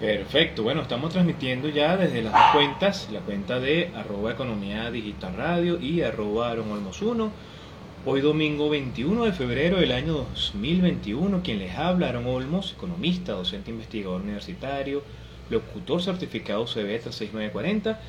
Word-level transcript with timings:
Perfecto, 0.00 0.62
bueno, 0.62 0.80
estamos 0.80 1.12
transmitiendo 1.12 1.68
ya 1.68 1.94
desde 1.98 2.22
las 2.22 2.32
dos 2.32 2.42
cuentas, 2.54 3.08
la 3.12 3.20
cuenta 3.20 3.60
de 3.60 3.90
arroba 3.94 4.32
economía 4.32 4.90
digital 4.90 5.34
radio 5.36 5.78
y 5.78 6.00
arroba 6.00 6.52
Olmos 6.52 7.02
1. 7.02 7.30
Hoy 8.06 8.22
domingo 8.22 8.70
21 8.70 9.26
de 9.26 9.32
febrero 9.34 9.78
del 9.78 9.92
año 9.92 10.14
2021, 10.14 11.42
quien 11.42 11.58
les 11.58 11.76
habla, 11.76 12.08
Aaron 12.08 12.26
Olmos, 12.28 12.72
economista, 12.72 13.32
docente 13.32 13.72
investigador 13.72 14.22
universitario, 14.22 15.02
locutor 15.50 16.02
certificado 16.02 16.64
CB 16.64 17.02
6940, 17.02 18.00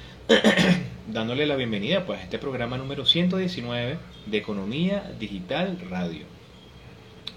dándole 1.12 1.46
la 1.46 1.58
bienvenida 1.58 2.06
pues, 2.06 2.22
a 2.22 2.24
este 2.24 2.40
programa 2.40 2.78
número 2.78 3.06
119 3.06 3.98
de 4.28 4.38
Economía 4.38 5.12
Digital 5.20 5.78
Radio. 5.90 6.24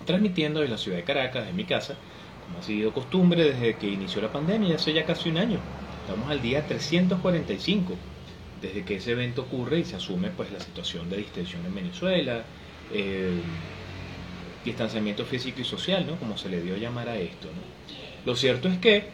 Transmitiendo 0.07 0.61
desde 0.61 0.71
la 0.71 0.79
ciudad 0.79 0.99
de 0.99 1.03
Caracas, 1.03 1.45
de 1.45 1.53
mi 1.53 1.65
casa, 1.65 1.97
como 2.47 2.59
ha 2.59 2.63
sido 2.63 2.93
costumbre 2.93 3.45
desde 3.45 3.77
que 3.77 3.89
inició 3.89 4.23
la 4.23 4.33
pandemia, 4.33 4.77
hace 4.77 4.93
ya 4.93 5.05
casi 5.05 5.29
un 5.31 5.39
año. 5.39 5.59
Estamos 6.07 6.31
al 6.31 6.43
día 6.43 6.67
345 6.67 7.95
desde 8.61 8.85
que 8.85 8.97
ese 8.97 9.13
evento 9.13 9.43
ocurre 9.43 9.81
y 9.81 9.85
se 9.85 9.97
asume 9.97 10.31
pues 10.31 10.51
la 10.51 10.61
situación 10.61 11.11
de 11.11 11.19
distensión 11.19 11.65
en 11.67 11.75
Venezuela, 11.75 12.45
eh, 12.93 13.41
distanciamiento 14.65 15.25
físico 15.25 15.61
y 15.61 15.65
social, 15.65 16.07
¿no? 16.07 16.17
Como 16.17 16.39
se 16.39 16.49
le 16.49 16.63
dio 16.63 16.75
a 16.75 16.79
llamar 16.79 17.09
a 17.09 17.17
esto, 17.17 17.49
Lo 18.25 18.35
cierto 18.37 18.69
es 18.69 18.79
que, 18.79 19.05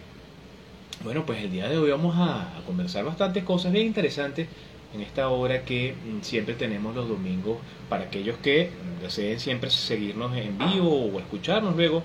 bueno, 1.03 1.27
pues 1.27 1.43
el 1.43 1.51
día 1.51 1.69
de 1.69 1.79
hoy 1.79 1.91
vamos 1.91 2.15
a, 2.17 2.63
conversar 2.67 3.05
bastantes 3.05 3.43
cosas 3.43 3.73
bien 3.73 3.87
interesantes 3.87 4.47
en 4.95 5.01
esta 5.01 5.29
hora 5.29 5.65
que 5.65 5.95
mm, 5.95 6.23
siempre 6.23 6.55
tenemos 6.55 6.95
los 6.95 7.09
domingos 7.09 7.59
para 7.89 8.05
aquellos 8.05 8.37
que 8.39 8.71
deseen 9.03 9.41
siempre 9.41 9.71
seguirnos 9.71 10.37
en 10.37 10.59
vivo 10.59 11.07
o 11.07 11.19
escucharnos 11.19 11.75
luego 11.77 12.05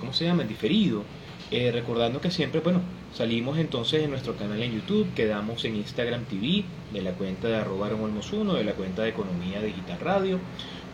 ¿cómo 0.00 0.12
se 0.12 0.24
llama?, 0.24 0.42
en 0.42 0.48
diferido. 0.48 1.04
Eh, 1.50 1.70
recordando 1.70 2.20
que 2.20 2.30
siempre, 2.30 2.60
bueno, 2.60 2.80
salimos 3.14 3.58
entonces 3.58 4.02
en 4.02 4.10
nuestro 4.10 4.36
canal 4.36 4.62
en 4.62 4.72
YouTube, 4.72 5.12
quedamos 5.14 5.64
en 5.66 5.76
Instagram 5.76 6.24
TV, 6.24 6.64
de 6.92 7.02
la 7.02 7.12
cuenta 7.12 7.48
de 7.48 7.56
arroba 7.56 7.90
1, 7.90 8.54
de 8.54 8.64
la 8.64 8.72
cuenta 8.72 9.02
de 9.02 9.10
Economía 9.10 9.60
Digital 9.60 10.00
Radio. 10.00 10.38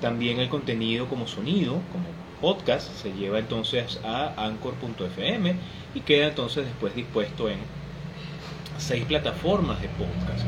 También 0.01 0.41
el 0.41 0.48
contenido 0.48 1.07
como 1.07 1.29
sonido, 1.29 1.75
como 1.93 2.09
podcast, 2.41 2.91
se 2.93 3.12
lleva 3.12 3.39
entonces 3.39 4.01
a 4.05 4.35
anchor.fm 4.47 5.55
y 5.95 6.01
queda 6.01 6.29
entonces 6.29 6.65
después 6.65 6.95
dispuesto 6.95 7.48
en 7.48 7.59
seis 8.79 9.05
plataformas 9.05 9.81
de 9.81 9.89
podcast. 9.89 10.45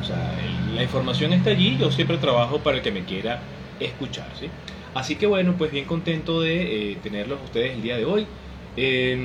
O 0.00 0.04
sea, 0.04 0.34
la 0.74 0.82
información 0.82 1.32
está 1.32 1.50
allí, 1.50 1.76
yo 1.78 1.90
siempre 1.90 2.18
trabajo 2.18 2.58
para 2.58 2.76
el 2.76 2.82
que 2.82 2.92
me 2.92 3.04
quiera 3.04 3.40
escuchar, 3.80 4.28
¿sí? 4.38 4.50
Así 4.96 5.16
que 5.16 5.26
bueno, 5.26 5.56
pues 5.58 5.70
bien 5.70 5.84
contento 5.84 6.40
de 6.40 6.92
eh, 6.92 6.96
tenerlos 7.02 7.38
ustedes 7.44 7.74
el 7.74 7.82
día 7.82 7.98
de 7.98 8.06
hoy. 8.06 8.26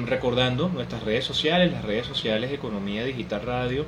recordando 0.05 0.67
nuestras 0.67 1.03
redes 1.03 1.23
sociales, 1.23 1.71
las 1.71 1.85
redes 1.85 2.05
sociales 2.05 2.51
Economía 2.51 3.05
Digital 3.05 3.41
Radio, 3.43 3.85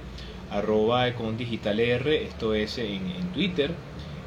arroba 0.50 1.10
Econ 1.10 1.36
Digital 1.36 1.82
R, 1.82 2.24
esto 2.24 2.54
es 2.54 2.78
en, 2.78 3.02
Twitter, 3.34 3.72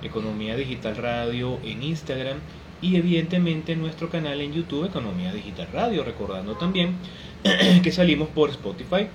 Economía 0.02 0.54
Digital 0.54 0.96
Radio 0.96 1.58
en 1.64 1.82
Instagram 1.82 2.40
y 2.82 2.96
evidentemente 2.96 3.74
nuestro 3.74 4.10
canal 4.10 4.42
en 4.42 4.52
YouTube, 4.52 4.84
Economía 4.84 5.32
Digital 5.32 5.68
Radio, 5.72 6.04
recordando 6.04 6.56
también 6.56 6.96
que 7.82 7.90
salimos 7.90 8.28
por 8.28 8.50
Spotify, 8.50 9.08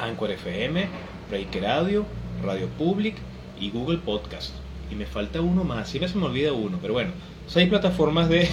Anchor 0.00 0.30
FM, 0.30 0.86
Breaker 1.28 1.62
Radio, 1.62 2.06
Radio 2.42 2.66
Public 2.78 3.16
y 3.60 3.68
Google 3.68 3.98
Podcast 3.98 4.65
y 4.90 4.94
me 4.94 5.06
falta 5.06 5.40
uno 5.40 5.64
más, 5.64 5.88
siempre 5.88 6.08
se 6.08 6.18
me 6.18 6.26
olvida 6.26 6.52
uno, 6.52 6.78
pero 6.80 6.94
bueno, 6.94 7.12
seis 7.46 7.68
plataformas 7.68 8.28
de, 8.28 8.48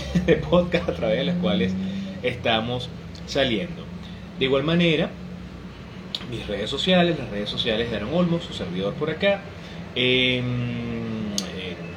podcast 0.50 0.89
a 0.89 0.94
través 0.94 1.17
de 1.20 1.26
las 1.26 1.36
cuales 1.38 1.73
estamos 2.22 2.89
saliendo. 3.26 3.84
De 4.39 4.45
igual 4.45 4.64
manera, 4.64 5.09
mis 6.31 6.48
redes 6.48 6.70
sociales, 6.70 7.17
las 7.20 7.30
redes 7.30 7.50
sociales 7.50 7.89
de 7.89 7.98
Aaron 7.98 8.14
Olmos, 8.14 8.43
su 8.43 8.54
servidor 8.54 8.93
por 8.93 9.10
acá. 9.10 9.42
En, 9.95 11.33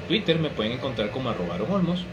Twitter 0.06 0.38
me 0.38 0.50
pueden 0.50 0.72
encontrar 0.72 1.10
como 1.10 1.30
arroba 1.30 1.56
Olmos. 1.68 2.04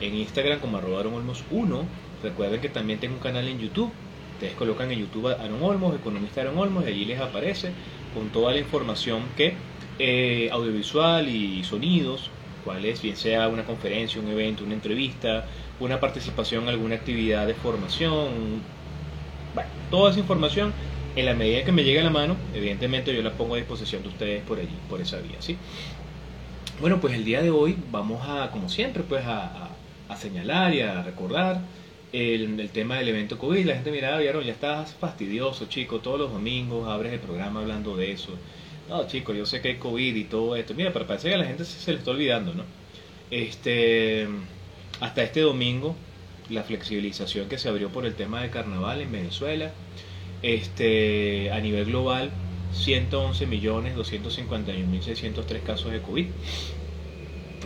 En 0.00 0.14
Instagram 0.14 0.60
como 0.60 0.78
arroba 0.78 1.00
Olmos 1.00 1.44
1. 1.50 1.84
Recuerden 2.22 2.60
que 2.60 2.68
también 2.68 3.00
tengo 3.00 3.14
un 3.14 3.20
canal 3.20 3.46
en 3.48 3.58
YouTube. 3.58 3.90
Ustedes 4.34 4.54
colocan 4.54 4.90
en 4.92 5.00
YouTube 5.00 5.26
Aaron 5.26 5.62
Olmos, 5.62 5.94
economista 5.94 6.40
Aaron 6.40 6.58
Olmos, 6.58 6.84
y 6.84 6.88
allí 6.88 7.04
les 7.04 7.20
aparece 7.20 7.72
con 8.14 8.28
toda 8.28 8.52
la 8.52 8.58
información 8.58 9.22
que 9.36 9.54
eh, 9.98 10.48
audiovisual 10.52 11.28
y 11.28 11.64
sonidos, 11.64 12.30
cuál 12.64 12.84
es, 12.84 13.02
bien 13.02 13.16
sea 13.16 13.48
una 13.48 13.64
conferencia, 13.64 14.20
un 14.20 14.28
evento, 14.28 14.64
una 14.64 14.74
entrevista, 14.74 15.46
una 15.80 15.98
participación 16.00 16.64
en 16.64 16.68
alguna 16.70 16.96
actividad 16.96 17.46
de 17.46 17.54
formación, 17.54 18.62
bueno, 19.54 19.70
toda 19.90 20.10
esa 20.10 20.20
información 20.20 20.72
en 21.16 21.26
la 21.26 21.34
medida 21.34 21.64
que 21.64 21.72
me 21.72 21.82
llegue 21.82 22.00
a 22.00 22.04
la 22.04 22.10
mano, 22.10 22.36
evidentemente 22.54 23.14
yo 23.14 23.22
la 23.22 23.32
pongo 23.32 23.54
a 23.54 23.56
disposición 23.58 24.02
de 24.02 24.08
ustedes 24.08 24.42
por 24.44 24.58
allí, 24.58 24.76
por 24.88 25.00
esa 25.00 25.18
vía, 25.18 25.36
¿sí? 25.40 25.56
Bueno, 26.80 27.00
pues 27.00 27.14
el 27.14 27.24
día 27.24 27.42
de 27.42 27.50
hoy 27.50 27.76
vamos 27.90 28.22
a, 28.28 28.50
como 28.52 28.68
siempre, 28.68 29.02
pues 29.02 29.24
a, 29.26 29.70
señalar 30.16 30.74
y 30.74 30.80
a 30.80 31.02
recordar 31.02 31.60
el, 32.12 32.58
el, 32.58 32.70
tema 32.70 32.96
del 32.96 33.08
evento 33.08 33.38
COVID. 33.38 33.64
La 33.66 33.74
gente 33.74 33.90
miraba, 33.90 34.18
vieron, 34.18 34.42
ya 34.42 34.52
estás 34.52 34.94
fastidioso, 34.94 35.66
chico, 35.66 35.98
todos 36.00 36.18
los 36.18 36.32
domingos 36.32 36.88
abres 36.88 37.12
el 37.12 37.20
programa 37.20 37.60
hablando 37.60 37.96
de 37.96 38.12
eso 38.12 38.32
no, 38.88 39.06
chicos, 39.06 39.36
yo 39.36 39.44
sé 39.44 39.60
que 39.60 39.68
hay 39.68 39.76
COVID 39.76 40.16
y 40.16 40.24
todo 40.24 40.56
esto. 40.56 40.72
Mira, 40.74 40.92
pero 40.92 41.06
parece 41.06 41.28
que 41.28 41.34
a 41.34 41.38
la 41.38 41.44
gente 41.44 41.64
se, 41.64 41.92
le 41.92 41.98
está 41.98 42.10
olvidando, 42.10 42.54
¿no? 42.54 42.64
Este, 43.30 44.26
hasta 45.00 45.22
este 45.22 45.40
domingo, 45.40 45.94
la 46.48 46.62
flexibilización 46.62 47.48
que 47.48 47.58
se 47.58 47.68
abrió 47.68 47.90
por 47.90 48.06
el 48.06 48.14
tema 48.14 48.40
del 48.40 48.50
carnaval 48.50 49.02
en 49.02 49.12
Venezuela, 49.12 49.72
este, 50.42 51.52
a 51.52 51.60
nivel 51.60 51.84
global, 51.86 52.30
111.251.603 52.74 55.62
casos 55.62 55.92
de 55.92 56.00
COVID. 56.00 56.26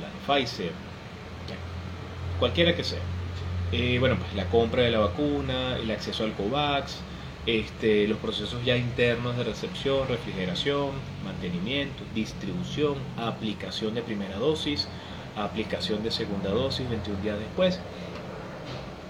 la 0.00 0.08
de 0.08 0.14
Pfizer, 0.26 0.72
cualquiera 2.38 2.74
que 2.76 2.84
sea. 2.84 3.02
Eh, 3.72 3.98
bueno, 3.98 4.18
pues 4.18 4.34
la 4.34 4.48
compra 4.48 4.82
de 4.82 4.90
la 4.90 5.00
vacuna, 5.00 5.76
el 5.76 5.90
acceso 5.90 6.24
al 6.24 6.34
COVAX, 6.34 7.04
este, 7.46 8.08
los 8.08 8.18
procesos 8.18 8.64
ya 8.64 8.76
internos 8.76 9.36
de 9.36 9.44
recepción, 9.44 10.08
refrigeración, 10.08 10.90
mantenimiento, 11.24 12.02
distribución, 12.14 12.96
aplicación 13.16 13.94
de 13.94 14.02
primera 14.02 14.36
dosis, 14.36 14.88
aplicación 15.36 16.02
de 16.02 16.10
segunda 16.10 16.50
dosis 16.50 16.88
21 16.88 17.22
días 17.22 17.38
después. 17.38 17.80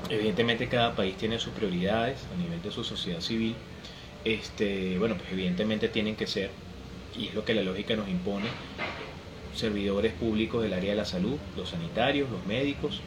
Evidentemente 0.08 0.68
cada 0.68 0.94
país 0.94 1.16
tiene 1.16 1.38
sus 1.38 1.52
prioridades 1.52 2.28
a 2.32 2.36
nivel 2.36 2.62
de 2.62 2.70
su 2.70 2.84
sociedad 2.84 3.20
civil. 3.20 3.56
Este, 4.24 4.98
bueno, 4.98 5.16
pues 5.16 5.32
evidentemente 5.32 5.88
tienen 5.88 6.16
que 6.16 6.26
ser, 6.26 6.50
y 7.16 7.28
es 7.28 7.34
lo 7.34 7.44
que 7.44 7.54
la 7.54 7.62
lógica 7.62 7.96
nos 7.96 8.08
impone, 8.08 8.48
servidores 9.54 10.12
públicos 10.12 10.62
del 10.62 10.74
área 10.74 10.90
de 10.90 10.96
la 10.96 11.04
salud, 11.04 11.38
los 11.56 11.70
sanitarios, 11.70 12.30
los 12.30 12.44
médicos. 12.44 13.02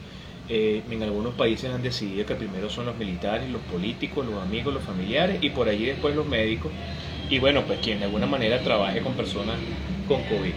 Eh, 0.50 0.86
en 0.90 1.04
algunos 1.04 1.36
países 1.36 1.72
han 1.72 1.84
decidido 1.84 2.26
que 2.26 2.36
primero 2.36 2.70
son 2.70 2.88
los 2.88 2.98
militares, 2.98 3.50
los 3.52 3.66
políticos, 3.66 4.26
los 4.26 4.42
amigos, 4.42 4.74
los 4.74 4.84
familiares 4.84 5.40
y 5.42 5.52
por 5.52 5.70
allí 5.70 5.86
después 5.86 6.16
los 6.16 6.28
médicos. 6.28 6.76
Y 7.28 7.40
bueno, 7.40 7.68
pues 7.68 7.80
quien 7.80 8.00
de 8.00 8.06
alguna 8.06 8.28
manera 8.28 8.64
trabaje 8.64 9.02
con 9.02 9.16
personas 9.16 9.64
con 10.06 10.26
COVID. 10.26 10.56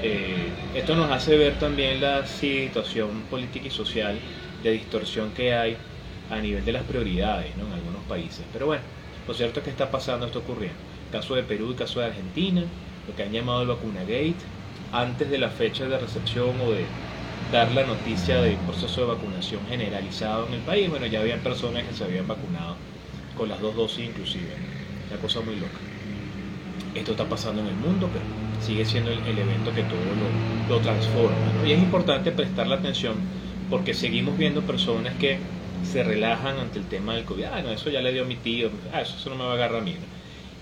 Eh, 0.00 0.68
esto 0.72 0.96
nos 0.96 1.10
hace 1.12 1.36
ver 1.36 1.58
también 1.58 2.00
la 2.00 2.26
situación 2.26 3.28
política 3.28 3.68
y 3.68 3.70
social 3.70 4.26
de 4.60 4.72
distorsión 4.72 5.32
que 5.32 5.54
hay 5.54 5.86
a 6.28 6.40
nivel 6.40 6.64
de 6.64 6.72
las 6.72 6.84
prioridades 6.84 7.56
¿no? 7.56 7.68
en 7.68 7.74
algunos 7.74 8.04
países. 8.06 8.48
Pero 8.52 8.66
bueno, 8.66 8.84
lo 9.26 9.34
cierto 9.34 9.60
es 9.60 9.64
que 9.64 9.70
está 9.70 9.90
pasando, 9.90 10.26
está 10.26 10.40
ocurriendo. 10.40 10.82
Caso 11.10 11.34
de 11.36 11.44
Perú 11.44 11.72
y 11.72 11.76
caso 11.76 12.00
de 12.00 12.06
Argentina, 12.06 12.74
lo 13.06 13.14
que 13.14 13.22
han 13.22 13.32
llamado 13.32 13.62
el 13.62 13.68
vacuna 13.68 14.00
gate, 14.02 14.50
antes 14.90 15.30
de 15.30 15.38
la 15.38 15.50
fecha 15.50 15.86
de 15.86 15.98
recepción 15.98 16.60
o 16.60 16.72
de 16.72 16.96
dar 17.52 17.70
la 17.72 17.84
noticia 17.84 18.40
del 18.40 18.56
proceso 18.56 19.02
de 19.02 19.06
vacunación 19.08 19.60
generalizado 19.68 20.48
en 20.48 20.54
el 20.54 20.60
país, 20.60 20.88
bueno, 20.88 21.04
ya 21.06 21.20
habían 21.20 21.40
personas 21.40 21.84
que 21.84 21.94
se 21.94 22.02
habían 22.02 22.26
vacunado 22.26 22.76
con 23.36 23.48
las 23.48 23.60
dos 23.60 23.76
dosis 23.76 24.08
inclusive. 24.08 24.56
Una 25.10 25.20
cosa 25.20 25.40
muy 25.40 25.56
loca. 25.56 25.78
Esto 26.94 27.12
está 27.12 27.28
pasando 27.28 27.60
en 27.60 27.68
el 27.68 27.74
mundo, 27.74 28.08
pero 28.10 28.24
sigue 28.60 28.86
siendo 28.86 29.10
el, 29.10 29.38
evento 29.38 29.72
que 29.74 29.82
todo 29.82 30.00
lo, 30.68 30.80
transforma. 30.80 31.36
Y 31.66 31.72
es 31.72 31.78
importante 31.78 32.32
prestarle 32.32 32.74
atención 32.74 33.16
porque 33.68 33.92
seguimos 33.92 34.38
viendo 34.38 34.62
personas 34.62 35.14
que 35.16 35.38
se 35.84 36.02
relajan 36.02 36.58
ante 36.58 36.78
el 36.78 36.86
tema 36.86 37.14
del 37.14 37.24
COVID. 37.24 37.44
Ah, 37.44 37.62
no, 37.62 37.70
eso 37.70 37.90
ya 37.90 38.00
le 38.00 38.12
dio 38.12 38.22
a 38.22 38.26
mi 38.26 38.36
tío, 38.36 38.70
ah, 38.94 39.02
eso, 39.02 39.28
no 39.28 39.36
me 39.36 39.44
va 39.44 39.50
a 39.50 39.54
agarrar 39.54 39.82
a 39.82 39.84
mí. 39.84 39.96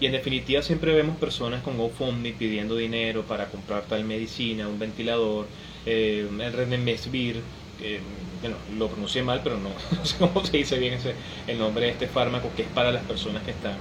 Y 0.01 0.07
en 0.07 0.13
definitiva 0.13 0.63
siempre 0.63 0.95
vemos 0.95 1.19
personas 1.19 1.63
con 1.63 1.77
GoFundMe 1.77 2.33
pidiendo 2.33 2.75
dinero 2.75 3.23
para 3.25 3.47
comprar 3.49 3.83
tal 3.83 4.05
medicina, 4.05 4.67
un 4.67 4.79
ventilador, 4.79 5.47
eh, 5.85 6.27
el 6.27 6.53
Remdesivir, 6.55 7.43
que 7.79 8.01
bueno, 8.41 8.57
lo 8.79 8.89
pronuncié 8.89 9.23
mal, 9.23 9.43
pero 9.45 9.59
no, 9.61 9.71
sé 10.05 10.17
cómo 10.19 10.45
se 10.45 10.57
dice 10.57 10.79
bien 10.79 10.95
ese, 10.95 11.15
el 11.47 11.59
nombre 11.59 11.85
de 11.87 11.93
este 11.93 12.07
fármaco 12.07 12.51
que 12.57 12.63
es 12.63 12.69
para 12.69 12.91
las 12.91 13.05
personas 13.05 13.43
que 13.43 13.51
están 13.51 13.77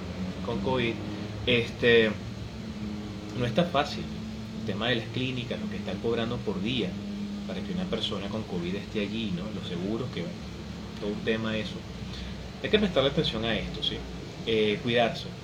con 0.45 0.59
COVID. 0.59 0.93
Este, 1.45 2.11
no 3.37 3.45
está 3.45 3.63
fácil. 3.63 4.03
El 4.59 4.65
tema 4.65 4.89
de 4.89 4.95
las 4.95 5.07
clínicas, 5.07 5.59
lo 5.59 5.69
que 5.69 5.77
están 5.77 5.97
cobrando 5.99 6.35
por 6.37 6.61
día 6.61 6.89
para 7.47 7.61
que 7.61 7.71
una 7.71 7.85
persona 7.85 8.27
con 8.27 8.43
COVID 8.43 8.75
esté 8.75 8.99
allí, 8.99 9.31
¿no? 9.35 9.43
Los 9.59 9.69
seguros, 9.69 10.09
que 10.13 10.21
bueno, 10.21 10.35
todo 10.99 11.11
un 11.11 11.21
tema 11.21 11.57
eso. 11.57 11.75
Hay 12.61 12.69
que 12.69 12.77
prestarle 12.77 13.09
atención 13.09 13.45
a 13.45 13.57
esto, 13.57 13.81
¿sí? 13.81 13.95
Eh, 14.45 14.79
cuidarse. 14.83 15.38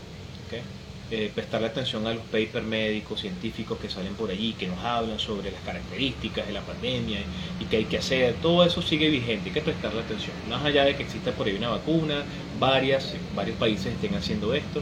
Eh, 1.11 1.31
prestarle 1.33 1.67
atención 1.67 2.05
a 2.07 2.13
los 2.13 2.23
papers 2.23 2.65
médicos, 2.65 3.21
científicos 3.21 3.77
que 3.79 3.89
salen 3.89 4.15
por 4.15 4.31
allí, 4.31 4.53
que 4.53 4.67
nos 4.67 4.79
hablan 4.79 5.19
sobre 5.19 5.51
las 5.51 5.61
características 5.61 6.47
de 6.47 6.53
la 6.53 6.61
pandemia 6.61 7.19
y 7.59 7.65
qué 7.65 7.77
hay 7.77 7.85
que 7.85 7.97
hacer. 7.97 8.35
Todo 8.41 8.65
eso 8.65 8.81
sigue 8.81 9.09
vigente, 9.09 9.49
hay 9.49 9.53
que 9.53 9.61
prestarle 9.61 10.01
atención. 10.01 10.35
Más 10.49 10.63
allá 10.63 10.85
de 10.85 10.95
que 10.95 11.03
exista 11.03 11.31
por 11.31 11.47
ahí 11.47 11.55
una 11.55 11.69
vacuna, 11.69 12.23
varias, 12.59 13.13
varios 13.35 13.57
países 13.57 13.93
estén 13.93 14.15
haciendo 14.15 14.53
esto, 14.53 14.81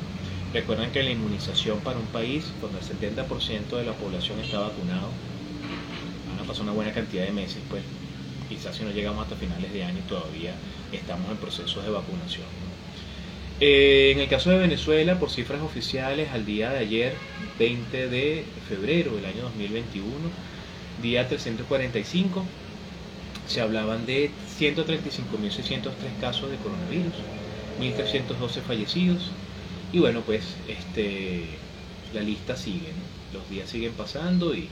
Recuerden 0.54 0.92
que 0.92 1.02
la 1.02 1.10
inmunización 1.10 1.80
para 1.80 1.98
un 1.98 2.06
país, 2.06 2.46
cuando 2.62 2.78
el 2.78 2.86
70% 2.86 3.76
de 3.76 3.86
la 3.86 3.94
población 3.94 4.40
está 4.40 4.60
vacunado, 4.60 5.10
van 6.30 6.40
a 6.40 6.48
pasar 6.48 6.62
una 6.62 6.74
buena 6.74 6.94
cantidad 6.94 7.26
de 7.26 7.32
meses, 7.32 7.58
pues 7.68 7.82
quizás 8.48 8.76
si 8.76 8.84
no 8.84 8.92
llegamos 8.92 9.24
hasta 9.24 9.36
finales 9.36 9.74
de 9.74 9.84
año 9.84 10.00
todavía 10.08 10.54
estamos 10.92 11.32
en 11.32 11.38
procesos 11.38 11.84
de 11.84 11.90
vacunación. 11.90 12.73
Eh, 13.60 14.12
en 14.12 14.20
el 14.20 14.28
caso 14.28 14.50
de 14.50 14.58
Venezuela, 14.58 15.20
por 15.20 15.30
cifras 15.30 15.62
oficiales, 15.62 16.30
al 16.32 16.46
día 16.46 16.72
de 16.72 16.80
ayer, 16.80 17.14
20 17.60 18.10
de 18.10 18.46
febrero 18.68 19.16
del 19.16 19.26
año 19.26 19.44
2021, 19.44 20.08
día 21.02 21.28
345, 21.28 22.46
se 23.48 23.62
hablaban 23.62 24.06
de 24.06 24.32
135.603 24.60 25.92
casos 26.20 26.50
de 26.50 26.58
coronavirus, 26.58 27.14
1.312 27.80 28.62
fallecidos, 28.62 29.32
y 29.92 30.00
bueno, 30.00 30.22
pues 30.22 30.44
este, 30.68 31.46
la 32.14 32.22
lista 32.22 32.58
sigue, 32.58 32.92
los 33.32 33.48
días 33.50 33.70
siguen 33.70 33.94
pasando 33.94 34.56
y 34.56 34.68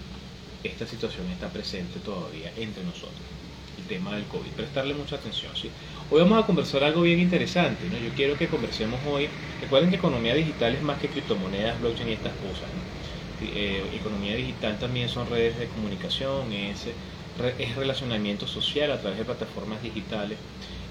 esta 0.63 0.87
situación 0.87 1.29
está 1.31 1.49
presente 1.49 1.99
todavía 1.99 2.51
entre 2.57 2.83
nosotros, 2.83 3.13
el 3.77 3.85
tema 3.85 4.15
del 4.15 4.25
COVID. 4.25 4.51
Prestarle 4.51 4.93
mucha 4.93 5.15
atención. 5.15 5.51
¿sí? 5.55 5.69
Hoy 6.13 6.19
vamos 6.19 6.43
a 6.43 6.45
conversar 6.45 6.83
algo 6.83 7.03
bien 7.03 7.21
interesante. 7.21 7.87
¿no? 7.89 7.97
Yo 7.97 8.13
quiero 8.13 8.37
que 8.37 8.49
conversemos 8.49 8.99
hoy. 9.07 9.29
Recuerden 9.61 9.91
que 9.91 9.95
economía 9.95 10.35
digital 10.35 10.75
es 10.75 10.81
más 10.81 10.99
que 10.99 11.07
criptomonedas, 11.07 11.79
blockchain 11.79 12.09
y 12.09 12.11
estas 12.11 12.33
cosas. 12.33 12.67
Eh, 13.41 13.81
economía 13.93 14.35
digital 14.35 14.77
también 14.77 15.07
son 15.07 15.29
redes 15.29 15.57
de 15.57 15.67
comunicación, 15.67 16.51
es, 16.51 16.89
relacionamiento 17.77 18.45
social 18.45 18.91
a 18.91 18.99
través 18.99 19.19
de 19.19 19.23
plataformas 19.23 19.81
digitales. 19.81 20.37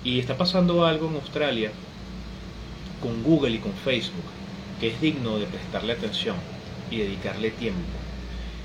Y 0.03 0.21
está 0.21 0.39
pasando 0.39 0.87
algo 0.87 1.09
en 1.09 1.17
Australia 1.17 1.71
con 3.03 3.23
Google 3.23 3.57
y 3.57 3.59
con 3.59 3.75
Facebook, 3.75 4.25
que 4.81 4.89
es 4.89 5.03
digno 5.03 5.39
de 5.39 5.45
prestarle 5.49 5.93
atención 5.93 6.37
y 6.89 6.97
dedicarle 6.97 7.51
tiempo. 7.51 8.01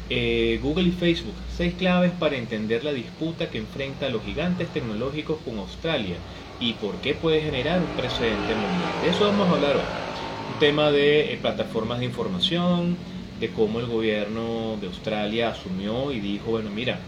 Eh, 0.08 0.60
Google 0.62 0.88
y 0.88 0.92
Facebook, 0.92 1.36
seis 1.48 1.74
claves 1.74 2.12
para 2.12 2.38
entender 2.38 2.84
la 2.84 2.94
disputa 2.94 3.50
que 3.50 3.58
enfrenta 3.58 4.08
los 4.10 4.24
gigantes 4.24 4.72
tecnológicos 4.72 5.42
con 5.42 5.58
Australia 5.58 6.20
y 6.60 6.74
por 6.74 6.96
qué 7.02 7.14
puede 7.16 7.42
generar 7.42 7.82
un 7.82 7.90
precedente 7.90 8.56
mundial. 8.56 9.00
De 9.02 9.10
eso 9.10 9.26
vamos 9.26 9.50
a 9.50 9.54
hablar 9.54 9.78
hoy. 9.78 9.84
Un 10.50 10.60
tema 10.60 10.92
de 10.92 11.34
eh, 11.34 11.38
plataformas 11.38 12.00
de 12.00 12.06
información, 12.06 12.98
de 13.40 13.52
cómo 13.52 13.80
el 13.80 13.88
gobierno 13.88 14.78
de 14.80 14.88
Australia 14.88 15.50
asumió 15.50 16.12
y 16.12 16.20
dijo, 16.20 16.52
bueno, 16.52 16.70
mira, 16.70 17.00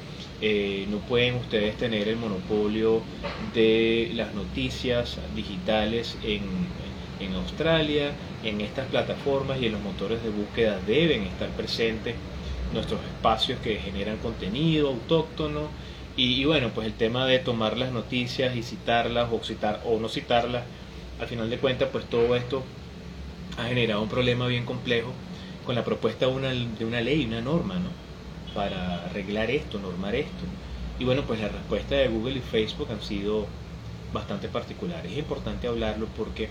eh, 0.42 0.86
no 0.90 1.00
pueden 1.00 1.36
ustedes 1.36 1.78
tener 1.78 2.08
el 2.08 2.18
monopolio 2.18 3.02
de 3.54 4.12
las 4.14 4.34
noticias 4.34 5.20
digitales 5.36 6.18
en, 6.22 6.42
en 7.20 7.34
Australia, 7.34 8.12
en 8.44 8.62
estas 8.62 8.88
plataformas 8.88 9.60
y 9.62 9.68
en 9.68 9.74
los 9.74 9.82
motores 9.82 10.22
de 10.24 10.30
búsqueda 10.30 10.80
deben 10.80 11.24
estar 11.24 11.50
presentes 11.56 12.16
nuestros 12.72 13.06
espacios 13.06 13.60
que 13.60 13.78
generan 13.78 14.18
contenido 14.18 14.90
autóctono 14.90 15.72
y, 16.18 16.44
bueno, 16.46 16.72
pues 16.74 16.88
el 16.88 16.94
tema 16.94 17.26
de 17.28 17.40
tomar 17.40 17.78
las 17.78 17.92
noticias 17.92 18.56
y 18.56 18.64
citarlas 18.64 19.30
o 19.32 19.44
citar 19.44 19.82
o 19.86 20.00
no 20.00 20.10
citarlas, 20.10 20.64
al 21.20 21.28
final 21.28 21.50
de 21.50 21.58
cuentas 21.60 21.90
pues 21.92 22.06
todo 22.06 22.36
esto 22.36 22.64
ha 23.58 23.66
generado 23.66 24.02
un 24.02 24.10
problema 24.10 24.48
bien 24.48 24.66
complejo 24.66 25.12
con 25.66 25.76
la 25.76 25.84
propuesta 25.84 26.26
de 26.26 26.32
una, 26.32 27.02
ley, 27.02 27.26
una 27.26 27.42
norma, 27.42 27.76
¿no? 27.76 27.90
Para 28.54 29.06
arreglar 29.06 29.52
esto, 29.52 29.80
normar 29.80 30.16
esto. 30.16 30.44
Y 31.00 31.06
bueno, 31.06 31.24
pues 31.24 31.40
la 31.40 31.50
respuesta 31.50 31.96
de 31.96 32.08
Google 32.08 32.38
y 32.38 32.42
Facebook 32.42 32.92
han 32.92 33.02
sido 33.02 33.46
bastante 34.14 34.48
particulares. 34.48 35.12
Es 35.12 35.18
importante 35.20 35.68
hablarlo 35.68 36.08
porque 36.18 36.50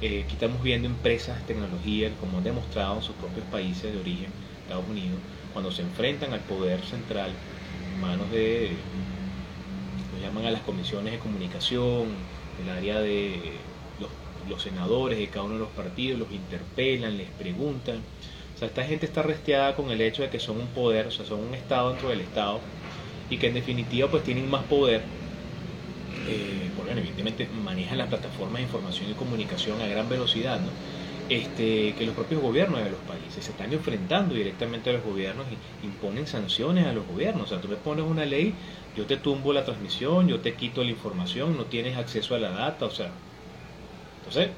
eh, 0.00 0.22
aquí 0.24 0.34
estamos 0.34 0.62
viendo 0.62 0.88
empresas 0.88 1.38
de 1.40 1.44
tecnología, 1.44 2.10
como 2.20 2.38
han 2.38 2.44
demostrado 2.44 2.96
en 2.96 3.02
sus 3.02 3.16
propios 3.16 3.46
países 3.46 3.92
de 3.92 3.98
origen, 4.00 4.30
Estados 4.62 4.88
Unidos, 4.88 5.18
cuando 5.52 5.70
se 5.70 5.82
enfrentan 5.82 6.32
al 6.32 6.40
poder 6.40 6.82
central, 6.82 7.30
en 7.30 7.61
manos 8.00 8.30
de, 8.30 8.70
lo 10.14 10.20
llaman 10.20 10.46
a 10.46 10.50
las 10.50 10.62
comisiones 10.62 11.12
de 11.12 11.18
comunicación, 11.18 12.08
el 12.62 12.70
área 12.70 13.00
de 13.00 13.52
los, 14.48 14.62
senadores 14.62 15.18
de 15.18 15.28
cada 15.28 15.44
uno 15.44 15.54
de 15.54 15.60
los 15.60 15.70
partidos, 15.70 16.18
los 16.18 16.30
interpelan, 16.30 17.16
les 17.16 17.28
preguntan. 17.30 18.00
O 18.54 18.58
sea, 18.58 18.68
esta 18.68 18.84
gente 18.84 19.06
está 19.06 19.22
resteada 19.22 19.74
con 19.74 19.90
el 19.90 20.00
hecho 20.00 20.22
de 20.22 20.28
que 20.28 20.38
son 20.38 20.60
un 20.60 20.66
poder, 20.68 21.06
o 21.06 21.10
sea, 21.10 21.24
son 21.24 21.40
un 21.40 21.54
Estado 21.54 21.90
dentro 21.90 22.10
del 22.10 22.20
Estado, 22.20 22.60
y 23.30 23.38
que 23.38 23.48
en 23.48 23.54
definitiva 23.54 24.10
pues 24.10 24.22
tienen 24.24 24.50
más 24.50 24.64
poder 24.64 25.02
eh, 26.28 26.70
porque 26.76 26.92
evidentemente 26.92 27.48
manejan 27.64 27.98
las 27.98 28.08
plataformas 28.08 28.56
de 28.56 28.62
información 28.62 29.10
y 29.10 29.14
comunicación 29.14 29.80
a 29.80 29.86
gran 29.86 30.08
velocidad, 30.08 30.60
¿no? 30.60 30.68
Este, 31.36 31.94
que 31.94 32.04
los 32.06 32.14
propios 32.14 32.40
gobiernos 32.40 32.82
de 32.84 32.90
los 32.90 33.02
países 33.02 33.44
se 33.44 33.52
están 33.52 33.72
enfrentando 33.72 34.34
directamente 34.34 34.90
a 34.90 34.92
los 34.94 35.02
gobiernos 35.04 35.46
y 35.50 35.86
imponen 35.86 36.26
sanciones 36.26 36.86
a 36.86 36.92
los 36.92 37.06
gobiernos. 37.06 37.44
O 37.46 37.48
sea, 37.48 37.60
tú 37.60 37.68
me 37.68 37.76
pones 37.76 38.04
una 38.04 38.24
ley, 38.26 38.60
yo 38.94 39.06
te 39.06 39.16
tumbo 39.18 39.52
la 39.52 39.64
transmisión, 39.64 40.28
yo 40.28 40.40
te 40.40 40.56
quito 40.56 40.84
la 40.84 40.90
información, 40.90 41.56
no 41.56 41.66
tienes 41.68 41.96
acceso 41.96 42.34
a 42.34 42.38
la 42.38 42.50
data, 42.50 42.86
o 42.86 42.90
sea. 42.90 43.22
Entonces, 44.18 44.56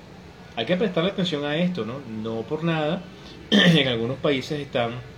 hay 0.57 0.67
que 0.67 0.77
prestarle 0.77 1.11
atención 1.11 1.45
a 1.45 1.57
esto, 1.59 1.85
¿no? 1.87 2.01
No 2.07 2.47
por 2.47 2.65
nada, 2.65 3.11
en 3.51 3.89
algunos 3.89 4.19
países 4.21 4.61
están 4.61 5.09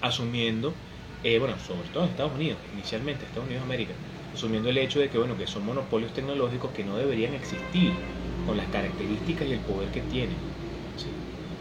asumiendo, 0.00 0.82
eh, 1.22 1.38
bueno, 1.38 1.58
sobre 1.58 1.90
todo 1.90 2.04
en 2.04 2.10
Estados 2.10 2.34
Unidos, 2.34 2.66
inicialmente, 2.70 3.26
Estados 3.26 3.46
Unidos 3.46 3.62
de 3.62 3.64
América, 3.66 4.00
asumiendo 4.32 4.68
el 4.70 4.78
hecho 4.78 5.00
de 5.00 5.10
que, 5.10 5.18
bueno, 5.18 5.36
que 5.36 5.46
son 5.46 5.64
monopolios 5.64 6.12
tecnológicos 6.12 6.72
que 6.72 6.84
no 6.84 6.96
deberían 6.96 7.34
existir 7.34 8.04
con 8.42 8.56
las 8.56 8.68
características 8.68 9.48
y 9.48 9.52
el 9.52 9.64
poder 9.64 9.90
que 9.90 10.02
tienen. 10.02 10.44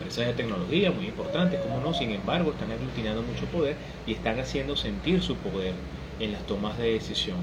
Empresas 0.05 0.27
de 0.27 0.43
tecnología 0.43 0.91
muy 0.91 1.07
importantes, 1.07 1.59
como 1.61 1.79
no, 1.79 1.91
sin 1.91 2.11
embargo, 2.11 2.51
están 2.51 2.71
aglutinando 2.71 3.23
mucho 3.23 3.47
poder 3.47 3.75
y 4.05 4.13
están 4.13 4.39
haciendo 4.39 4.75
sentir 4.75 5.23
su 5.23 5.35
poder 5.37 5.73
en 6.19 6.31
las 6.31 6.45
tomas 6.45 6.77
de 6.77 6.93
decisión 6.93 7.37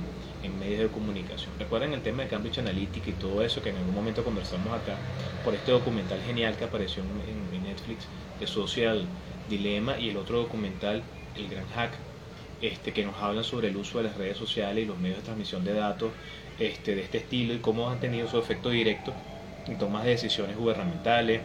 en 0.45 0.57
medios 0.61 0.83
de 0.83 0.87
comunicación. 0.87 1.51
Recuerden 1.59 1.93
el 1.93 2.03
tema 2.03 2.23
de 2.23 2.29
Cambridge 2.29 2.59
Analytica 2.59 3.11
y 3.11 3.15
todo 3.15 3.43
eso 3.43 3.61
que 3.63 3.71
en 3.71 3.79
algún 3.79 3.97
momento 3.97 4.23
conversamos 4.23 4.69
acá 4.69 4.95
por 5.45 5.57
este 5.57 5.73
documental 5.73 6.21
genial 6.25 6.57
que 6.57 6.63
apareció 6.63 7.03
en, 7.03 7.65
Netflix 7.65 8.07
de 8.39 8.47
Social 8.47 9.07
Dilemma 9.51 9.99
y 9.99 10.11
el 10.11 10.17
otro 10.17 10.39
documental, 10.39 11.03
El 11.37 11.49
Gran 11.49 11.67
Hack, 11.75 11.91
este, 12.61 12.93
que 12.93 13.05
nos 13.05 13.17
habla 13.17 13.43
sobre 13.43 13.71
el 13.71 13.77
uso 13.77 13.99
de 13.99 14.05
las 14.05 14.17
redes 14.17 14.37
sociales 14.37 14.85
y 14.85 14.87
los 14.87 14.99
medios 15.01 15.19
de 15.19 15.25
transmisión 15.25 15.65
de 15.65 15.75
datos 15.75 16.13
este, 16.61 16.95
de 16.95 17.03
este 17.03 17.19
estilo 17.19 17.55
y 17.55 17.59
cómo 17.59 17.91
han 17.91 17.99
tenido 17.99 18.29
su 18.29 18.39
efecto 18.39 18.71
directo 18.71 19.13
en 19.67 19.79
tomas 19.79 20.05
de 20.05 20.11
decisiones 20.11 20.57
gubernamentales, 20.57 21.43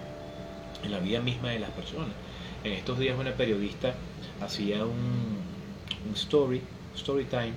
en 0.84 0.92
la 0.92 1.00
vida 1.00 1.20
misma 1.20 1.50
de 1.50 1.60
las 1.60 1.72
personas. 1.72 2.14
En 2.64 2.74
estos 2.74 3.00
días 3.00 3.18
una 3.18 3.32
periodista 3.32 3.96
hacía 4.42 4.84
un, 4.86 5.38
story, 6.14 6.62
story 6.96 7.26
time, 7.26 7.54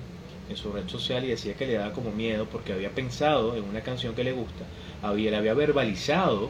en 0.49 0.57
su 0.57 0.71
red 0.71 0.87
social 0.87 1.23
y 1.23 1.27
decía 1.27 1.55
que 1.55 1.65
le 1.65 1.73
daba 1.73 1.93
como 1.93 2.11
miedo 2.11 2.45
porque 2.51 2.73
había 2.73 2.89
pensado 2.89 3.55
en 3.55 3.63
una 3.63 3.81
canción 3.81 4.13
que 4.13 4.23
le 4.23 4.33
gusta, 4.33 4.65
había, 5.01 5.31
le 5.31 5.37
había 5.37 5.53
verbalizado, 5.53 6.49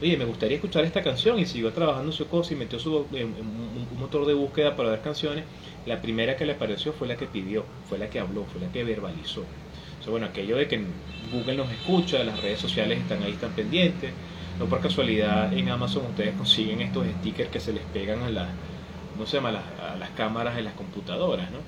oye, 0.00 0.16
me 0.16 0.24
gustaría 0.24 0.56
escuchar 0.56 0.84
esta 0.84 1.02
canción 1.02 1.38
y 1.38 1.46
siguió 1.46 1.72
trabajando 1.72 2.10
su 2.12 2.26
cosa 2.26 2.54
y 2.54 2.56
metió 2.56 2.78
su, 2.78 2.96
un, 2.96 3.88
motor 3.98 4.26
de 4.26 4.34
búsqueda 4.34 4.76
para 4.76 4.90
ver 4.90 5.02
canciones. 5.02 5.44
La 5.86 6.00
primera 6.00 6.36
que 6.36 6.46
le 6.46 6.52
apareció 6.52 6.92
fue 6.92 7.08
la 7.08 7.16
que 7.16 7.26
pidió, 7.26 7.64
fue 7.88 7.98
la 7.98 8.08
que 8.08 8.18
habló, 8.18 8.44
fue 8.44 8.60
la 8.60 8.72
que 8.72 8.84
verbalizó. 8.84 9.44
O 10.06 10.10
bueno, 10.10 10.26
aquello 10.26 10.56
de 10.56 10.66
que 10.68 10.80
Google 11.30 11.56
nos 11.56 11.70
escucha, 11.70 12.24
las 12.24 12.40
redes 12.40 12.60
sociales 12.60 12.98
están 12.98 13.22
ahí, 13.22 13.32
están 13.32 13.52
pendientes. 13.52 14.10
No 14.58 14.66
por 14.66 14.80
casualidad 14.80 15.52
en 15.52 15.68
Amazon 15.68 16.06
ustedes 16.06 16.34
consiguen 16.34 16.80
estos 16.80 17.06
stickers 17.20 17.50
que 17.50 17.60
se 17.60 17.72
les 17.72 17.84
pegan 17.84 18.22
a 18.22 18.30
las, 18.30 18.48
no 19.18 19.26
se 19.26 19.36
llama, 19.36 19.50
a 19.50 19.96
las 19.96 20.10
cámaras 20.10 20.56
de 20.56 20.62
las 20.62 20.74
computadoras, 20.74 21.50
¿no? 21.50 21.58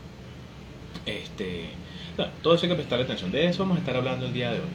Este, 1.06 1.70
todo 2.42 2.54
eso 2.54 2.64
hay 2.64 2.70
que 2.70 2.74
prestarle 2.74 3.04
atención. 3.04 3.30
De 3.30 3.46
eso 3.46 3.62
vamos 3.62 3.76
a 3.76 3.80
estar 3.80 3.96
hablando 3.96 4.26
el 4.26 4.32
día 4.32 4.52
de 4.52 4.58
hoy. 4.58 4.66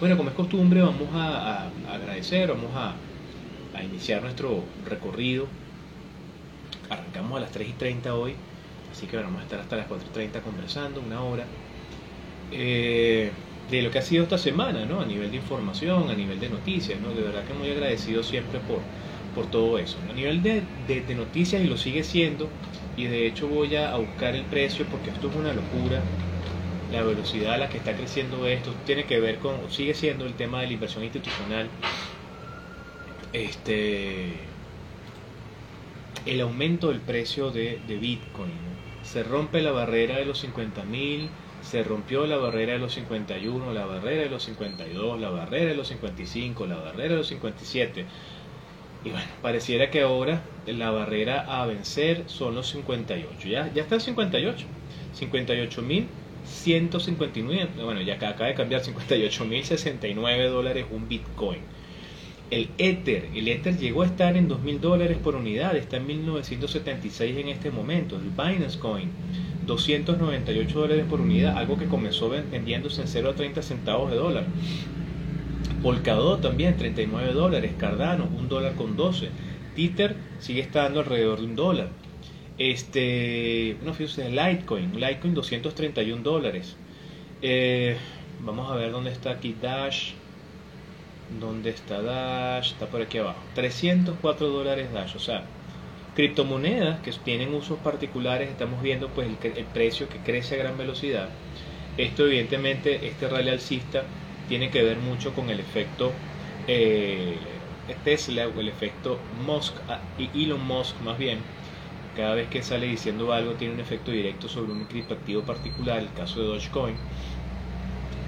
Bueno, 0.00 0.16
como 0.16 0.30
es 0.30 0.34
costumbre, 0.34 0.80
vamos 0.80 1.08
a, 1.12 1.68
agradecer, 1.92 2.48
vamos 2.48 2.70
a, 2.74 2.94
iniciar 3.82 4.22
nuestro 4.22 4.64
recorrido. 4.86 5.46
Arrancamos 6.88 7.36
a 7.36 7.40
las 7.40 7.50
3 7.50 7.68
y 7.68 7.72
30 7.72 8.14
hoy, 8.14 8.34
así 8.90 9.06
que 9.06 9.16
vamos 9.16 9.40
a 9.40 9.44
estar 9.44 9.60
hasta 9.60 9.76
las 9.76 9.86
4 9.86 10.08
y 10.08 10.12
30 10.12 10.40
conversando, 10.40 11.00
una 11.00 11.22
hora. 11.22 11.44
Eh, 12.52 13.30
de 13.70 13.82
lo 13.82 13.90
que 13.90 13.98
ha 13.98 14.02
sido 14.02 14.22
esta 14.24 14.38
semana, 14.38 14.86
¿no? 14.86 15.00
A 15.00 15.06
nivel 15.06 15.30
de 15.30 15.36
información, 15.38 16.10
a 16.10 16.14
nivel 16.14 16.40
de 16.40 16.48
noticias, 16.50 17.00
¿no? 17.00 17.14
De 17.14 17.22
verdad 17.22 17.44
que 17.46 17.54
muy 17.54 17.70
agradecido 17.70 18.22
siempre 18.22 18.60
por, 18.60 18.88
por 19.32 19.50
todo 19.50 19.78
eso. 19.78 20.02
A 20.08 20.12
nivel 20.12 20.42
de, 20.42 20.62
de 20.76 21.14
noticias, 21.14 21.62
y 21.62 21.66
lo 21.68 21.76
sigue 21.76 22.02
siendo, 22.04 22.56
y 22.94 23.06
de 23.06 23.26
hecho 23.26 23.48
voy 23.48 23.76
a 23.76 23.96
buscar 23.96 24.34
el 24.36 24.48
precio 24.48 24.88
porque 24.88 25.10
esto 25.10 25.28
es 25.28 25.34
una 25.34 25.52
locura 25.54 26.12
la 26.88 27.02
velocidad 27.04 27.54
a 27.54 27.58
la 27.58 27.68
que 27.70 27.78
está 27.78 27.96
creciendo 27.96 28.46
esto 28.46 28.76
tiene 28.84 29.06
que 29.06 29.20
ver 29.20 29.38
con 29.38 29.70
sigue 29.70 29.94
siendo 29.94 30.26
el 30.26 30.36
tema 30.36 30.60
de 30.60 30.66
la 30.68 30.72
inversión 30.74 31.04
institucional 31.04 31.76
este 33.32 34.60
el 36.24 36.40
aumento 36.40 36.88
del 36.88 37.04
precio 37.04 37.50
de, 37.50 37.80
de 37.80 37.98
Bitcoin 37.98 38.96
se 39.00 39.22
rompe 39.22 39.60
la 39.62 39.72
barrera 39.72 40.16
de 40.18 40.24
los 40.26 40.38
50 40.40 40.84
mil 40.84 41.36
se 41.62 41.82
rompió 41.82 42.26
la 42.26 42.36
barrera 42.36 42.74
de 42.74 42.78
los 42.78 42.94
51 42.94 43.72
la 43.72 43.86
barrera 43.86 44.22
de 44.22 44.30
los 44.30 44.44
52 44.44 45.20
la 45.20 45.30
barrera 45.30 45.66
de 45.66 45.74
los 45.74 45.88
55 45.88 46.66
la 46.66 46.76
barrera 46.76 47.10
de 47.10 47.16
los 47.16 47.28
57 47.28 48.06
y 49.04 49.10
bueno, 49.10 49.26
pareciera 49.40 49.90
que 49.90 50.02
ahora 50.02 50.42
la 50.66 50.90
barrera 50.90 51.40
a 51.40 51.64
vencer 51.66 52.24
son 52.26 52.54
los 52.54 52.68
58. 52.68 53.48
Ya, 53.48 53.72
ya 53.72 53.82
está 53.82 53.94
el 53.94 54.02
58. 54.02 54.66
58.159. 55.18 57.82
Bueno, 57.82 58.02
ya 58.02 58.14
acaba 58.14 58.46
de 58.46 58.54
cambiar 58.54 58.82
58.069 58.82 60.48
dólares 60.48 60.86
un 60.90 61.08
Bitcoin. 61.08 61.62
El 62.50 62.68
Ether, 62.78 63.28
el 63.32 63.46
Ether 63.46 63.78
llegó 63.78 64.02
a 64.02 64.06
estar 64.06 64.36
en 64.36 64.48
2.000 64.48 64.80
dólares 64.80 65.18
por 65.22 65.36
unidad, 65.36 65.76
está 65.76 65.98
en 65.98 66.08
1.976 66.08 67.38
en 67.38 67.48
este 67.48 67.70
momento. 67.70 68.16
El 68.16 68.30
Binance 68.30 68.78
Coin, 68.78 69.08
298 69.66 70.80
dólares 70.80 71.04
por 71.08 71.20
unidad, 71.20 71.56
algo 71.56 71.78
que 71.78 71.86
comenzó 71.86 72.28
vendiéndose 72.28 73.02
en 73.02 73.08
0 73.08 73.30
a 73.30 73.34
30 73.34 73.62
centavos 73.62 74.10
de 74.10 74.16
dólar. 74.16 74.46
Polkadot 75.82 76.42
también, 76.42 76.76
39 76.76 77.32
dólares. 77.32 77.72
Cardano, 77.78 78.28
1 78.36 78.48
dólar 78.48 78.74
con 78.74 78.96
12. 78.96 79.28
Tether 79.76 80.16
sigue 80.40 80.60
estando 80.60 81.00
alrededor 81.00 81.38
de 81.38 81.46
un 81.46 81.56
dólar. 81.56 81.88
Este, 82.58 83.76
no 83.84 83.94
fíjense, 83.94 84.28
Litecoin, 84.28 85.00
Litecoin 85.00 85.34
231 85.34 86.22
dólares. 86.22 86.76
Eh, 87.40 87.96
vamos 88.44 88.70
a 88.70 88.74
ver 88.74 88.90
dónde 88.90 89.12
está 89.12 89.30
aquí 89.30 89.56
Dash. 89.62 90.12
¿Dónde 91.38 91.70
está 91.70 92.02
Dash? 92.02 92.72
Está 92.72 92.86
por 92.86 93.02
aquí 93.02 93.18
abajo. 93.18 93.40
304 93.54 94.48
dólares 94.48 94.92
Dash. 94.92 95.14
O 95.16 95.20
sea, 95.20 95.44
criptomonedas 96.14 97.00
que 97.00 97.12
tienen 97.12 97.54
usos 97.54 97.78
particulares, 97.78 98.50
estamos 98.50 98.82
viendo 98.82 99.08
pues 99.08 99.28
el, 99.42 99.64
precio 99.66 100.08
que 100.08 100.18
crece 100.18 100.56
a 100.56 100.58
gran 100.58 100.76
velocidad. 100.76 101.28
Esto 101.96 102.26
evidentemente, 102.26 103.06
este 103.06 103.28
rally 103.28 103.50
alcista 103.50 104.04
tiene 104.48 104.70
que 104.70 104.82
ver 104.82 104.98
mucho 104.98 105.32
con 105.32 105.50
el 105.50 105.60
efecto 105.60 106.12
eh, 106.66 107.36
Tesla 108.04 108.48
o 108.48 108.60
el 108.60 108.68
efecto 108.68 109.18
Musk, 109.46 109.74
ah, 109.88 110.00
Elon 110.34 110.64
Musk 110.66 111.00
más 111.02 111.18
bien, 111.18 111.38
cada 112.16 112.34
vez 112.34 112.48
que 112.48 112.62
sale 112.62 112.86
diciendo 112.86 113.32
algo 113.32 113.52
tiene 113.54 113.74
un 113.74 113.80
efecto 113.80 114.10
directo 114.10 114.48
sobre 114.48 114.72
un 114.72 114.84
criptoactivo 114.84 115.42
particular, 115.42 115.98
el 115.98 116.12
caso 116.12 116.40
de 116.40 116.46
Dogecoin, 116.48 116.96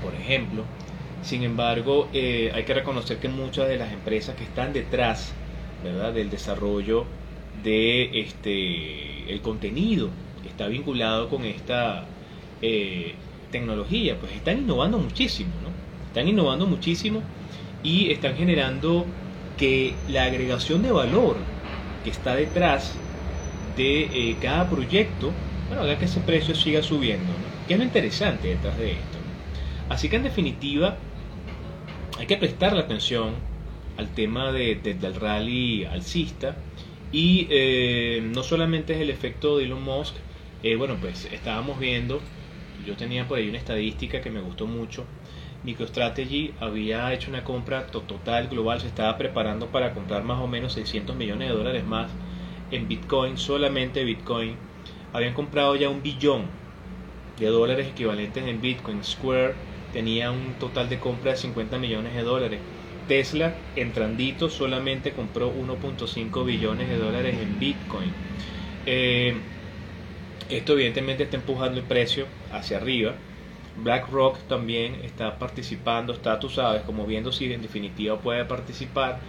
por 0.03 0.15
ejemplo. 0.15 0.65
Sin 1.23 1.43
embargo, 1.45 2.11
eh, 2.13 2.51
hay 2.55 2.65
que 2.65 2.75
reconocer 2.75 3.21
que 3.21 3.29
muchas 3.29 3.69
de 3.69 3.77
las 3.79 3.93
empresas 3.93 4.35
que 4.37 4.45
están 4.45 4.73
detrás 4.73 5.41
¿verdad? 5.81 6.13
del 6.13 6.31
desarrollo 6.31 7.17
de 7.53 8.21
este 8.21 9.33
el 9.33 9.41
contenido 9.43 10.19
que 10.41 10.49
está 10.49 10.67
vinculado 10.69 11.29
con 11.29 11.45
esta 11.45 12.17
eh, 12.61 13.25
tecnología, 13.51 14.19
pues 14.19 14.33
están 14.35 14.59
innovando 14.61 14.99
muchísimo, 14.99 15.61
¿no? 15.61 15.81
Están 16.07 16.27
innovando 16.29 16.67
muchísimo 16.67 17.31
y 17.83 18.11
están 18.11 18.37
generando 18.37 19.17
que 19.57 20.03
la 20.07 20.25
agregación 20.25 20.83
de 20.83 20.91
valor 20.93 21.53
que 22.03 22.11
está 22.11 22.35
detrás 22.37 23.05
de 23.61 24.31
eh, 24.31 24.39
cada 24.41 24.69
proyecto, 24.69 25.45
bueno, 25.69 25.83
haga 25.85 25.99
que 25.99 26.07
ese 26.07 26.21
precio 26.23 26.55
siga 26.55 26.83
subiendo, 26.83 27.47
que 27.67 27.75
es 27.75 27.79
lo 27.79 27.85
interesante 27.85 28.49
detrás 28.49 28.77
de 28.79 28.93
esto. 28.93 29.29
Así 29.89 30.09
que 30.09 30.17
en 30.17 30.23
definitiva, 30.25 31.12
hay 32.23 32.29
que 32.29 32.37
prestar 32.37 32.73
la 32.73 32.83
atención 32.83 33.35
al 33.99 34.15
tema 34.15 34.53
de, 34.53 34.77
del 34.77 35.17
rally 35.17 35.85
alcista 35.87 36.55
y 37.11 37.49
eh, 37.51 38.23
no 38.33 38.45
solamente 38.45 38.95
es 38.95 39.01
el 39.01 39.11
efecto 39.11 39.59
de 39.59 39.65
Elon 39.65 39.83
Musk, 39.83 40.15
eh, 40.63 40.77
bueno, 40.77 40.99
pues 41.01 41.25
estábamos 41.33 41.81
viendo, 41.81 42.21
yo 42.87 42.95
tenía 42.95 43.27
por 43.27 43.39
ahí 43.39 43.49
una 43.49 43.59
estadística 43.59 44.21
que 44.21 44.31
me 44.31 44.41
gustó 44.41 44.69
mucho, 44.69 45.05
MicroStrategy 45.65 46.55
había 46.61 47.13
hecho 47.13 47.29
una 47.29 47.43
compra 47.43 47.89
total 47.89 48.47
global, 48.47 48.81
se 48.81 48.87
estaba 48.87 49.19
preparando 49.19 49.67
para 49.73 49.93
comprar 49.93 50.23
más 50.23 50.39
o 50.39 50.47
menos 50.47 50.75
600 50.75 51.17
millones 51.17 51.49
de 51.49 51.55
dólares 51.57 51.85
más 51.85 52.09
en 52.71 52.87
Bitcoin, 52.87 53.37
solamente 53.37 54.05
Bitcoin. 54.05 54.55
Habían 55.13 55.35
comprado 55.35 55.75
ya 55.75 55.89
un 55.89 56.05
billón 56.05 56.45
de 57.37 57.47
dólares 57.47 57.89
equivalentes 57.89 58.47
en 58.47 58.61
Bitcoin. 58.61 59.03
Square 59.03 59.72
tenía 59.93 60.33
un 60.33 60.59
total 60.59 60.89
de 60.91 61.01
compra 61.01 61.33
de 61.33 61.39
50 61.39 61.79
millones 61.79 62.15
de 62.15 62.23
dólares. 62.23 62.65
Tesla, 63.07 63.67
entrandito, 63.75 64.51
solamente 64.51 65.15
compró 65.15 65.53
1.5 65.55 66.45
billones 66.45 66.89
de 66.89 66.97
dólares 66.99 67.41
en 67.41 67.59
Bitcoin. 67.59 68.17
Eh, 68.87 69.49
esto 70.49 70.75
evidentemente 70.75 71.25
está 71.25 71.37
empujando 71.37 71.79
el 71.81 71.87
precio 71.87 72.35
hacia 72.51 72.77
arriba 72.79 73.25
BlackRock 73.75 74.47
también 74.49 74.97
está 75.03 75.39
participando, 75.39 76.13
está, 76.13 76.39
tú 76.41 76.51
sabes, 76.51 76.83
como 76.85 77.07
viendo 77.07 77.33
si 77.33 77.53
en 77.53 77.63
definitiva 77.63 78.21
puede 78.21 78.45
participar. 78.45 79.25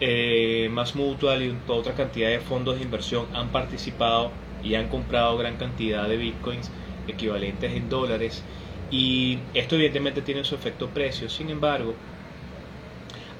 Eh, 0.00 0.68
Más 0.72 0.94
Mutual 0.96 1.42
y 1.42 1.62
otra 1.66 1.94
cantidad 1.94 2.30
de 2.30 2.40
fondos 2.40 2.76
de 2.78 2.82
inversión 2.84 3.28
han 3.32 3.52
participado 3.52 4.40
y 4.60 4.74
han 4.76 4.88
comprado 4.88 5.36
gran 5.36 5.58
cantidad 5.58 6.08
de 6.08 6.16
bitcoins 6.16 6.72
equivalentes 7.06 7.74
en 7.74 7.88
dólares. 7.90 8.48
Y 8.92 9.38
esto 9.54 9.74
evidentemente 9.76 10.20
tiene 10.20 10.44
su 10.44 10.54
efecto 10.54 10.90
precio. 10.90 11.30
Sin 11.30 11.48
embargo, 11.48 11.94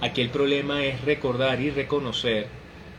aquí 0.00 0.22
el 0.22 0.30
problema 0.30 0.82
es 0.82 1.04
recordar 1.04 1.60
y 1.60 1.70
reconocer 1.70 2.48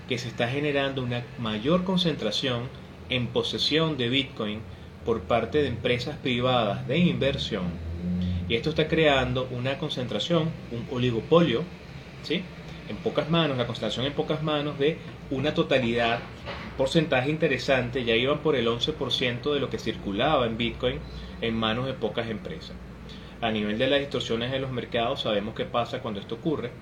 que 0.08 0.20
se 0.20 0.28
está 0.28 0.48
generando 0.48 1.02
una 1.02 1.24
mayor 1.40 1.84
concentración 1.84 2.70
en 3.10 3.28
posesión 3.28 3.98
de 3.98 4.10
bitcoin 4.10 4.62
por 5.04 5.22
parte 5.22 5.64
de 5.64 5.68
empresas 5.68 6.16
privadas 6.18 6.88
de 6.88 7.00
inversión. 7.00 7.64
Y 8.48 8.56
esto 8.56 8.70
está 8.70 8.88
creando 8.88 9.48
una 9.52 9.80
concentración, 9.80 10.52
un 10.72 10.86
oligopolio, 10.92 11.64
¿sí? 12.22 12.44
en 12.88 12.98
pocas 12.98 13.30
manos, 13.30 13.58
la 13.58 13.66
concentración 13.66 14.06
en 14.06 14.14
pocas 14.14 14.44
manos 14.44 14.78
de 14.78 14.98
una 15.32 15.54
totalidad, 15.54 16.20
porcentaje 16.78 17.30
interesante, 17.30 18.04
ya 18.04 18.16
iban 18.16 18.40
por 18.40 18.56
el 18.56 18.68
11% 18.68 19.54
de 19.54 19.60
lo 19.60 19.70
que 19.70 19.80
circulaba 19.80 20.46
en 20.46 20.58
Bitcoin 20.58 21.00
en 21.44 21.56
manos 21.56 21.86
de 21.88 21.94
pocas 21.96 22.30
empresas. 22.30 22.78
A 23.42 23.52
nivel 23.52 23.78
de 23.78 23.88
las 23.88 24.00
distorsiones 24.00 24.52
de 24.52 24.60
los 24.60 24.72
mercados, 24.72 25.22
sabemos 25.24 25.56
qué 25.56 25.66
pasa 25.66 26.02
cuando 26.02 26.20
esto 26.20 26.36
ocurre. 26.36 26.80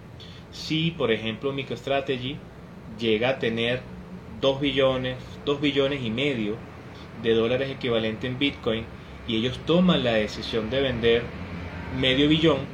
Si, 0.49 0.91
por 0.91 1.11
ejemplo, 1.11 1.53
MicroStrategy 1.53 2.47
llega 2.85 3.29
a 3.29 3.39
tener 3.39 3.89
2 4.27 4.61
billones, 4.61 5.39
2 5.45 5.61
billones 5.61 6.01
y 6.03 6.11
medio 6.11 6.65
de 7.15 7.33
dólares 7.33 7.69
equivalente 7.71 8.27
en 8.27 8.37
Bitcoin 8.39 8.89
y 9.25 9.37
ellos 9.37 9.65
toman 9.65 10.03
la 10.03 10.13
decisión 10.13 10.69
de 10.69 10.81
vender 10.81 11.35
medio 11.89 12.27
billón, 12.29 12.71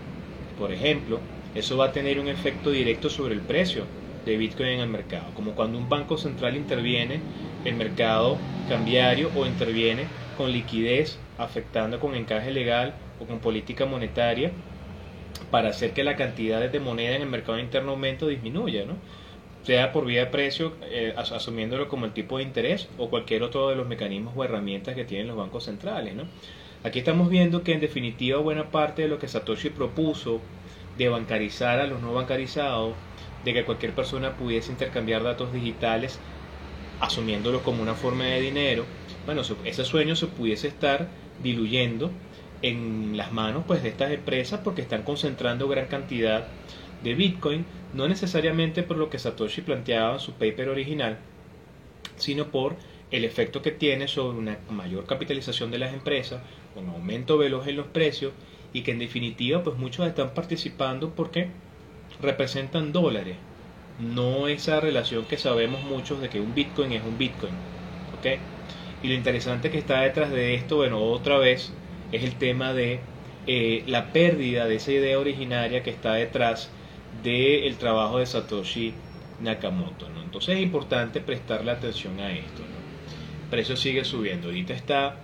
por 0.55 0.71
ejemplo, 0.71 1.29
eso 1.53 1.77
va 1.77 1.85
a 1.87 1.91
tener 1.91 2.19
un 2.19 2.27
efecto 2.27 2.71
directo 2.71 3.09
sobre 3.09 3.33
el 3.35 3.45
precio 3.45 3.93
de 4.25 4.37
Bitcoin 4.37 4.69
en 4.69 4.79
el 4.81 4.89
mercado, 4.89 5.33
como 5.33 5.55
cuando 5.55 5.77
un 5.77 5.89
banco 5.89 6.17
central 6.17 6.57
interviene 6.57 7.27
el 7.63 7.75
mercado 7.75 8.49
cambiario 8.65 9.31
o 9.33 9.45
interviene 9.45 10.15
con 10.33 10.51
liquidez 10.51 11.26
afectando 11.37 11.99
con 11.99 12.15
encaje 12.15 12.51
legal 12.51 12.93
o 13.19 13.25
con 13.25 13.39
política 13.39 13.85
monetaria 13.85 14.51
para 15.51 15.69
hacer 15.69 15.93
que 15.93 16.03
la 16.03 16.15
cantidad 16.15 16.67
de 16.69 16.79
moneda 16.79 17.15
en 17.15 17.21
el 17.21 17.29
mercado 17.29 17.59
interno 17.59 17.91
aumente 17.91 18.25
o 18.25 18.27
disminuya, 18.27 18.85
¿no? 18.85 18.95
sea 19.63 19.91
por 19.91 20.05
vía 20.05 20.21
de 20.21 20.27
precio, 20.27 20.73
eh, 20.83 21.13
asumiéndolo 21.17 21.89
como 21.89 22.05
el 22.05 22.13
tipo 22.13 22.37
de 22.37 22.43
interés 22.43 22.87
o 22.97 23.09
cualquier 23.09 23.43
otro 23.43 23.69
de 23.69 23.75
los 23.75 23.85
mecanismos 23.85 24.33
o 24.35 24.43
herramientas 24.43 24.95
que 24.95 25.03
tienen 25.03 25.27
los 25.27 25.35
bancos 25.35 25.65
centrales. 25.65 26.15
¿no? 26.15 26.23
Aquí 26.85 26.99
estamos 26.99 27.29
viendo 27.29 27.63
que 27.63 27.73
en 27.73 27.81
definitiva 27.81 28.39
buena 28.39 28.71
parte 28.71 29.01
de 29.01 29.07
lo 29.09 29.19
que 29.19 29.27
Satoshi 29.27 29.69
propuso 29.69 30.39
de 30.97 31.09
bancarizar 31.09 31.81
a 31.81 31.87
los 31.87 32.01
no 32.01 32.13
bancarizados, 32.13 32.93
de 33.43 33.53
que 33.53 33.65
cualquier 33.65 33.93
persona 33.93 34.37
pudiese 34.37 34.71
intercambiar 34.71 35.23
datos 35.23 35.51
digitales 35.51 36.17
asumiéndolo 37.01 37.61
como 37.61 37.83
una 37.83 37.93
forma 37.93 38.23
de 38.23 38.41
dinero, 38.41 38.85
bueno, 39.25 39.41
ese 39.65 39.83
sueño 39.83 40.15
se 40.15 40.27
pudiese 40.27 40.69
estar 40.69 41.09
diluyendo 41.43 42.11
en 42.61 43.17
las 43.17 43.31
manos 43.31 43.63
pues 43.67 43.83
de 43.83 43.89
estas 43.89 44.11
empresas 44.11 44.61
porque 44.63 44.81
están 44.81 45.03
concentrando 45.03 45.67
gran 45.67 45.87
cantidad 45.87 46.47
de 47.03 47.13
Bitcoin, 47.15 47.65
no 47.93 48.07
necesariamente 48.07 48.83
por 48.83 48.97
lo 48.97 49.09
que 49.09 49.19
Satoshi 49.19 49.61
planteaba 49.61 50.13
en 50.13 50.19
su 50.19 50.33
paper 50.33 50.69
original, 50.69 51.19
sino 52.17 52.51
por 52.51 52.75
el 53.11 53.23
efecto 53.25 53.61
que 53.61 53.71
tiene 53.71 54.07
sobre 54.07 54.37
una 54.37 54.59
mayor 54.69 55.05
capitalización 55.05 55.71
de 55.71 55.77
las 55.79 55.93
empresas, 55.93 56.41
un 56.75 56.89
aumento 56.89 57.37
veloz 57.37 57.67
en 57.67 57.77
los 57.77 57.87
precios 57.87 58.33
y 58.73 58.83
que 58.83 58.91
en 58.91 58.99
definitiva 58.99 59.63
pues 59.63 59.77
muchos 59.77 60.07
están 60.07 60.33
participando 60.33 61.15
porque 61.15 61.51
representan 62.19 62.91
dólares, 62.91 63.37
no 63.97 64.47
esa 64.47 64.79
relación 64.79 65.27
que 65.27 65.37
sabemos 65.37 65.83
muchos 65.83 66.19
de 66.21 66.29
que 66.29 66.39
un 66.41 66.53
Bitcoin 66.53 66.91
es 66.93 67.03
un 67.03 67.17
Bitcoin. 67.17 67.61
Y 69.03 69.07
lo 69.09 69.13
interesante 69.13 69.69
que 69.69 69.77
está 69.77 70.01
detrás 70.01 70.31
de 70.31 70.55
esto, 70.55 70.77
bueno, 70.77 70.99
otra 71.01 71.37
vez, 71.37 71.71
es 72.11 72.23
el 72.23 72.35
tema 72.35 72.73
de 72.73 72.99
eh, 73.45 73.83
la 73.87 74.11
pérdida 74.11 74.65
de 74.67 74.75
esa 74.75 74.91
idea 74.91 75.19
originaria 75.19 75.83
que 75.83 75.89
está 75.89 76.13
detrás 76.13 76.69
del 77.23 77.77
trabajo 77.77 78.19
de 78.19 78.25
Satoshi 78.25 78.93
Nakamoto. 79.39 80.09
¿no? 80.09 80.21
Entonces 80.23 80.55
es 80.55 80.61
importante 80.63 81.21
prestarle 81.21 81.71
atención 81.71 82.19
a 82.19 82.31
esto. 82.31 82.63
El 82.63 83.49
precio 83.49 83.75
sigue 83.77 84.03
subiendo. 84.03 84.47
Ahorita 84.47 84.73
está 84.73 85.17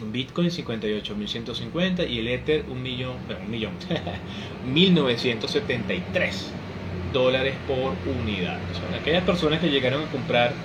Bitcoin 0.00 0.50
58.150 0.50 2.08
y 2.08 2.18
el 2.20 2.28
Ether 2.28 2.66
un 2.68 2.82
millón, 2.82 3.26
bueno, 3.26 3.42
un 3.42 3.50
millón, 3.50 3.78
1973 4.62 6.56
dólares 7.12 7.58
por 7.66 7.98
unidad. 8.04 8.60
aquellas 8.94 9.24
personas 9.24 9.60
que 9.60 9.70
llegaron 9.70 10.04
a 10.04 10.10
comprar 10.10 10.60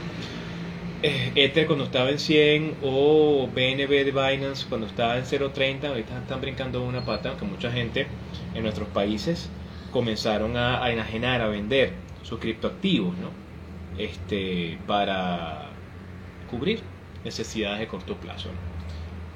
Ether 1.03 1.67
cuando 1.67 1.83
estaba 1.83 2.09
en 2.11 2.19
100 2.19 2.77
o 2.81 3.49
BNB 3.53 3.89
de 3.89 4.11
Binance 4.11 4.65
cuando 4.69 4.87
estaba 4.87 5.17
en 5.17 5.25
0.30, 5.25 5.85
ahorita 5.85 6.17
están 6.19 6.39
brincando 6.39 6.81
una 6.81 7.03
pata, 7.03 7.29
aunque 7.29 7.43
mucha 7.43 7.69
gente 7.71 8.07
en 8.55 8.63
nuestros 8.63 8.87
países 8.87 9.49
comenzaron 9.91 10.55
a, 10.55 10.89
enajenar, 10.91 11.41
a 11.41 11.47
vender 11.47 11.91
sus 12.21 12.39
criptoactivos, 12.39 13.17
¿no? 13.17 13.31
Este, 13.97 14.77
para 14.87 15.69
cubrir 16.49 16.79
necesidades 17.25 17.79
de 17.79 17.87
corto 17.87 18.15
plazo. 18.15 18.49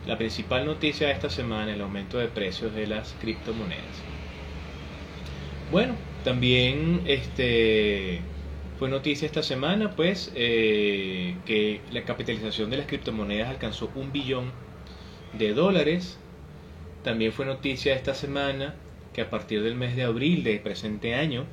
La 0.06 0.17
principal 0.17 0.65
noticia 0.65 1.08
de 1.08 1.13
esta 1.13 1.30
semana 1.30 1.71
es 1.71 1.75
el 1.75 1.82
aumento 1.82 2.17
de 2.17 2.30
precios 2.30 2.73
de 2.73 2.88
las 2.88 3.13
criptomonedas. 3.19 4.03
Bueno, 5.69 5.95
también 6.23 7.01
este, 7.06 8.21
fue 8.77 8.89
noticia 8.89 9.25
esta 9.25 9.41
semana 9.41 9.95
pues 9.95 10.31
eh, 10.35 11.35
que 11.45 11.81
la 11.91 12.03
capitalización 12.03 12.69
de 12.69 12.77
las 12.77 12.85
criptomonedas 12.85 13.49
alcanzó 13.49 13.91
un 13.95 14.11
billón 14.11 14.51
de 15.33 15.53
dólares. 15.53 16.19
También 17.03 17.31
fue 17.31 17.45
noticia 17.45 17.95
esta 17.95 18.13
semana 18.13 18.75
que 19.13 19.21
a 19.21 19.29
partir 19.29 19.63
del 19.63 19.75
mes 19.75 19.95
de 19.95 20.03
abril 20.03 20.43
del 20.43 20.59
presente 20.59 21.15
año, 21.15 21.45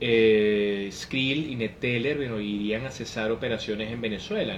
eh, 0.00 0.88
Skrill 0.92 1.50
y 1.50 1.56
Neteller 1.56 2.20
irían 2.40 2.86
a 2.86 2.90
cesar 2.90 3.32
operaciones 3.32 3.90
en 3.90 4.00
Venezuela. 4.00 4.56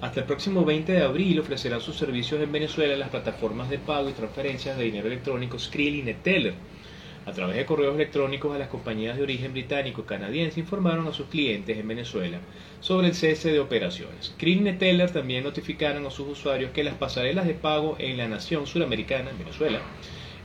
Hasta 0.00 0.20
el 0.20 0.26
próximo 0.26 0.64
20 0.64 0.92
de 0.92 1.02
abril 1.02 1.38
ofrecerán 1.38 1.80
sus 1.80 1.96
servicios 1.96 2.42
en 2.42 2.50
Venezuela 2.50 2.96
las 2.96 3.10
plataformas 3.10 3.70
de 3.70 3.78
pago 3.78 4.08
y 4.08 4.12
transferencias 4.12 4.76
de 4.76 4.84
dinero 4.84 5.06
electrónico 5.06 5.58
Skrill 5.58 5.96
y 5.96 6.02
Neteller. 6.02 6.54
A 7.24 7.30
través 7.30 7.54
de 7.56 7.64
correos 7.64 7.94
electrónicos 7.94 8.52
a 8.52 8.58
las 8.58 8.68
compañías 8.68 9.16
de 9.16 9.22
origen 9.22 9.52
británico 9.52 10.04
canadiense 10.04 10.58
informaron 10.58 11.06
a 11.06 11.12
sus 11.12 11.28
clientes 11.28 11.78
en 11.78 11.86
Venezuela 11.86 12.38
sobre 12.80 13.08
el 13.08 13.14
cese 13.14 13.52
de 13.52 13.60
operaciones. 13.60 14.32
Skrill 14.34 14.58
y 14.58 14.60
Neteller 14.62 15.12
también 15.12 15.44
notificaron 15.44 16.04
a 16.04 16.10
sus 16.10 16.26
usuarios 16.28 16.72
que 16.72 16.82
las 16.82 16.94
pasarelas 16.94 17.46
de 17.46 17.54
pago 17.54 17.94
en 18.00 18.16
la 18.16 18.26
nación 18.26 18.66
suramericana, 18.66 19.30
en 19.30 19.38
Venezuela, 19.38 19.78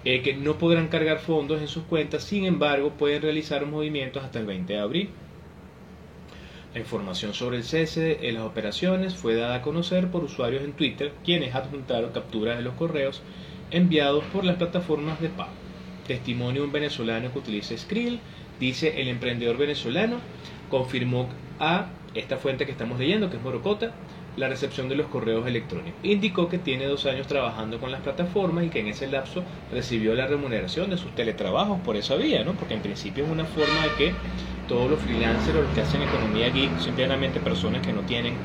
eh, 0.06 0.22
que 0.22 0.36
no 0.36 0.60
podrán 0.60 0.88
cargar 0.88 1.18
fondos 1.18 1.62
en 1.62 1.68
sus 1.68 1.84
cuentas, 1.86 2.24
sin 2.24 2.46
embargo 2.46 2.92
pueden 2.92 3.24
realizar 3.24 3.66
movimientos 3.66 4.24
hasta 4.24 4.38
el 4.38 4.46
20 4.46 4.74
de 4.74 4.80
abril. 4.80 5.10
La 6.76 6.80
información 6.80 7.34
sobre 7.34 7.58
el 7.58 7.64
cese 7.64 8.20
de 8.22 8.32
las 8.32 8.44
operaciones 8.44 9.16
fue 9.16 9.34
dada 9.34 9.56
a 9.56 9.62
conocer 9.64 10.12
por 10.12 10.24
usuarios 10.24 10.64
en 10.64 10.74
Twitter, 10.74 11.12
quienes 11.26 11.56
adjuntaron 11.56 12.12
capturas 12.12 12.56
de 12.56 12.64
los 12.64 12.76
correos 12.76 13.24
enviados 13.72 14.24
por 14.26 14.46
las 14.46 14.58
plataformas 14.58 15.20
de 15.20 15.30
pago. 15.30 15.67
Testimonio 16.08 16.62
de 16.62 16.68
un 16.68 16.74
venezolano 16.74 17.32
que 17.32 17.40
utiliza 17.40 17.78
Skrill, 17.78 18.20
dice 18.60 19.02
el 19.02 19.08
emprendedor 19.08 19.58
venezolano, 19.58 20.18
confirmó 20.70 21.30
a 21.60 21.90
esta 22.14 22.38
fuente 22.38 22.66
que 22.66 22.72
estamos 22.72 23.00
leyendo, 23.00 23.30
que 23.30 23.38
es 23.38 23.44
Morocota, 23.44 23.92
la 24.38 24.48
recepción 24.48 24.88
de 24.88 24.96
los 24.96 25.08
correos 25.08 25.48
electrónicos. 25.48 26.00
Indicó 26.04 26.48
que 26.48 26.60
tiene 26.60 26.86
dos 26.86 27.06
años 27.06 27.28
trabajando 27.28 27.80
con 27.80 27.92
las 27.92 28.02
plataformas 28.02 28.66
y 28.66 28.70
que 28.70 28.80
en 28.80 28.88
ese 28.88 29.08
lapso 29.08 29.44
recibió 29.72 30.14
la 30.16 30.28
remuneración 30.28 30.90
de 30.90 30.98
sus 30.98 31.14
teletrabajos 31.16 31.80
por 31.82 31.96
esa 31.96 32.16
vía, 32.16 32.44
¿no? 32.44 32.54
porque 32.54 32.76
en 32.76 32.82
principio 32.82 33.26
es 33.26 33.32
una 33.32 33.46
forma 33.46 33.84
de 33.84 33.90
que 33.98 34.14
todos 34.68 34.90
los 34.90 35.00
freelancers 35.00 35.58
o 35.58 35.62
los 35.62 35.72
que 35.74 35.82
hacen 35.82 36.02
economía 36.04 36.48
aquí, 36.48 36.70
simplemente 36.80 37.40
personas 37.40 37.86
que 37.86 37.94
no 37.94 38.02
tienen 38.02 38.36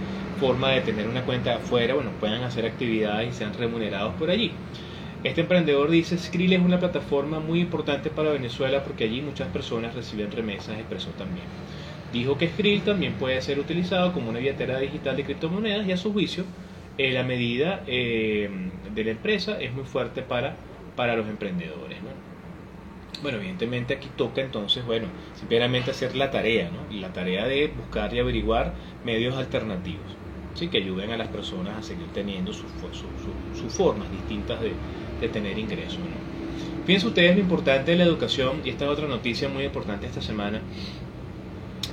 forma 0.40 0.70
de 0.70 0.80
tener 0.80 1.08
una 1.08 1.22
cuenta 1.22 1.56
afuera, 1.56 1.94
bueno, 1.94 2.10
puedan 2.18 2.42
hacer 2.42 2.64
actividades 2.64 3.30
y 3.30 3.32
sean 3.36 3.52
remunerados 3.54 4.14
por 4.14 4.30
allí. 4.30 4.52
Este 5.22 5.42
emprendedor 5.42 5.88
dice, 5.90 6.18
Skrill 6.18 6.52
es 6.52 6.60
una 6.60 6.80
plataforma 6.80 7.38
muy 7.38 7.60
importante 7.60 8.10
para 8.10 8.32
Venezuela 8.32 8.82
porque 8.82 9.04
allí 9.04 9.22
muchas 9.22 9.48
personas 9.48 9.94
reciben 9.94 10.32
remesas, 10.32 10.78
expresó 10.78 11.10
también. 11.12 11.46
Dijo 12.12 12.36
que 12.38 12.48
Skrill 12.48 12.82
también 12.82 13.14
puede 13.18 13.40
ser 13.40 13.58
utilizado 13.60 14.12
como 14.12 14.30
una 14.30 14.40
billetera 14.40 14.78
digital 14.80 15.16
de 15.16 15.24
criptomonedas 15.24 15.86
y 15.86 15.92
a 15.92 15.96
su 15.96 16.12
juicio 16.12 16.44
eh, 16.98 17.12
la 17.12 17.22
medida 17.22 17.84
eh, 17.86 18.50
de 18.94 19.04
la 19.04 19.10
empresa 19.12 19.60
es 19.60 19.72
muy 19.72 19.84
fuerte 19.84 20.22
para, 20.22 20.56
para 20.96 21.16
los 21.16 21.28
emprendedores. 21.28 21.98
Bueno, 23.22 23.38
evidentemente 23.38 23.94
aquí 23.94 24.08
toca 24.16 24.40
entonces, 24.42 24.84
bueno, 24.84 25.06
simplemente 25.32 25.92
hacer 25.92 26.16
la 26.16 26.30
tarea, 26.30 26.70
la 26.90 27.12
tarea 27.12 27.46
de 27.46 27.68
buscar 27.68 28.12
y 28.12 28.18
averiguar 28.18 28.74
medios 29.04 29.36
alternativos, 29.36 30.18
¿sí? 30.54 30.68
Que 30.68 30.78
ayuden 30.78 31.12
a 31.12 31.16
las 31.16 31.28
personas 31.28 31.78
a 31.78 31.82
seguir 31.82 32.08
teniendo 32.12 32.52
sus, 32.52 32.72
formas 33.72 34.10
distintas 34.10 34.60
de, 34.60 34.74
de 35.22 35.28
tener 35.28 35.58
ingresos, 35.58 35.98
¿no? 35.98 36.32
Ustedes 37.06 37.36
lo 37.36 37.40
importante 37.40 37.92
de 37.92 37.96
la 37.96 38.04
educación, 38.04 38.60
y 38.64 38.70
esta 38.70 38.84
es 38.84 38.90
otra 38.90 39.06
noticia 39.06 39.48
muy 39.48 39.64
importante 39.64 40.06
esta 40.06 40.20
semana, 40.20 40.60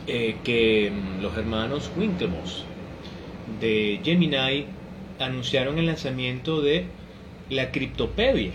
eh, 0.08 0.38
que 0.44 0.92
mm, 0.92 1.22
los 1.22 1.38
hermanos 1.38 1.92
Winklevoss 1.96 2.66
de 3.62 4.00
Gemini 4.04 4.66
anunciaron 5.20 5.78
el 5.78 5.86
lanzamiento 5.86 6.62
de 6.62 6.86
la 7.50 7.72
Criptopedia. 7.72 8.52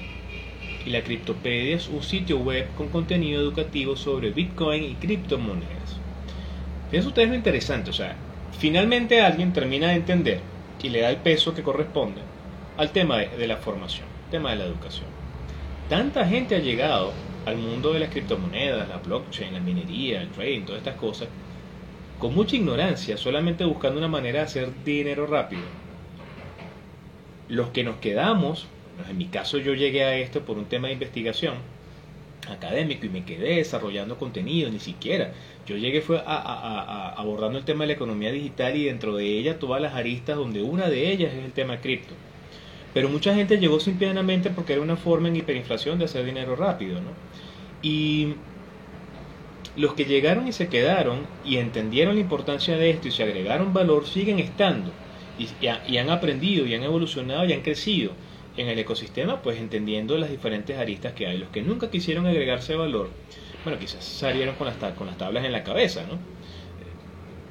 Y 0.85 0.91
la 0.91 1.03
Criptopedia 1.03 1.77
es 1.77 1.89
un 1.89 2.03
sitio 2.03 2.39
web 2.39 2.67
con 2.77 2.89
contenido 2.89 3.41
educativo 3.41 3.97
sobre 3.97 4.31
Bitcoin 4.31 4.85
y 4.85 4.95
criptomonedas. 4.95 5.99
Fíjense 6.91 7.09
ustedes 7.09 7.29
lo 7.29 7.35
interesante, 7.35 7.91
o 7.91 7.95
sea, 7.95 8.17
finalmente 8.59 9.21
alguien 9.21 9.53
termina 9.53 9.89
de 9.89 9.95
entender 9.95 10.41
y 10.83 10.91
le 10.91 11.01
da 11.01 11.11
el 11.11 11.17
peso 11.17 11.55
que 11.55 11.63
corresponde 11.63 12.21
al 12.77 12.91
tema 12.91 13.19
de, 13.19 13.29
de 13.29 13.47
la 13.47 13.57
formación, 13.57 14.07
tema 14.35 14.51
de 14.51 14.57
la 14.57 14.65
educación. 14.65 15.07
Tanta 15.89 16.27
gente 16.27 16.57
ha 16.57 16.59
llegado 16.59 17.13
al 17.47 17.57
mundo 17.57 17.93
de 17.93 18.01
las 18.01 18.11
criptomonedas, 18.11 18.89
la 18.89 18.97
blockchain, 18.97 19.55
la 19.55 19.61
minería, 19.61 20.23
el 20.23 20.31
trading, 20.31 20.63
todas 20.63 20.81
estas 20.81 20.97
cosas, 20.97 21.29
con 22.19 22.35
mucha 22.35 22.57
ignorancia, 22.57 23.17
solamente 23.17 23.65
buscando 23.65 23.99
una 23.99 24.09
manera 24.09 24.41
de 24.41 24.47
hacer 24.47 24.71
dinero 24.85 25.29
rápido. 25.29 25.63
Los 27.49 27.69
que 27.69 27.85
nos 27.85 27.99
quedamos, 27.99 28.67
en 29.09 29.17
mi 29.17 29.27
caso 29.27 29.59
yo 29.59 29.73
llegué 29.73 30.03
a 30.03 30.17
esto 30.17 30.41
por 30.41 30.59
un 30.59 30.65
tema 30.65 30.89
de 30.89 30.95
investigación 30.95 31.55
académico 32.51 33.07
y 33.07 33.11
me 33.11 33.25
quedé 33.25 33.59
desarrollando 33.59 34.19
contenido, 34.19 34.69
ni 34.69 34.81
siquiera. 34.81 35.33
Yo 35.65 35.77
llegué 35.77 36.01
fue 36.01 36.21
a, 36.27 37.15
abordando 37.17 37.57
el 37.57 37.65
tema 37.65 37.85
de 37.85 37.89
la 37.89 37.93
economía 37.93 38.33
digital 38.33 38.75
y 38.75 38.87
dentro 38.87 39.15
de 39.15 39.27
ella 39.27 39.61
todas 39.61 39.81
las 39.81 39.95
aristas 39.95 40.37
donde 40.37 40.61
una 40.61 40.89
de 40.89 41.13
ellas 41.13 41.33
es 41.35 41.45
el 41.45 41.53
tema 41.53 41.81
cripto. 41.81 42.15
Pero 42.95 43.09
mucha 43.09 43.35
gente 43.35 43.59
llegó 43.59 43.81
simplemente 43.81 44.51
porque 44.51 44.73
era 44.73 44.83
una 44.83 44.97
forma 44.97 45.29
en 45.29 45.37
hiperinflación 45.37 45.99
de 45.99 46.05
hacer 46.07 46.25
dinero 46.25 46.55
rápido, 46.57 47.01
¿no? 47.01 47.11
Y 47.83 48.35
los 49.77 49.95
que 49.95 50.05
llegaron 50.05 50.47
y 50.47 50.53
se 50.53 50.69
quedaron 50.69 51.27
y 51.45 51.57
entendieron 51.57 52.15
la 52.15 52.21
importancia 52.21 52.77
de 52.77 52.91
esto 52.91 53.09
y 53.09 53.11
se 53.11 53.25
agregaron 53.25 53.75
valor 53.75 54.07
siguen 54.07 54.39
estando 54.39 54.93
y, 55.37 55.67
han 55.67 56.11
aprendido 56.11 56.65
y 56.67 56.75
han 56.75 56.85
evolucionado 56.85 57.45
y 57.45 57.53
han 57.53 57.63
crecido 57.63 58.13
en 58.57 58.69
el 58.69 58.79
ecosistema, 58.79 59.43
pues 59.43 59.59
entendiendo 59.59 60.17
las 60.17 60.31
diferentes 60.31 60.79
aristas 60.79 61.13
que 61.13 61.27
hay. 61.27 61.39
Los 61.39 61.49
que 61.49 61.63
nunca 61.63 61.91
quisieron 61.91 62.27
agregarse 62.27 62.77
valor, 62.77 63.11
bueno, 63.65 63.81
quizás 63.81 64.05
salieron 64.05 64.55
con 64.55 64.69
las, 64.69 64.79
tablas 65.19 65.45
en 65.45 65.51
la 65.51 65.65
cabeza, 65.65 66.05
¿no? 66.09 66.19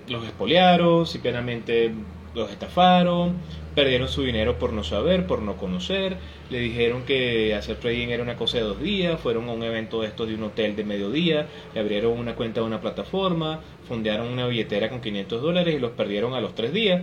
Los 0.08 0.24
expoliaron, 0.24 1.06
simplemente 1.06 1.92
los 2.34 2.50
estafaron, 2.50 3.36
perdieron 3.76 4.08
su 4.08 4.24
dinero 4.24 4.60
por 4.60 4.74
no 4.74 4.84
saber, 4.84 5.26
por 5.26 5.42
no 5.42 5.58
conocer, 5.58 6.18
le 6.50 6.60
dijeron 6.60 7.04
que 7.04 7.56
hacer 7.56 7.78
trading 7.78 8.10
era 8.10 8.24
una 8.24 8.36
cosa 8.36 8.58
de 8.58 8.64
dos 8.64 8.82
días, 8.82 9.20
fueron 9.20 9.50
a 9.50 9.54
un 9.54 9.64
evento 9.64 10.02
de 10.02 10.08
estos 10.08 10.28
de 10.28 10.36
un 10.36 10.44
hotel 10.44 10.76
de 10.76 10.84
mediodía, 10.84 11.48
le 11.74 11.80
abrieron 11.80 12.18
una 12.18 12.36
cuenta 12.36 12.62
de 12.62 12.68
una 12.68 12.82
plataforma, 12.82 13.62
fundaron 13.88 14.28
una 14.28 14.48
billetera 14.48 14.90
con 14.90 15.02
500 15.02 15.42
dólares 15.42 15.76
y 15.76 15.80
los 15.80 15.92
perdieron 15.92 16.34
a 16.34 16.42
los 16.42 16.56
tres 16.56 16.74
días. 16.74 17.02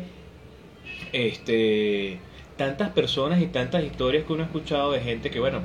Este, 1.13 2.19
tantas 2.57 2.91
personas 2.91 3.41
y 3.43 3.47
tantas 3.49 3.85
historias 3.85 4.25
que 4.25 4.33
uno 4.33 4.43
ha 4.43 4.47
escuchado 4.47 4.93
de 4.93 5.01
gente 5.01 5.31
que, 5.31 5.41
bueno, 5.41 5.63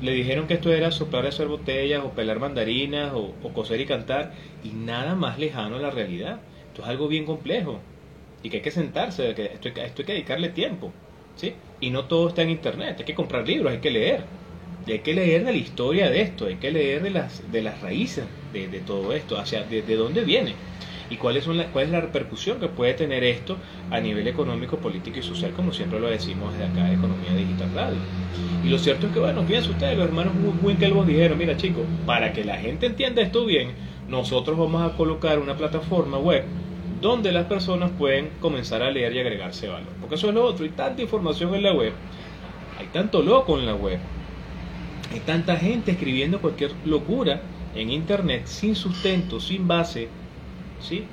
le 0.00 0.12
dijeron 0.12 0.46
que 0.46 0.54
esto 0.54 0.72
era 0.72 0.90
soplar 0.90 1.24
y 1.24 1.28
hacer 1.28 1.48
botellas 1.48 2.04
o 2.04 2.12
pelar 2.14 2.38
mandarinas 2.38 3.12
o, 3.14 3.36
o 3.42 3.52
coser 3.54 3.80
y 3.80 3.86
cantar 3.86 4.34
y 4.62 4.70
nada 4.70 5.14
más 5.14 5.38
lejano 5.38 5.76
a 5.76 5.80
la 5.80 5.90
realidad. 5.90 6.42
Esto 6.68 6.82
es 6.82 6.88
algo 6.88 7.08
bien 7.08 7.24
complejo 7.24 7.80
y 8.46 8.48
que 8.48 8.58
hay 8.58 8.62
que 8.62 8.70
sentarse, 8.70 9.34
que 9.34 9.46
esto, 9.46 9.68
esto 9.68 10.02
hay 10.02 10.06
que 10.06 10.12
dedicarle 10.12 10.50
tiempo. 10.50 10.92
¿sí? 11.34 11.54
Y 11.80 11.90
no 11.90 12.04
todo 12.04 12.28
está 12.28 12.42
en 12.42 12.50
internet, 12.50 12.94
hay 13.00 13.04
que 13.04 13.14
comprar 13.14 13.44
libros, 13.44 13.72
hay 13.72 13.80
que 13.80 13.90
leer. 13.90 14.24
Hay 14.86 15.00
que 15.00 15.14
leer 15.14 15.44
de 15.44 15.50
la 15.50 15.58
historia 15.58 16.08
de 16.10 16.22
esto, 16.22 16.46
hay 16.46 16.54
que 16.54 16.70
leer 16.70 17.02
de 17.02 17.10
las, 17.10 17.50
de 17.50 17.60
las 17.60 17.80
raíces 17.80 18.24
de, 18.52 18.68
de 18.68 18.78
todo 18.78 19.12
esto, 19.12 19.36
hacia 19.36 19.64
de, 19.64 19.82
de, 19.82 19.96
dónde 19.96 20.22
viene 20.22 20.54
y 21.10 21.16
cuál 21.16 21.36
es, 21.36 21.44
cuál 21.72 21.86
es 21.86 21.90
la 21.90 22.00
repercusión 22.00 22.60
que 22.60 22.68
puede 22.68 22.94
tener 22.94 23.24
esto 23.24 23.56
a 23.90 23.98
nivel 23.98 24.28
económico, 24.28 24.76
político 24.76 25.18
y 25.18 25.22
social, 25.22 25.50
como 25.50 25.72
siempre 25.72 25.98
lo 25.98 26.08
decimos 26.08 26.52
desde 26.52 26.66
acá 26.66 26.84
de 26.84 26.94
Economía 26.94 27.34
Digital 27.34 27.70
Radio. 27.74 27.98
Y 28.64 28.68
lo 28.68 28.78
cierto 28.78 29.08
es 29.08 29.12
que, 29.12 29.18
bueno, 29.18 29.42
fíjense 29.42 29.70
ustedes, 29.70 29.98
los 29.98 30.06
hermanos 30.06 30.34
Winklevoss 30.62 31.06
dijeron, 31.08 31.36
mira 31.36 31.56
chicos, 31.56 31.82
para 32.06 32.32
que 32.32 32.44
la 32.44 32.58
gente 32.58 32.86
entienda 32.86 33.22
esto 33.22 33.44
bien, 33.44 33.70
nosotros 34.08 34.56
vamos 34.56 34.88
a 34.88 34.96
colocar 34.96 35.40
una 35.40 35.56
plataforma 35.56 36.18
web 36.18 36.44
donde 37.00 37.32
las 37.32 37.46
personas 37.46 37.90
pueden 37.98 38.30
comenzar 38.40 38.82
a 38.82 38.90
leer 38.90 39.14
y 39.14 39.20
agregarse 39.20 39.68
valor. 39.68 39.92
Porque 40.00 40.14
eso 40.16 40.28
es 40.28 40.34
lo 40.34 40.44
otro, 40.44 40.64
hay 40.64 40.70
tanta 40.70 41.02
información 41.02 41.54
en 41.54 41.62
la 41.62 41.72
web, 41.72 41.92
hay 42.78 42.86
tanto 42.88 43.22
loco 43.22 43.58
en 43.58 43.66
la 43.66 43.74
web, 43.74 43.98
hay 45.12 45.20
tanta 45.20 45.56
gente 45.56 45.92
escribiendo 45.92 46.40
cualquier 46.40 46.72
locura 46.84 47.42
en 47.74 47.90
internet 47.90 48.46
sin 48.46 48.74
sustento, 48.74 49.40
sin 49.40 49.68
base, 49.68 50.08
¿sí? 50.80 51.04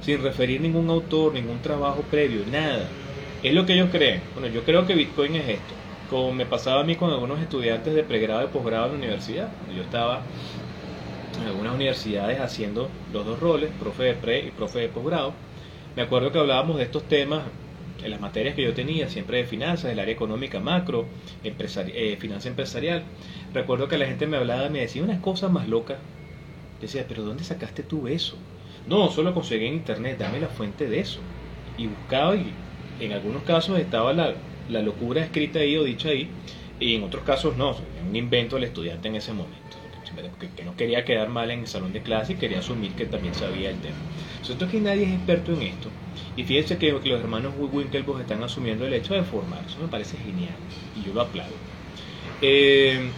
sin 0.00 0.22
referir 0.22 0.60
ningún 0.60 0.88
autor, 0.90 1.34
ningún 1.34 1.60
trabajo 1.60 2.02
previo, 2.10 2.42
nada. 2.50 2.88
Es 3.42 3.54
lo 3.54 3.66
que 3.66 3.74
ellos 3.74 3.88
creen. 3.90 4.22
Bueno, 4.34 4.48
yo 4.48 4.64
creo 4.64 4.86
que 4.86 4.94
Bitcoin 4.94 5.36
es 5.36 5.48
esto. 5.48 5.74
Como 6.10 6.32
me 6.32 6.46
pasaba 6.46 6.80
a 6.80 6.84
mí 6.84 6.96
con 6.96 7.10
algunos 7.10 7.40
estudiantes 7.40 7.94
de 7.94 8.02
pregrado 8.02 8.44
y 8.44 8.48
posgrado 8.48 8.86
en 8.86 8.92
la 8.92 8.98
universidad. 8.98 9.48
Yo 9.74 9.82
estaba 9.82 10.22
en 11.40 11.46
algunas 11.46 11.74
universidades 11.74 12.40
haciendo 12.40 12.88
los 13.12 13.24
dos 13.24 13.38
roles, 13.40 13.70
profe 13.78 14.04
de 14.04 14.14
pre 14.14 14.46
y 14.46 14.50
profe 14.50 14.80
de 14.80 14.88
posgrado. 14.88 15.32
Me 15.96 16.02
acuerdo 16.02 16.32
que 16.32 16.38
hablábamos 16.38 16.76
de 16.76 16.84
estos 16.84 17.04
temas 17.04 17.42
en 18.02 18.10
las 18.10 18.20
materias 18.20 18.54
que 18.54 18.62
yo 18.62 18.74
tenía, 18.74 19.08
siempre 19.08 19.38
de 19.38 19.44
finanzas, 19.44 19.90
del 19.90 19.98
área 19.98 20.14
económica 20.14 20.60
macro, 20.60 21.06
eh, 21.42 22.16
finanza 22.20 22.48
empresarial. 22.48 23.02
Recuerdo 23.52 23.88
que 23.88 23.98
la 23.98 24.06
gente 24.06 24.26
me 24.26 24.36
hablaba 24.36 24.68
me 24.68 24.80
decía 24.80 25.02
unas 25.02 25.20
cosas 25.20 25.50
más 25.50 25.68
locas. 25.68 25.98
Decía, 26.80 27.04
pero 27.08 27.24
¿dónde 27.24 27.42
sacaste 27.42 27.82
tú 27.82 28.06
eso? 28.06 28.36
No, 28.86 29.10
solo 29.10 29.34
conseguí 29.34 29.66
en 29.66 29.74
internet, 29.74 30.18
dame 30.18 30.40
la 30.40 30.48
fuente 30.48 30.88
de 30.88 31.00
eso. 31.00 31.20
Y 31.76 31.88
buscaba 31.88 32.36
y 32.36 32.52
en 33.00 33.12
algunos 33.12 33.42
casos 33.42 33.78
estaba 33.78 34.12
la, 34.12 34.34
la 34.68 34.82
locura 34.82 35.22
escrita 35.22 35.58
ahí 35.58 35.76
o 35.76 35.84
dicha 35.84 36.10
ahí, 36.10 36.28
y 36.80 36.94
en 36.94 37.02
otros 37.02 37.24
casos 37.24 37.56
no, 37.56 37.76
un 38.08 38.14
invento 38.16 38.56
del 38.56 38.64
estudiante 38.64 39.08
en 39.08 39.16
ese 39.16 39.32
momento 39.32 39.67
que, 40.56 40.64
no 40.64 40.76
quería 40.76 41.04
quedar 41.04 41.28
mal 41.28 41.50
en 41.50 41.60
el 41.60 41.66
salón 41.66 41.92
de 41.92 42.02
clase 42.02 42.34
y 42.34 42.36
quería 42.36 42.60
asumir 42.60 42.92
que 42.92 43.06
también 43.06 43.34
sabía 43.34 43.70
el 43.70 43.78
tema. 43.80 43.96
Sobre 44.42 44.70
que 44.70 44.80
nadie 44.80 45.04
es 45.04 45.12
experto 45.12 45.52
en 45.52 45.62
esto. 45.62 45.88
Y 46.36 46.44
fíjense 46.44 46.78
que, 46.78 46.92
los 46.92 47.04
hermanos 47.04 47.54
Winklevoss 47.58 48.20
están 48.20 48.42
asumiendo 48.42 48.86
el 48.86 48.94
hecho 48.94 49.14
de 49.14 49.22
formar. 49.22 49.64
Eso 49.66 49.78
me 49.80 49.88
parece 49.88 50.16
genial 50.18 50.54
y 50.96 51.06
yo 51.06 51.14
lo 51.14 51.22
aplaudo. 51.22 51.54
Eh, 52.40 53.10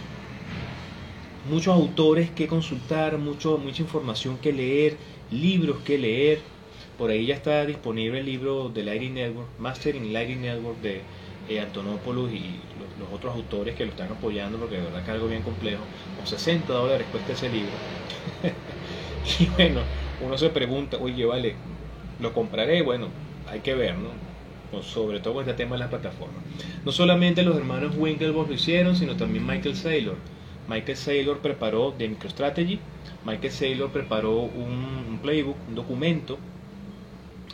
muchos 1.49 1.73
autores 1.73 2.29
que 2.31 2.47
consultar, 2.47 3.17
mucho, 3.17 3.57
mucha 3.57 3.81
información 3.81 4.37
que 4.37 4.53
leer, 4.53 4.97
libros 5.31 5.77
que 5.83 5.97
leer. 5.97 6.39
Por 6.97 7.09
ahí 7.09 7.25
ya 7.25 7.35
está 7.35 7.65
disponible 7.65 8.19
el 8.19 8.25
libro 8.25 8.69
de 8.69 8.83
Lighting 8.83 9.15
Network, 9.15 9.47
Mastering 9.59 10.13
Lighting 10.13 10.41
Network 10.41 10.79
de 10.81 11.01
eh, 11.49 11.59
Antonopoulos 11.59 12.31
y 12.31 12.59
los, 12.99 13.11
otros 13.11 13.35
autores 13.35 13.75
que 13.75 13.85
lo 13.85 13.91
están 13.91 14.11
apoyando, 14.11 14.57
porque 14.57 14.77
de 14.77 14.83
verdad 14.83 14.99
que 14.99 15.11
es 15.11 15.15
algo 15.15 15.27
bien 15.27 15.41
complejo. 15.41 15.81
Con 16.17 16.27
60 16.27 16.71
dólares 16.71 17.07
cuesta 17.11 17.33
ese 17.33 17.49
libro. 17.49 17.71
y 19.39 19.45
bueno, 19.47 19.81
uno 20.21 20.37
se 20.37 20.49
pregunta, 20.49 20.97
oye, 20.97 21.25
vale, 21.25 21.55
¿lo 22.19 22.33
compraré? 22.33 22.81
Bueno, 22.81 23.07
hay 23.47 23.59
que 23.59 23.73
ver, 23.73 23.95
¿no? 23.97 24.31
sobre 24.81 25.19
todo 25.19 25.33
con 25.33 25.41
este 25.41 25.55
tema 25.55 25.75
de 25.75 25.79
las 25.79 25.89
plataformas. 25.89 26.41
No 26.85 26.91
solamente 26.93 27.43
los 27.43 27.57
hermanos 27.57 27.95
Winklevoss 27.97 28.47
lo 28.47 28.53
hicieron, 28.53 28.95
sino 28.95 29.17
también 29.17 29.45
Michael 29.45 29.75
Saylor. 29.75 30.15
Michael 30.69 30.97
Saylor 30.97 31.39
preparó 31.39 31.91
de 31.91 32.07
MicroStrategy, 32.07 32.79
Michael 33.25 33.51
Saylor 33.51 33.89
preparó 33.91 34.39
un, 34.39 35.05
un, 35.09 35.19
playbook, 35.21 35.57
un 35.67 35.75
documento, 35.75 36.37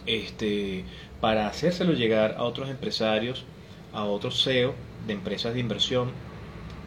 este, 0.05 0.83
para 1.19 1.47
hacérselo 1.47 1.93
llegar 1.93 2.35
a 2.37 2.43
otros 2.43 2.69
empresarios 2.69 3.45
a 3.91 4.05
otros 4.05 4.43
CEO 4.43 4.85
de 4.97 5.13
empresas 5.13 5.53
de 5.53 5.59
inversión, 5.61 6.17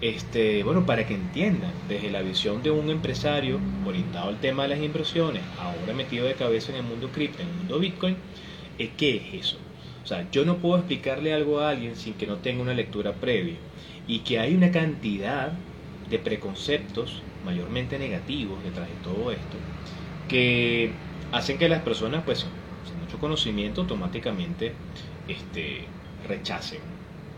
este, 0.01 0.63
bueno, 0.65 0.87
para 0.87 1.07
que 1.07 1.15
entiendan 1.15 1.87
desde 1.87 2.11
la 2.11 2.23
visión 2.23 2.63
de 2.63 2.71
un 2.71 2.91
empresario 2.91 3.69
orientado 3.83 4.29
al 4.29 4.41
tema 4.41 4.63
de 4.65 4.71
las 4.71 4.81
inversiones, 4.81 5.51
ahora 5.57 5.95
metido 5.95 6.27
de 6.27 6.37
cabeza 6.37 6.73
en 6.73 6.79
el 6.79 6.85
mundo 6.85 7.13
cripto, 7.13 7.43
en 7.43 7.51
el 7.51 7.55
mundo 7.55 7.79
Bitcoin, 7.79 8.25
eh, 8.79 8.97
¿qué 8.97 9.17
es 9.17 9.35
eso? 9.47 9.67
O 10.03 10.07
sea, 10.07 10.31
yo 10.31 10.45
no 10.45 10.61
puedo 10.61 10.77
explicarle 10.79 11.35
algo 11.35 11.61
a 11.61 11.71
alguien 11.71 11.97
sin 11.97 12.17
que 12.17 12.27
no 12.27 12.41
tenga 12.41 12.63
una 12.63 12.75
lectura 12.75 13.21
previa 13.21 13.67
y 14.07 14.25
que 14.25 14.39
hay 14.39 14.55
una 14.55 14.71
cantidad 14.71 15.67
de 16.05 16.19
preconceptos, 16.19 17.31
mayormente 17.43 17.99
negativos, 17.99 18.63
detrás 18.63 18.89
de 18.89 18.97
todo 18.97 19.33
esto, 19.33 19.67
que 20.27 21.05
hacen 21.31 21.59
que 21.59 21.69
las 21.69 21.83
personas, 21.83 22.25
pues, 22.25 22.47
sin 22.83 22.99
mucho 22.99 23.19
conocimiento, 23.19 23.83
automáticamente 23.83 24.83
este, 25.27 26.00
rechacen. 26.27 26.81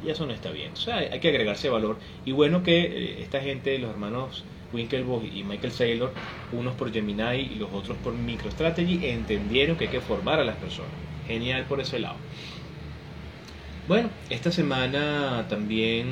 Y 0.04 0.10
eso 0.10 0.26
no 0.26 0.32
está 0.32 0.50
bien. 0.50 0.72
O 0.72 0.76
sea, 0.76 0.96
hay 0.96 1.20
que 1.20 1.28
agregarse 1.28 1.68
valor. 1.68 1.98
Y 2.24 2.32
bueno 2.32 2.62
que 2.62 2.80
eh, 2.80 3.22
esta 3.22 3.40
gente, 3.40 3.78
los 3.78 3.90
hermanos 3.90 4.44
Winklevoss 4.72 5.24
y 5.32 5.44
Michael 5.44 5.72
Saylor, 5.72 6.12
unos 6.52 6.74
por 6.74 6.92
Gemini 6.92 7.52
y 7.52 7.54
los 7.56 7.72
otros 7.72 7.96
por 7.98 8.14
MicroStrategy, 8.14 9.06
entendieron 9.06 9.76
que 9.76 9.84
hay 9.84 9.90
que 9.90 10.00
formar 10.00 10.40
a 10.40 10.44
las 10.44 10.56
personas. 10.56 10.90
Genial 11.26 11.64
por 11.64 11.80
ese 11.80 11.98
lado. 11.98 12.16
Bueno, 13.86 14.10
esta 14.30 14.50
semana 14.50 15.46
también 15.48 16.06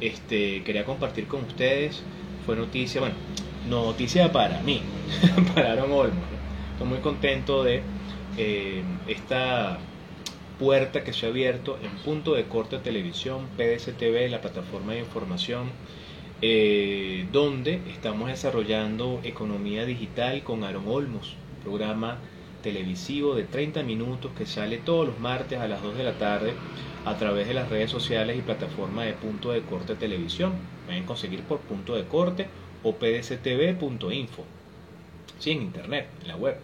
este, 0.00 0.62
quería 0.62 0.84
compartir 0.84 1.26
con 1.26 1.44
ustedes. 1.44 2.02
Fue 2.44 2.56
noticia, 2.56 3.00
bueno, 3.00 3.14
noticia 3.68 4.32
para 4.32 4.60
mí, 4.62 4.82
para 5.54 5.72
Aaron 5.72 5.92
Olmo. 5.92 6.20
Estoy 6.72 6.88
muy 6.88 6.98
contento 6.98 7.62
de 7.62 7.82
eh, 8.36 8.82
esta 9.06 9.78
puerta 10.60 11.02
que 11.02 11.14
se 11.14 11.24
ha 11.24 11.30
abierto 11.30 11.78
en 11.82 11.90
punto 12.04 12.34
de 12.34 12.44
corte 12.44 12.78
televisión, 12.78 13.48
PDSTV, 13.56 14.28
la 14.28 14.42
plataforma 14.42 14.92
de 14.92 14.98
información, 14.98 15.70
eh, 16.42 17.26
donde 17.32 17.80
estamos 17.88 18.28
desarrollando 18.28 19.20
economía 19.24 19.86
digital 19.86 20.42
con 20.42 20.62
Aaron 20.62 20.86
Olmos, 20.86 21.34
programa 21.64 22.18
televisivo 22.62 23.34
de 23.34 23.44
30 23.44 23.82
minutos 23.84 24.32
que 24.36 24.44
sale 24.44 24.76
todos 24.76 25.06
los 25.06 25.18
martes 25.18 25.58
a 25.58 25.66
las 25.66 25.82
2 25.82 25.96
de 25.96 26.04
la 26.04 26.18
tarde 26.18 26.52
a 27.06 27.16
través 27.16 27.48
de 27.48 27.54
las 27.54 27.70
redes 27.70 27.90
sociales 27.90 28.36
y 28.38 28.42
plataforma 28.42 29.04
de 29.04 29.14
punto 29.14 29.52
de 29.52 29.62
corte 29.62 29.94
televisión. 29.94 30.52
Pueden 30.84 31.04
conseguir 31.04 31.40
por 31.42 31.60
punto 31.60 31.96
de 31.96 32.04
corte 32.04 32.48
o 32.82 32.96
pdstv.info. 32.96 34.44
Sí, 35.38 35.52
en 35.52 35.62
internet, 35.62 36.06
en 36.20 36.28
la 36.28 36.36
web. 36.36 36.56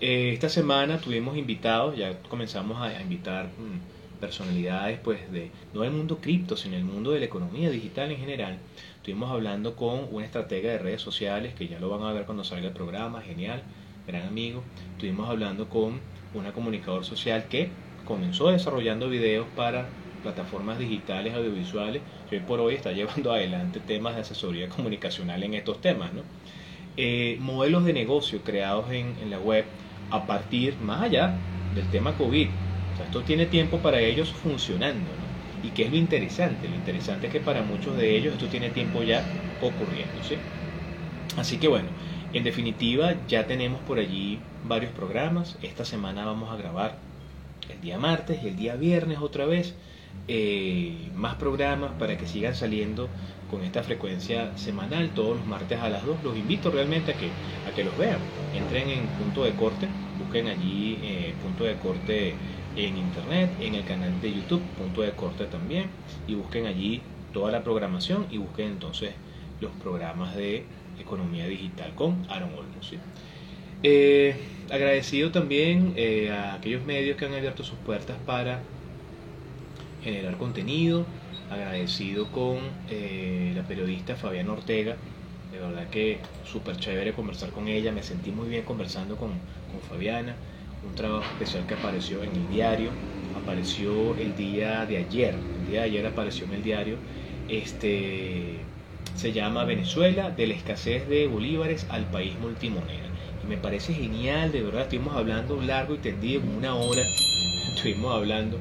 Eh, 0.00 0.32
esta 0.32 0.48
semana 0.48 0.98
tuvimos 0.98 1.36
invitados, 1.36 1.96
ya 1.96 2.16
comenzamos 2.28 2.80
a, 2.80 3.02
invitar 3.02 3.46
mm, 3.46 4.20
personalidades 4.20 5.00
pues 5.00 5.30
de 5.32 5.50
no 5.74 5.80
del 5.80 5.90
mundo 5.90 6.18
cripto, 6.18 6.56
sino 6.56 6.76
del 6.76 6.84
mundo 6.84 7.10
de 7.10 7.18
la 7.18 7.24
economía 7.24 7.68
digital 7.68 8.12
en 8.12 8.18
general. 8.18 8.58
Estuvimos 8.96 9.30
hablando 9.30 9.74
con 9.74 10.06
una 10.12 10.24
estratega 10.24 10.70
de 10.70 10.78
redes 10.78 11.02
sociales, 11.02 11.54
que 11.54 11.66
ya 11.66 11.80
lo 11.80 11.88
van 11.88 12.02
a 12.02 12.12
ver 12.12 12.26
cuando 12.26 12.44
salga 12.44 12.68
el 12.68 12.74
programa, 12.74 13.22
genial, 13.22 13.62
gran 14.06 14.28
amigo. 14.28 14.62
Estuvimos 14.92 15.28
hablando 15.28 15.68
con 15.68 16.00
una 16.32 16.52
comunicador 16.52 17.04
social 17.04 17.46
que 17.48 17.70
comenzó 18.04 18.50
desarrollando 18.50 19.08
videos 19.08 19.48
para 19.56 19.88
plataformas 20.22 20.78
digitales 20.78 21.34
audiovisuales 21.34 22.02
que 22.30 22.36
hoy 22.36 22.42
por 22.42 22.60
hoy 22.60 22.74
está 22.74 22.92
llevando 22.98 23.32
adelante 23.32 23.80
temas 23.80 24.14
de 24.14 24.20
asesoría 24.20 24.68
comunicacional 24.68 25.42
en 25.42 25.54
estos 25.54 25.80
temas. 25.80 26.12
¿no? 26.12 26.22
Eh, 26.96 27.36
modelos 27.40 27.84
de 27.84 27.92
negocio 27.92 28.42
creados 28.42 28.90
en, 28.90 29.16
en, 29.22 29.30
la 29.30 29.38
web 29.38 29.64
a 30.10 30.26
partir, 30.26 30.76
más 30.82 31.02
allá 31.02 31.34
del 31.74 31.86
tema 31.88 32.16
COVID. 32.16 32.48
Esto 33.04 33.22
tiene 33.22 33.46
tiempo 33.46 33.78
para 33.78 34.00
ellos 34.00 34.30
funcionando. 34.32 35.08
¿Y 35.62 35.70
qué 35.70 35.84
es 35.84 35.90
lo 35.90 35.96
interesante? 35.96 36.68
Lo 36.68 36.74
interesante 36.74 37.26
es 37.26 37.32
que 37.32 37.40
para 37.40 37.62
muchos 37.62 37.96
de 37.96 38.16
ellos 38.16 38.34
esto 38.34 38.46
tiene 38.46 38.70
tiempo 38.70 39.02
ya 39.02 39.24
ocurriendo. 39.60 40.22
¿sí? 40.22 40.36
Así 41.36 41.58
que 41.58 41.68
bueno, 41.68 41.88
en 42.32 42.44
definitiva 42.44 43.14
ya 43.26 43.46
tenemos 43.46 43.80
por 43.82 43.98
allí 43.98 44.40
varios 44.64 44.92
programas. 44.92 45.56
Esta 45.62 45.84
semana 45.84 46.24
vamos 46.24 46.52
a 46.52 46.56
grabar 46.56 46.98
el 47.72 47.80
día 47.80 47.98
martes 47.98 48.42
y 48.42 48.48
el 48.48 48.56
día 48.56 48.76
viernes 48.76 49.18
otra 49.18 49.46
vez 49.46 49.74
eh, 50.26 51.10
más 51.14 51.36
programas 51.36 51.92
para 51.98 52.18
que 52.18 52.26
sigan 52.26 52.54
saliendo 52.54 53.08
con 53.50 53.62
esta 53.62 53.82
frecuencia 53.82 54.56
semanal 54.56 55.10
todos 55.10 55.38
los 55.38 55.46
martes 55.46 55.78
a 55.80 55.88
las 55.88 56.04
2. 56.04 56.22
Los 56.22 56.36
invito 56.36 56.70
realmente 56.70 57.12
a 57.12 57.14
que, 57.14 57.28
a 57.70 57.74
que 57.74 57.84
los 57.84 57.96
vean. 57.96 58.18
Entren 58.54 58.88
en 58.90 59.06
punto 59.08 59.44
de 59.44 59.52
corte, 59.52 59.88
busquen 60.18 60.48
allí 60.48 60.98
eh, 61.02 61.34
punto 61.42 61.64
de 61.64 61.76
corte 61.76 62.34
en 62.76 62.96
internet, 62.96 63.50
en 63.60 63.74
el 63.74 63.84
canal 63.84 64.20
de 64.20 64.32
YouTube, 64.32 64.62
punto 64.76 65.02
de 65.02 65.12
corte 65.12 65.46
también, 65.46 65.86
y 66.26 66.34
busquen 66.34 66.66
allí 66.66 67.00
toda 67.32 67.50
la 67.50 67.62
programación 67.62 68.26
y 68.30 68.38
busquen 68.38 68.68
entonces 68.68 69.12
los 69.60 69.72
programas 69.72 70.36
de 70.36 70.64
economía 71.00 71.46
digital 71.46 71.94
con 71.94 72.24
Aaron 72.28 72.50
Olmos. 72.50 72.92
Eh, 73.82 74.36
agradecido 74.70 75.30
también 75.30 75.94
a 76.32 76.54
aquellos 76.54 76.84
medios 76.84 77.16
que 77.16 77.26
han 77.26 77.34
abierto 77.34 77.64
sus 77.64 77.78
puertas 77.78 78.16
para 78.26 78.60
generar 80.02 80.36
contenido. 80.36 81.06
Agradecido 81.50 82.26
con 82.26 82.58
eh, 82.90 83.52
la 83.56 83.62
periodista 83.62 84.16
Fabiana 84.16 84.52
Ortega. 84.52 84.96
De 85.52 85.58
verdad 85.58 85.88
que 85.88 86.18
súper 86.44 86.76
chévere 86.76 87.12
conversar 87.12 87.50
con 87.50 87.68
ella. 87.68 87.90
Me 87.92 88.02
sentí 88.02 88.30
muy 88.30 88.48
bien 88.48 88.64
conversando 88.64 89.16
con, 89.16 89.30
con 89.30 89.80
Fabiana. 89.88 90.34
Un 90.86 90.94
trabajo 90.94 91.24
especial 91.24 91.66
que 91.66 91.74
apareció 91.74 92.22
en 92.22 92.30
el 92.30 92.48
diario. 92.48 92.90
Apareció 93.42 94.14
el 94.16 94.36
día 94.36 94.84
de 94.84 94.98
ayer. 94.98 95.34
El 95.34 95.70
día 95.70 95.80
de 95.80 95.86
ayer 95.86 96.06
apareció 96.06 96.44
en 96.46 96.54
el 96.54 96.62
diario. 96.62 96.96
Este 97.48 98.58
se 99.18 99.32
llama 99.32 99.64
Venezuela, 99.64 100.30
de 100.30 100.46
la 100.46 100.54
escasez 100.54 101.08
de 101.08 101.26
bolívares 101.26 101.86
al 101.88 102.04
país 102.04 102.34
multimoneda. 102.40 103.08
Y 103.42 103.48
me 103.48 103.56
parece 103.56 103.92
genial, 103.92 104.52
de 104.52 104.62
verdad, 104.62 104.82
estuvimos 104.82 105.16
hablando 105.16 105.60
largo 105.60 105.94
y 105.94 105.98
tendido, 105.98 106.40
como 106.40 106.56
una 106.56 106.76
hora, 106.76 107.02
estuvimos 107.74 108.14
hablando 108.14 108.58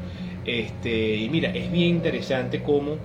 este, 0.47 1.15
y 1.17 1.29
mira, 1.29 1.49
es 1.49 1.69
bien 1.69 1.97
interesante 1.97 2.63
cómo 2.63 2.97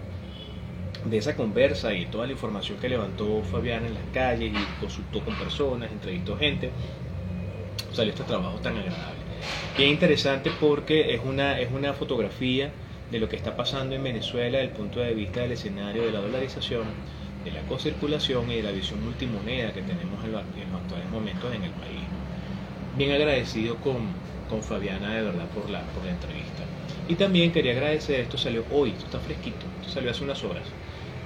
de 1.04 1.18
esa 1.18 1.34
conversa 1.34 1.92
y 1.92 2.06
toda 2.06 2.26
la 2.26 2.32
información 2.32 2.78
que 2.78 2.88
levantó 2.88 3.42
Fabián 3.42 3.84
en 3.84 3.94
las 3.94 4.04
calles 4.14 4.52
y 4.52 4.80
consultó 4.80 5.24
con 5.24 5.34
personas, 5.34 5.90
entrevistó 5.90 6.36
gente, 6.36 6.70
salió 7.92 8.12
este 8.12 8.24
trabajo 8.24 8.58
tan 8.58 8.76
agradable. 8.76 9.20
Bien 9.76 9.90
interesante 9.90 10.52
porque 10.60 11.14
es 11.14 11.20
una, 11.24 11.58
es 11.58 11.72
una 11.72 11.92
fotografía 11.94 12.70
de 13.10 13.18
lo 13.18 13.28
que 13.28 13.34
está 13.34 13.56
pasando 13.56 13.96
en 13.96 14.04
Venezuela 14.04 14.58
desde 14.58 14.70
el 14.70 14.76
punto 14.76 15.00
de 15.00 15.12
vista 15.12 15.40
del 15.40 15.52
escenario 15.52 16.04
de 16.04 16.12
la 16.12 16.20
dolarización, 16.20 16.84
de 17.44 17.50
la 17.50 17.62
co-circulación 17.62 18.48
y 18.52 18.56
de 18.56 18.62
la 18.62 18.70
visión 18.70 19.04
multimoneda 19.04 19.72
que 19.72 19.82
tenemos 19.82 20.24
en 20.24 20.32
los, 20.32 20.42
actuales 20.42 21.10
momentos 21.10 21.52
en 21.52 21.64
el 21.64 21.70
país. 21.72 22.02
Bien 22.96 23.10
agradecido 23.10 23.76
con, 23.76 23.96
con 24.48 24.62
Fabiana 24.62 25.14
de 25.14 25.22
verdad 25.22 25.48
por 25.48 25.68
la, 25.68 25.82
por 25.86 26.04
la 26.04 26.12
entrevista. 26.12 26.62
Y 27.06 27.16
también 27.16 27.52
quería 27.52 27.72
agradecer, 27.72 28.20
esto 28.20 28.38
salió 28.38 28.66
hoy, 28.70 28.92
esto 28.92 29.06
está 29.06 29.20
fresquito, 29.20 29.66
esto 29.76 29.90
salió 29.90 30.10
hace 30.10 30.24
unas 30.24 30.44
horas. 30.44 30.76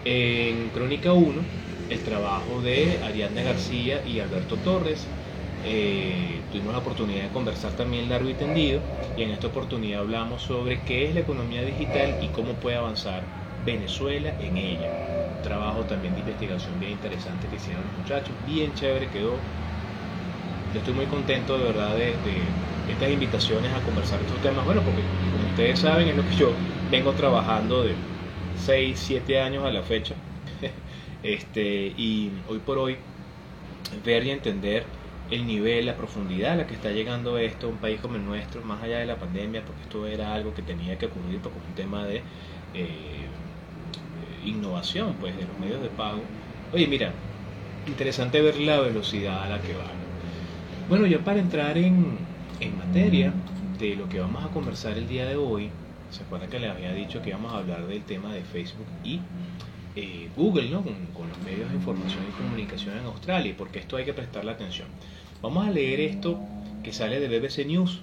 En 0.04 0.70
Crónica 0.70 1.12
1, 1.12 1.48
el 1.88 2.02
trabajo 2.02 2.62
de 2.62 2.98
Ariadna 3.02 3.42
García 3.42 4.02
y 4.04 4.20
Alberto 4.20 4.60
Torres. 4.60 5.14
Eh, 5.62 6.46
tuvimos 6.50 6.72
la 6.74 6.80
oportunidad 6.80 7.24
de 7.24 7.30
conversar 7.30 7.74
también 7.74 8.08
largo 8.08 8.28
y 8.28 8.34
tendido 8.34 8.84
y 9.14 9.22
en 9.22 9.30
esta 9.30 9.46
oportunidad 9.48 10.00
hablamos 10.00 10.42
sobre 10.42 10.84
qué 10.84 11.08
es 11.08 11.14
la 11.14 11.20
economía 11.20 11.62
digital 11.64 12.16
y 12.20 12.30
cómo 12.30 12.60
puede 12.60 12.76
avanzar 12.76 13.32
Venezuela 13.56 14.36
en 14.38 14.58
ella. 14.58 14.94
Un 15.32 15.40
trabajo 15.40 15.86
también 15.86 16.14
de 16.14 16.20
investigación 16.20 16.78
bien 16.78 16.92
interesante 16.92 17.48
que 17.48 17.56
hicieron 17.56 17.84
los 17.86 17.94
muchachos, 17.94 18.36
bien 18.44 18.74
chévere 18.74 19.10
quedó. 19.10 19.50
Yo 20.68 20.78
estoy 20.78 20.94
muy 20.94 21.06
contento 21.08 21.58
de 21.58 21.64
verdad 21.64 21.96
de 21.96 22.60
estas 22.90 23.10
invitaciones 23.10 23.72
a 23.72 23.80
conversar 23.80 24.20
estos 24.20 24.40
temas, 24.42 24.64
bueno, 24.64 24.80
porque 24.82 25.00
como 25.32 25.48
ustedes 25.50 25.78
saben 25.78 26.08
es 26.08 26.16
lo 26.16 26.22
que 26.28 26.36
yo 26.36 26.52
vengo 26.90 27.12
trabajando 27.12 27.82
de 27.82 27.94
6, 28.64 28.98
7 28.98 29.40
años 29.40 29.64
a 29.64 29.70
la 29.70 29.82
fecha, 29.82 30.14
este, 31.22 31.92
y 31.96 32.30
hoy 32.48 32.58
por 32.58 32.78
hoy 32.78 32.96
ver 34.04 34.24
y 34.24 34.30
entender 34.30 34.84
el 35.30 35.46
nivel, 35.46 35.86
la 35.86 35.96
profundidad 35.96 36.52
a 36.52 36.56
la 36.56 36.66
que 36.66 36.74
está 36.74 36.90
llegando 36.90 37.38
esto, 37.38 37.68
un 37.68 37.78
país 37.78 38.00
como 38.00 38.16
el 38.16 38.24
nuestro, 38.24 38.62
más 38.62 38.82
allá 38.82 38.98
de 38.98 39.06
la 39.06 39.16
pandemia, 39.16 39.62
porque 39.64 39.82
esto 39.82 40.06
era 40.06 40.34
algo 40.34 40.54
que 40.54 40.62
tenía 40.62 40.96
que 40.98 41.06
ocurrir, 41.06 41.40
porque 41.40 41.58
un 41.58 41.74
tema 41.74 42.04
de 42.04 42.22
eh, 42.74 43.26
innovación, 44.44 45.14
pues, 45.20 45.36
de 45.36 45.42
los 45.42 45.58
medios 45.58 45.82
de 45.82 45.88
pago. 45.88 46.20
Oye, 46.72 46.86
mira, 46.86 47.12
interesante 47.86 48.40
ver 48.40 48.58
la 48.58 48.80
velocidad 48.80 49.42
a 49.42 49.48
la 49.48 49.60
que 49.60 49.72
va. 49.72 49.90
Bueno, 50.88 51.06
ya 51.06 51.18
para 51.18 51.40
entrar 51.40 51.76
en, 51.76 52.18
en 52.60 52.78
materia 52.78 53.32
de 53.78 53.96
lo 53.96 54.08
que 54.08 54.20
vamos 54.20 54.44
a 54.44 54.48
conversar 54.48 54.96
el 54.96 55.06
día 55.08 55.26
de 55.26 55.36
hoy, 55.36 55.70
se 56.10 56.22
acuerdan 56.22 56.48
que 56.48 56.58
les 56.58 56.70
había 56.70 56.92
dicho 56.92 57.20
que 57.20 57.30
íbamos 57.30 57.52
a 57.52 57.58
hablar 57.58 57.86
del 57.86 58.02
tema 58.02 58.32
de 58.32 58.42
Facebook 58.42 58.86
y 59.04 59.20
eh, 59.96 60.28
Google, 60.36 60.70
¿no? 60.70 60.82
Con, 60.82 61.28
los 61.28 61.38
medios 61.44 61.68
de 61.68 61.76
información 61.76 62.20
y 62.28 62.42
comunicación 62.42 62.96
en 62.96 63.04
Australia, 63.04 63.54
porque 63.56 63.78
esto 63.78 63.96
hay 63.96 64.04
que 64.04 64.14
prestarle 64.14 64.52
atención. 64.52 64.88
Vamos 65.42 65.66
a 65.66 65.70
leer 65.70 66.00
esto 66.00 66.38
que 66.82 66.92
sale 66.92 67.20
de 67.20 67.28
BBC 67.28 67.66
News. 67.66 68.00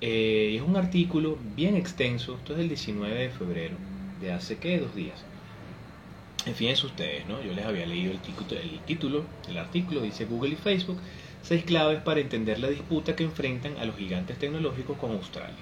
Eh, 0.00 0.54
es 0.56 0.62
un 0.62 0.76
artículo 0.76 1.38
bien 1.54 1.76
extenso, 1.76 2.36
esto 2.36 2.52
es 2.52 2.58
del 2.58 2.68
19 2.68 3.14
de 3.14 3.30
febrero, 3.30 3.76
de 4.20 4.32
hace 4.32 4.58
que 4.58 4.78
dos 4.78 4.94
días. 4.94 5.24
En 6.46 6.54
fin, 6.54 6.70
es 6.70 6.82
ustedes, 6.82 7.26
¿no? 7.26 7.42
Yo 7.42 7.52
les 7.52 7.66
había 7.66 7.86
leído 7.86 8.12
el 8.12 8.18
título, 8.18 8.60
el 8.60 8.80
título 8.86 9.24
del 9.46 9.58
artículo, 9.58 10.00
dice 10.00 10.24
Google 10.24 10.50
y 10.52 10.56
Facebook 10.56 10.98
seis 11.42 11.64
claves 11.64 12.00
para 12.02 12.20
entender 12.20 12.58
la 12.58 12.68
disputa 12.68 13.16
que 13.16 13.24
enfrentan 13.24 13.76
a 13.78 13.84
los 13.84 13.96
gigantes 13.96 14.38
tecnológicos 14.38 14.98
con 14.98 15.12
Australia. 15.12 15.56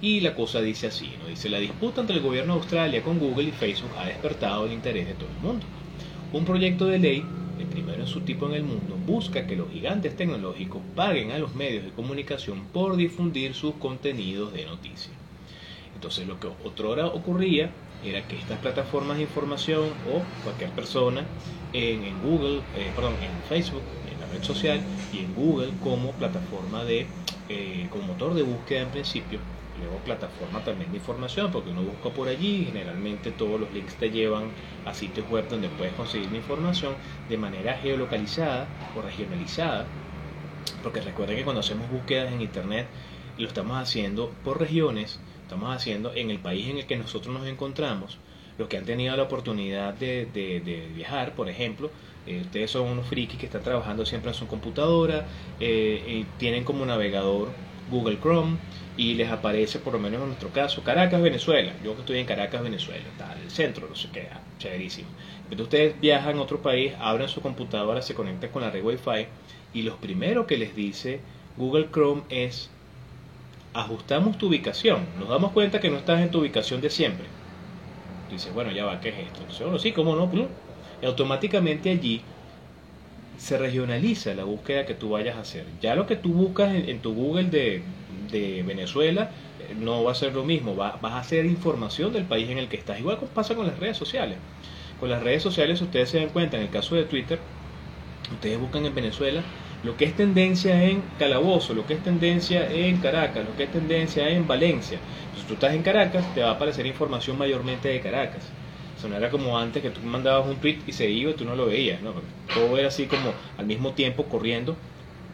Y 0.00 0.20
la 0.20 0.34
cosa 0.34 0.60
dice 0.60 0.88
así, 0.88 1.12
¿no? 1.20 1.28
Dice, 1.28 1.48
la 1.48 1.58
disputa 1.58 2.00
entre 2.00 2.16
el 2.16 2.22
gobierno 2.22 2.54
de 2.54 2.60
Australia 2.60 3.02
con 3.02 3.18
Google 3.18 3.48
y 3.48 3.52
Facebook 3.52 3.92
ha 3.96 4.06
despertado 4.06 4.66
el 4.66 4.72
interés 4.72 5.06
de 5.06 5.14
todo 5.14 5.28
el 5.28 5.46
mundo. 5.46 5.64
Un 6.32 6.44
proyecto 6.44 6.86
de 6.86 6.98
ley, 6.98 7.24
el 7.58 7.66
primero 7.66 8.00
en 8.00 8.08
su 8.08 8.22
tipo 8.22 8.46
en 8.46 8.54
el 8.54 8.64
mundo, 8.64 8.96
busca 9.06 9.46
que 9.46 9.54
los 9.54 9.70
gigantes 9.70 10.16
tecnológicos 10.16 10.82
paguen 10.96 11.30
a 11.30 11.38
los 11.38 11.54
medios 11.54 11.84
de 11.84 11.90
comunicación 11.90 12.64
por 12.72 12.96
difundir 12.96 13.54
sus 13.54 13.74
contenidos 13.74 14.52
de 14.52 14.64
noticias. 14.64 15.14
Entonces 15.94 16.26
lo 16.26 16.40
que 16.40 16.48
otrora 16.48 17.06
ocurría 17.06 17.70
era 18.04 18.26
que 18.26 18.36
estas 18.36 18.58
plataformas 18.58 19.18
de 19.18 19.22
información 19.22 19.84
o 20.12 20.22
cualquier 20.42 20.70
persona 20.70 21.24
en, 21.72 22.20
Google, 22.22 22.58
eh, 22.76 22.90
perdón, 22.96 23.14
en 23.22 23.48
Facebook, 23.48 23.82
red 24.32 24.42
social 24.42 24.80
y 25.12 25.18
en 25.18 25.34
Google 25.34 25.70
como 25.82 26.12
plataforma 26.12 26.84
de, 26.84 27.06
eh, 27.48 27.86
como 27.90 28.04
motor 28.04 28.34
de 28.34 28.42
búsqueda 28.42 28.82
en 28.82 28.88
principio, 28.88 29.38
luego 29.80 29.98
plataforma 30.04 30.62
también 30.64 30.90
de 30.90 30.98
información, 30.98 31.50
porque 31.50 31.70
uno 31.70 31.82
busca 31.82 32.10
por 32.10 32.28
allí, 32.28 32.64
generalmente 32.66 33.30
todos 33.30 33.60
los 33.60 33.72
links 33.72 33.94
te 33.94 34.10
llevan 34.10 34.44
a 34.86 34.94
sitios 34.94 35.28
web 35.30 35.48
donde 35.48 35.68
puedes 35.68 35.92
conseguir 35.94 36.30
la 36.30 36.38
información 36.38 36.94
de 37.28 37.36
manera 37.36 37.74
geolocalizada 37.74 38.66
o 38.96 39.02
regionalizada, 39.02 39.86
porque 40.82 41.00
recuerden 41.00 41.36
que 41.36 41.44
cuando 41.44 41.60
hacemos 41.60 41.88
búsquedas 41.90 42.32
en 42.32 42.42
internet 42.42 42.86
lo 43.38 43.48
estamos 43.48 43.76
haciendo 43.76 44.30
por 44.44 44.60
regiones, 44.60 45.18
estamos 45.42 45.74
haciendo 45.74 46.12
en 46.14 46.30
el 46.30 46.38
país 46.38 46.68
en 46.68 46.78
el 46.78 46.86
que 46.86 46.96
nosotros 46.96 47.34
nos 47.34 47.46
encontramos, 47.46 48.18
los 48.58 48.68
que 48.68 48.76
han 48.76 48.84
tenido 48.84 49.16
la 49.16 49.22
oportunidad 49.22 49.94
de, 49.94 50.26
de 50.26 50.88
viajar, 50.94 51.34
por 51.34 51.48
ejemplo, 51.48 51.90
eh, 52.26 52.40
ustedes 52.42 52.70
son 52.70 52.88
unos 52.88 53.08
frikis 53.08 53.38
que 53.38 53.46
están 53.46 53.62
trabajando 53.62 54.04
siempre 54.06 54.30
en 54.30 54.34
su 54.34 54.46
computadora, 54.48 55.28
eh, 55.58 56.32
tienen 56.36 56.64
como 56.64 56.86
navegador 56.86 57.56
Google 57.86 58.18
Chrome 58.20 58.58
y 58.96 59.14
les 59.14 59.30
aparece, 59.30 59.80
por 59.80 59.92
lo 59.94 59.98
menos 59.98 60.20
en 60.22 60.28
nuestro 60.28 60.52
caso, 60.52 60.84
Caracas, 60.84 61.20
Venezuela. 61.20 61.76
Yo 61.82 61.94
que 61.94 62.00
estoy 62.02 62.18
en 62.18 62.26
Caracas, 62.26 62.62
Venezuela, 62.62 63.08
está 63.08 63.32
el 63.40 63.50
centro, 63.50 63.88
no 63.88 63.94
sé 63.96 64.08
qué, 64.12 64.28
ah, 64.32 64.44
chéverísimo. 64.58 65.10
Entonces 65.50 65.64
ustedes 65.64 66.00
viajan 66.00 66.38
a 66.38 66.42
otro 66.42 66.62
país, 66.62 66.94
abren 66.98 67.28
su 67.28 67.40
computadora, 67.42 68.02
se 68.02 68.14
conectan 68.14 68.50
con 68.50 68.62
la 68.62 68.70
red 68.70 68.84
Wi-Fi 68.84 69.26
y 69.72 69.82
lo 69.82 69.96
primero 70.00 70.46
que 70.46 70.58
les 70.58 70.74
dice 70.76 71.20
Google 71.56 71.88
Chrome 71.92 72.22
es 72.28 72.70
ajustamos 73.74 74.38
tu 74.38 74.46
ubicación. 74.48 75.08
Nos 75.18 75.28
damos 75.28 75.52
cuenta 75.52 75.80
que 75.80 75.90
no 75.90 75.98
estás 75.98 76.20
en 76.20 76.30
tu 76.30 76.40
ubicación 76.40 76.80
de 76.80 76.90
siempre. 76.90 77.28
Dices, 78.28 78.52
bueno, 78.52 78.72
ya 78.72 78.84
va, 78.84 79.00
¿qué 79.00 79.10
es 79.10 79.18
esto? 79.18 79.42
Entonces, 79.42 79.64
bueno, 79.64 79.78
sí, 79.78 79.92
¿cómo 79.92 80.16
no? 80.16 80.30
Automáticamente 81.02 81.90
allí 81.90 82.22
se 83.38 83.58
regionaliza 83.58 84.34
la 84.34 84.44
búsqueda 84.44 84.86
que 84.86 84.94
tú 84.94 85.10
vayas 85.10 85.36
a 85.36 85.40
hacer. 85.40 85.66
Ya 85.80 85.96
lo 85.96 86.06
que 86.06 86.16
tú 86.16 86.32
buscas 86.32 86.74
en, 86.74 87.00
tu 87.00 87.14
Google 87.14 87.44
de, 87.44 87.82
Venezuela 88.64 89.30
eh, 89.60 89.74
no 89.78 90.04
va 90.04 90.12
a 90.12 90.14
ser 90.14 90.32
lo 90.34 90.44
mismo, 90.44 90.74
va, 90.74 90.98
vas 91.02 91.12
a 91.12 91.18
hacer 91.18 91.44
información 91.44 92.12
del 92.12 92.24
país 92.24 92.48
en 92.48 92.58
el 92.58 92.68
que 92.68 92.76
estás. 92.76 92.98
Igual 92.98 93.18
pasa 93.34 93.54
con 93.54 93.66
las 93.66 93.78
redes 93.78 93.96
sociales. 93.96 94.38
Con 95.00 95.10
las 95.10 95.22
redes 95.22 95.42
sociales 95.42 95.82
ustedes 95.82 96.10
se 96.10 96.20
dan 96.20 96.28
cuenta, 96.28 96.56
en 96.56 96.62
el 96.62 96.70
caso 96.70 96.94
de 96.94 97.04
Twitter, 97.04 97.40
ustedes 98.32 98.58
buscan 98.58 98.86
en 98.86 98.94
Venezuela 98.94 99.42
lo 99.82 99.96
que 99.96 100.04
es 100.04 100.14
tendencia 100.14 100.84
en 100.84 101.02
Calabozo, 101.18 101.74
lo 101.74 101.84
que 101.86 101.94
es 101.94 102.02
tendencia 102.02 102.70
en 102.70 102.98
Caracas, 102.98 103.44
lo 103.44 103.56
que 103.56 103.64
es 103.64 103.72
tendencia 103.72 104.28
en 104.28 104.46
Valencia. 104.46 104.98
Si 105.36 105.44
tú 105.46 105.54
estás 105.54 105.74
en 105.74 105.82
Caracas, 105.82 106.24
te 106.34 106.42
va 106.42 106.50
a 106.50 106.52
aparecer 106.52 106.86
información 106.86 107.36
mayormente 107.36 107.88
de 107.88 108.00
Caracas. 108.00 108.48
Era 109.08 109.30
como 109.30 109.58
antes 109.58 109.82
que 109.82 109.90
tú 109.90 110.00
mandabas 110.02 110.46
un 110.46 110.56
tweet 110.56 110.78
y 110.86 110.92
se 110.92 111.10
iba 111.10 111.30
y 111.30 111.34
tú 111.34 111.44
no 111.44 111.54
lo 111.56 111.66
veías, 111.66 112.00
¿no? 112.02 112.12
Todo 112.54 112.78
era 112.78 112.88
así 112.88 113.06
como 113.06 113.32
al 113.58 113.66
mismo 113.66 113.92
tiempo 113.92 114.24
corriendo. 114.24 114.76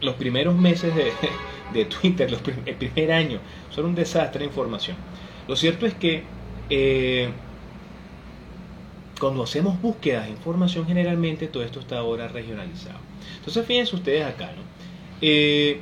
Los 0.00 0.14
primeros 0.14 0.56
meses 0.56 0.94
de, 0.94 1.12
de 1.72 1.84
Twitter, 1.84 2.30
el 2.66 2.74
primer 2.74 3.12
año, 3.12 3.40
son 3.70 3.86
un 3.86 3.94
desastre 3.94 4.40
de 4.40 4.46
información. 4.46 4.96
Lo 5.46 5.56
cierto 5.56 5.86
es 5.86 5.94
que 5.94 6.22
eh, 6.70 7.30
cuando 9.18 9.42
hacemos 9.42 9.80
búsquedas 9.80 10.26
de 10.26 10.30
información, 10.30 10.86
generalmente 10.86 11.48
todo 11.48 11.62
esto 11.62 11.80
está 11.80 11.98
ahora 11.98 12.28
regionalizado. 12.28 12.98
Entonces, 13.38 13.66
fíjense 13.66 13.96
ustedes 13.96 14.24
acá, 14.24 14.46
¿no? 14.46 14.62
Eh, 15.20 15.80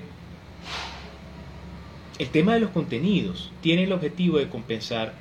el 2.18 2.28
tema 2.30 2.54
de 2.54 2.60
los 2.60 2.70
contenidos 2.70 3.52
tiene 3.60 3.84
el 3.84 3.92
objetivo 3.92 4.38
de 4.38 4.48
compensar 4.48 5.14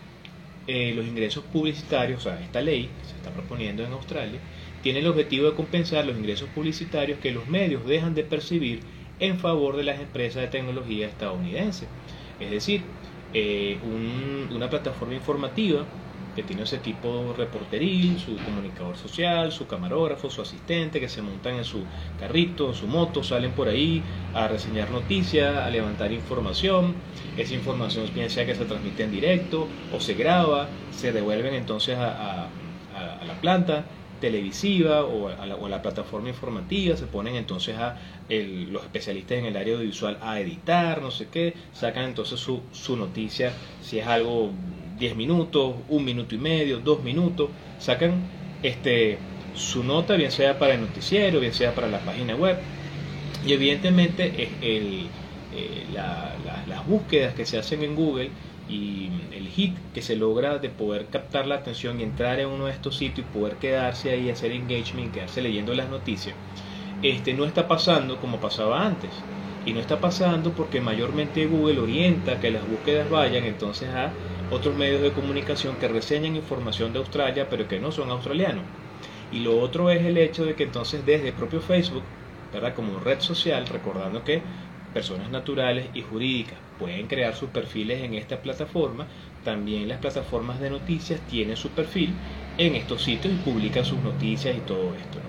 eh, 0.67 0.93
los 0.95 1.05
ingresos 1.05 1.43
publicitarios, 1.45 2.25
o 2.25 2.29
sea, 2.29 2.41
esta 2.41 2.61
ley 2.61 2.95
que 2.97 3.05
se 3.05 3.15
está 3.15 3.33
proponiendo 3.33 3.83
en 3.83 3.93
Australia, 3.93 4.39
tiene 4.81 4.99
el 4.99 5.07
objetivo 5.07 5.47
de 5.49 5.55
compensar 5.55 6.05
los 6.05 6.17
ingresos 6.17 6.49
publicitarios 6.49 7.19
que 7.19 7.31
los 7.31 7.47
medios 7.47 7.85
dejan 7.85 8.13
de 8.15 8.23
percibir 8.23 8.83
en 9.19 9.39
favor 9.39 9.77
de 9.77 9.83
las 9.83 9.99
empresas 9.99 10.41
de 10.41 10.47
tecnología 10.49 11.07
estadounidenses. 11.07 11.89
Es 12.39 12.51
decir, 12.51 12.95
eh, 13.33 13.79
una 13.83 14.69
plataforma 14.69 15.15
informativa 15.15 15.87
que 16.35 16.43
tiene 16.43 16.63
ese 16.63 16.75
equipo 16.75 17.33
reporteril, 17.35 18.19
su 18.19 18.35
comunicador 18.35 18.97
social, 18.97 19.51
su 19.51 19.67
camarógrafo, 19.67 20.29
su 20.29 20.41
asistente, 20.41 20.99
que 20.99 21.07
se 21.07 21.21
montan 21.21 21.55
en 21.55 21.63
su 21.63 21.83
carrito, 22.19 22.69
en 22.69 22.75
su 22.75 22.87
moto, 22.87 23.23
salen 23.23 23.53
por 23.53 23.69
ahí 23.69 24.03
a 24.33 24.47
reseñar 24.47 24.91
noticias, 24.91 25.55
a 25.55 25.69
levantar 25.69 26.11
información. 26.11 26.95
Esa 27.37 27.53
información 27.53 28.09
bien 28.13 28.29
sea 28.29 28.45
que 28.45 28.53
se 28.53 28.65
transmite 28.65 29.03
en 29.03 29.11
directo 29.11 29.67
o 29.93 29.99
se 29.99 30.13
graba, 30.13 30.67
se 30.91 31.11
devuelven 31.11 31.53
entonces 31.53 31.97
a, 31.97 32.49
la 33.25 33.33
planta 33.41 33.83
televisiva 34.21 35.03
o 35.03 35.27
a, 35.27 35.45
la, 35.45 35.81
plataforma 35.81 36.29
informativa, 36.29 36.95
se 36.95 37.05
ponen 37.05 37.35
entonces 37.35 37.77
a 37.77 37.97
los 38.29 38.83
especialistas 38.83 39.39
en 39.39 39.45
el 39.45 39.57
área 39.57 39.75
audiovisual 39.75 40.17
a 40.21 40.39
editar, 40.39 41.01
no 41.01 41.11
sé 41.11 41.27
qué, 41.27 41.53
sacan 41.73 42.05
entonces 42.05 42.39
su, 42.39 42.61
su 42.71 42.95
noticia, 42.95 43.51
si 43.81 43.99
es 43.99 44.07
algo 44.07 44.51
10 44.97 45.15
minutos, 45.15 45.75
un 45.89 46.05
minuto 46.05 46.35
y 46.35 46.37
medio, 46.37 46.79
dos 46.79 47.03
minutos, 47.03 47.49
sacan 47.79 48.13
este, 48.63 49.17
su 49.53 49.83
nota, 49.83 50.15
bien 50.15 50.31
sea 50.31 50.57
para 50.59 50.75
el 50.75 50.81
noticiero, 50.81 51.39
bien 51.39 51.53
sea 51.53 51.73
para 51.73 51.87
la 51.87 51.99
página 51.99 52.35
web. 52.35 52.57
Y 53.45 53.53
evidentemente 53.53 54.43
es 54.43 54.49
el, 54.61 55.07
eh, 55.55 55.85
las 56.67 56.87
búsquedas 56.87 57.33
que 57.33 57.45
se 57.45 57.57
hacen 57.57 57.83
en 57.83 57.95
Google 57.95 58.29
y 58.67 59.09
el 59.31 59.47
hit 59.47 59.75
que 59.93 60.01
se 60.01 60.15
logra 60.15 60.57
de 60.57 60.69
poder 60.69 61.07
captar 61.07 61.45
la 61.45 61.55
atención 61.55 61.99
y 61.99 62.03
entrar 62.03 62.39
en 62.39 62.47
uno 62.47 62.65
de 62.65 62.71
estos 62.71 62.97
sitios 62.97 63.27
y 63.27 63.37
poder 63.37 63.57
quedarse 63.57 64.11
ahí, 64.11 64.29
hacer 64.29 64.51
engagement, 64.51 65.13
quedarse 65.13 65.41
leyendo 65.41 65.73
las 65.73 65.89
noticias, 65.89 66.35
este, 67.03 67.33
no 67.33 67.45
está 67.45 67.67
pasando 67.67 68.17
como 68.19 68.39
pasaba 68.39 68.85
antes. 68.85 69.11
Y 69.65 69.73
no 69.73 69.79
está 69.79 69.99
pasando 69.99 70.51
porque 70.51 70.79
mayormente 70.79 71.45
Google 71.47 71.79
orienta 71.79 72.39
que 72.39 72.51
las 72.51 72.67
búsquedas 72.67 73.09
vayan 73.09 73.45
entonces 73.45 73.89
a 73.89 74.11
otros 74.49 74.75
medios 74.75 75.01
de 75.01 75.13
comunicación 75.13 75.77
que 75.77 75.87
reseñan 75.87 76.35
información 76.35 76.93
de 76.93 76.99
Australia 76.99 77.49
pero 77.49 77.67
que 77.67 77.79
no 77.79 77.91
son 77.91 78.11
australianos. 78.11 78.65
Y 79.29 79.39
lo 79.39 79.59
otro 79.59 79.89
es 79.89 80.03
el 80.05 80.17
hecho 80.17 80.45
de 80.45 80.55
que 80.55 80.63
entonces 80.63 81.05
desde 81.05 81.29
el 81.29 81.35
propio 81.35 81.61
Facebook, 81.61 82.11
¿verdad? 82.51 82.73
como 82.75 82.99
red 82.99 83.19
social, 83.19 83.67
recordando 83.67 84.23
que 84.23 84.47
personas 84.93 85.29
naturales 85.29 85.89
y 85.93 86.01
jurídicas 86.01 86.61
pueden 86.77 87.07
crear 87.07 87.35
sus 87.35 87.49
perfiles 87.51 88.01
en 88.03 88.13
esta 88.13 88.41
plataforma, 88.41 89.09
también 89.43 89.87
las 89.89 89.99
plataformas 89.99 90.59
de 90.59 90.69
noticias 90.69 91.25
tienen 91.25 91.57
su 91.57 91.73
perfil 91.73 92.21
en 92.57 92.75
estos 92.75 93.03
sitios 93.03 93.33
y 93.33 93.37
publican 93.37 93.83
sus 93.85 94.01
noticias 94.01 94.55
y 94.55 94.61
todo 94.61 94.95
esto. 94.95 95.19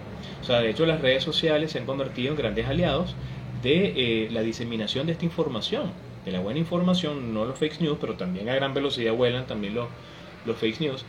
O 0.40 0.44
sea, 0.44 0.61
de 0.61 0.70
hecho 0.70 0.87
las 0.87 1.00
redes 1.00 1.24
sociales 1.24 1.72
se 1.72 1.79
han 1.79 1.87
convertido 1.87 2.31
en 2.31 2.37
grandes 2.37 2.66
aliados 2.66 3.18
de 3.50 4.26
eh, 4.26 4.31
la 4.31 4.42
diseminación 4.42 5.07
de 5.07 5.12
esta 5.12 5.24
información, 5.24 6.00
de 6.27 6.33
la 6.33 6.41
buena 6.41 6.59
información, 6.59 7.33
no 7.33 7.45
los 7.45 7.57
fake 7.57 7.81
news, 7.81 7.99
pero 8.01 8.15
también 8.15 8.49
a 8.49 8.55
gran 8.55 8.75
velocidad 8.75 9.15
vuelan 9.15 9.47
también 9.47 9.75
los, 9.75 9.87
los 10.45 10.57
fake 10.57 10.81
news, 10.81 11.05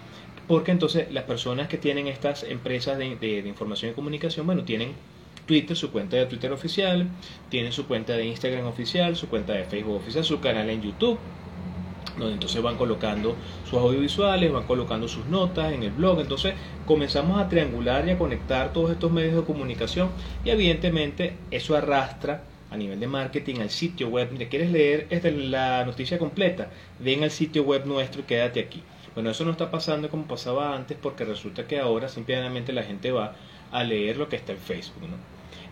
porque 0.48 0.72
entonces 0.72 1.12
las 1.12 1.24
personas 1.24 1.68
que 1.68 1.78
tienen 1.78 2.08
estas 2.08 2.44
empresas 2.44 3.00
de, 3.00 3.16
de, 3.16 3.40
información 3.40 3.92
y 3.92 3.94
comunicación, 3.96 4.46
bueno, 4.46 4.64
tienen 4.64 4.94
Twitter, 5.48 5.76
su 5.76 5.92
cuenta 5.92 6.18
de 6.18 6.28
Twitter 6.28 6.52
oficial, 6.52 7.10
tienen 7.50 7.74
su 7.74 7.88
cuenta 7.88 8.14
de 8.14 8.26
Instagram 8.28 8.68
oficial, 8.68 9.16
su 9.16 9.28
cuenta 9.28 9.54
de 9.54 9.66
Facebook 9.66 9.96
oficial, 9.96 10.24
su 10.24 10.40
canal 10.40 10.70
en 10.70 10.84
YouTube, 10.84 11.18
donde 12.20 12.34
entonces 12.34 12.62
van 12.62 12.78
colocando 12.78 13.36
sus 13.68 13.80
audiovisuales, 13.80 14.54
van 14.54 14.68
colocando 14.68 15.08
sus 15.08 15.26
notas 15.26 15.74
en 15.74 15.82
el 15.82 15.92
blog, 15.92 16.20
entonces 16.20 16.54
comenzamos 16.86 17.42
a 17.42 17.50
triangular 17.50 18.08
y 18.08 18.12
a 18.12 18.20
conectar 18.20 18.72
todos 18.72 18.92
estos 18.92 19.12
medios 19.12 19.36
de 19.36 19.44
comunicación 19.44 20.10
y 20.46 20.52
evidentemente 20.52 21.38
eso 21.50 21.76
arrastra 21.76 22.44
a 22.70 22.78
nivel 22.78 23.00
de 23.00 23.08
marketing 23.08 23.56
al 23.62 23.70
sitio 23.70 24.10
web. 24.10 24.30
Mire, 24.32 24.50
¿quieres 24.50 24.72
leer 24.72 25.08
esta, 25.10 25.32
la 25.32 25.86
noticia 25.86 26.18
completa? 26.18 26.70
Ven 27.00 27.24
al 27.24 27.32
sitio 27.32 27.64
web 27.64 27.86
nuestro 27.86 28.22
y 28.22 28.26
quédate 28.26 28.60
aquí. 28.60 28.84
Bueno, 29.14 29.30
eso 29.32 29.46
no 29.46 29.52
está 29.52 29.72
pasando 29.72 30.10
como 30.10 30.28
pasaba 30.28 30.76
antes 30.76 30.98
porque 31.02 31.26
resulta 31.26 31.68
que 31.68 31.80
ahora 31.80 32.08
simplemente 32.08 32.72
la 32.74 32.84
gente 32.84 33.12
va 33.12 33.36
a 33.72 33.84
leer 33.84 34.18
lo 34.18 34.30
que 34.30 34.36
está 34.36 34.52
en 34.52 34.60
Facebook. 34.60 35.10
¿no? 35.10 35.18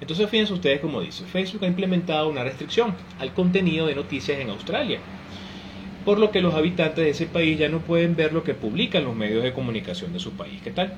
Entonces 0.02 0.30
fíjense 0.30 0.54
ustedes 0.54 0.80
como 0.80 1.02
dice, 1.02 1.26
Facebook 1.26 1.64
ha 1.64 1.68
implementado 1.68 2.30
una 2.30 2.44
restricción 2.44 2.96
al 3.20 3.34
contenido 3.34 3.86
de 3.88 3.96
noticias 3.96 4.40
en 4.40 4.50
Australia 4.50 5.00
por 6.06 6.20
lo 6.20 6.32
que 6.32 6.40
los 6.40 6.54
habitantes 6.54 7.04
de 7.04 7.10
ese 7.10 7.26
país 7.26 7.58
ya 7.58 7.68
no 7.68 7.80
pueden 7.80 8.16
ver 8.16 8.32
lo 8.32 8.44
que 8.44 8.54
publican 8.54 9.04
los 9.04 9.16
medios 9.16 9.44
de 9.44 9.54
comunicación 9.54 10.14
de 10.14 10.20
su 10.20 10.32
país. 10.34 10.62
¿Qué 10.64 10.70
tal? 10.70 10.94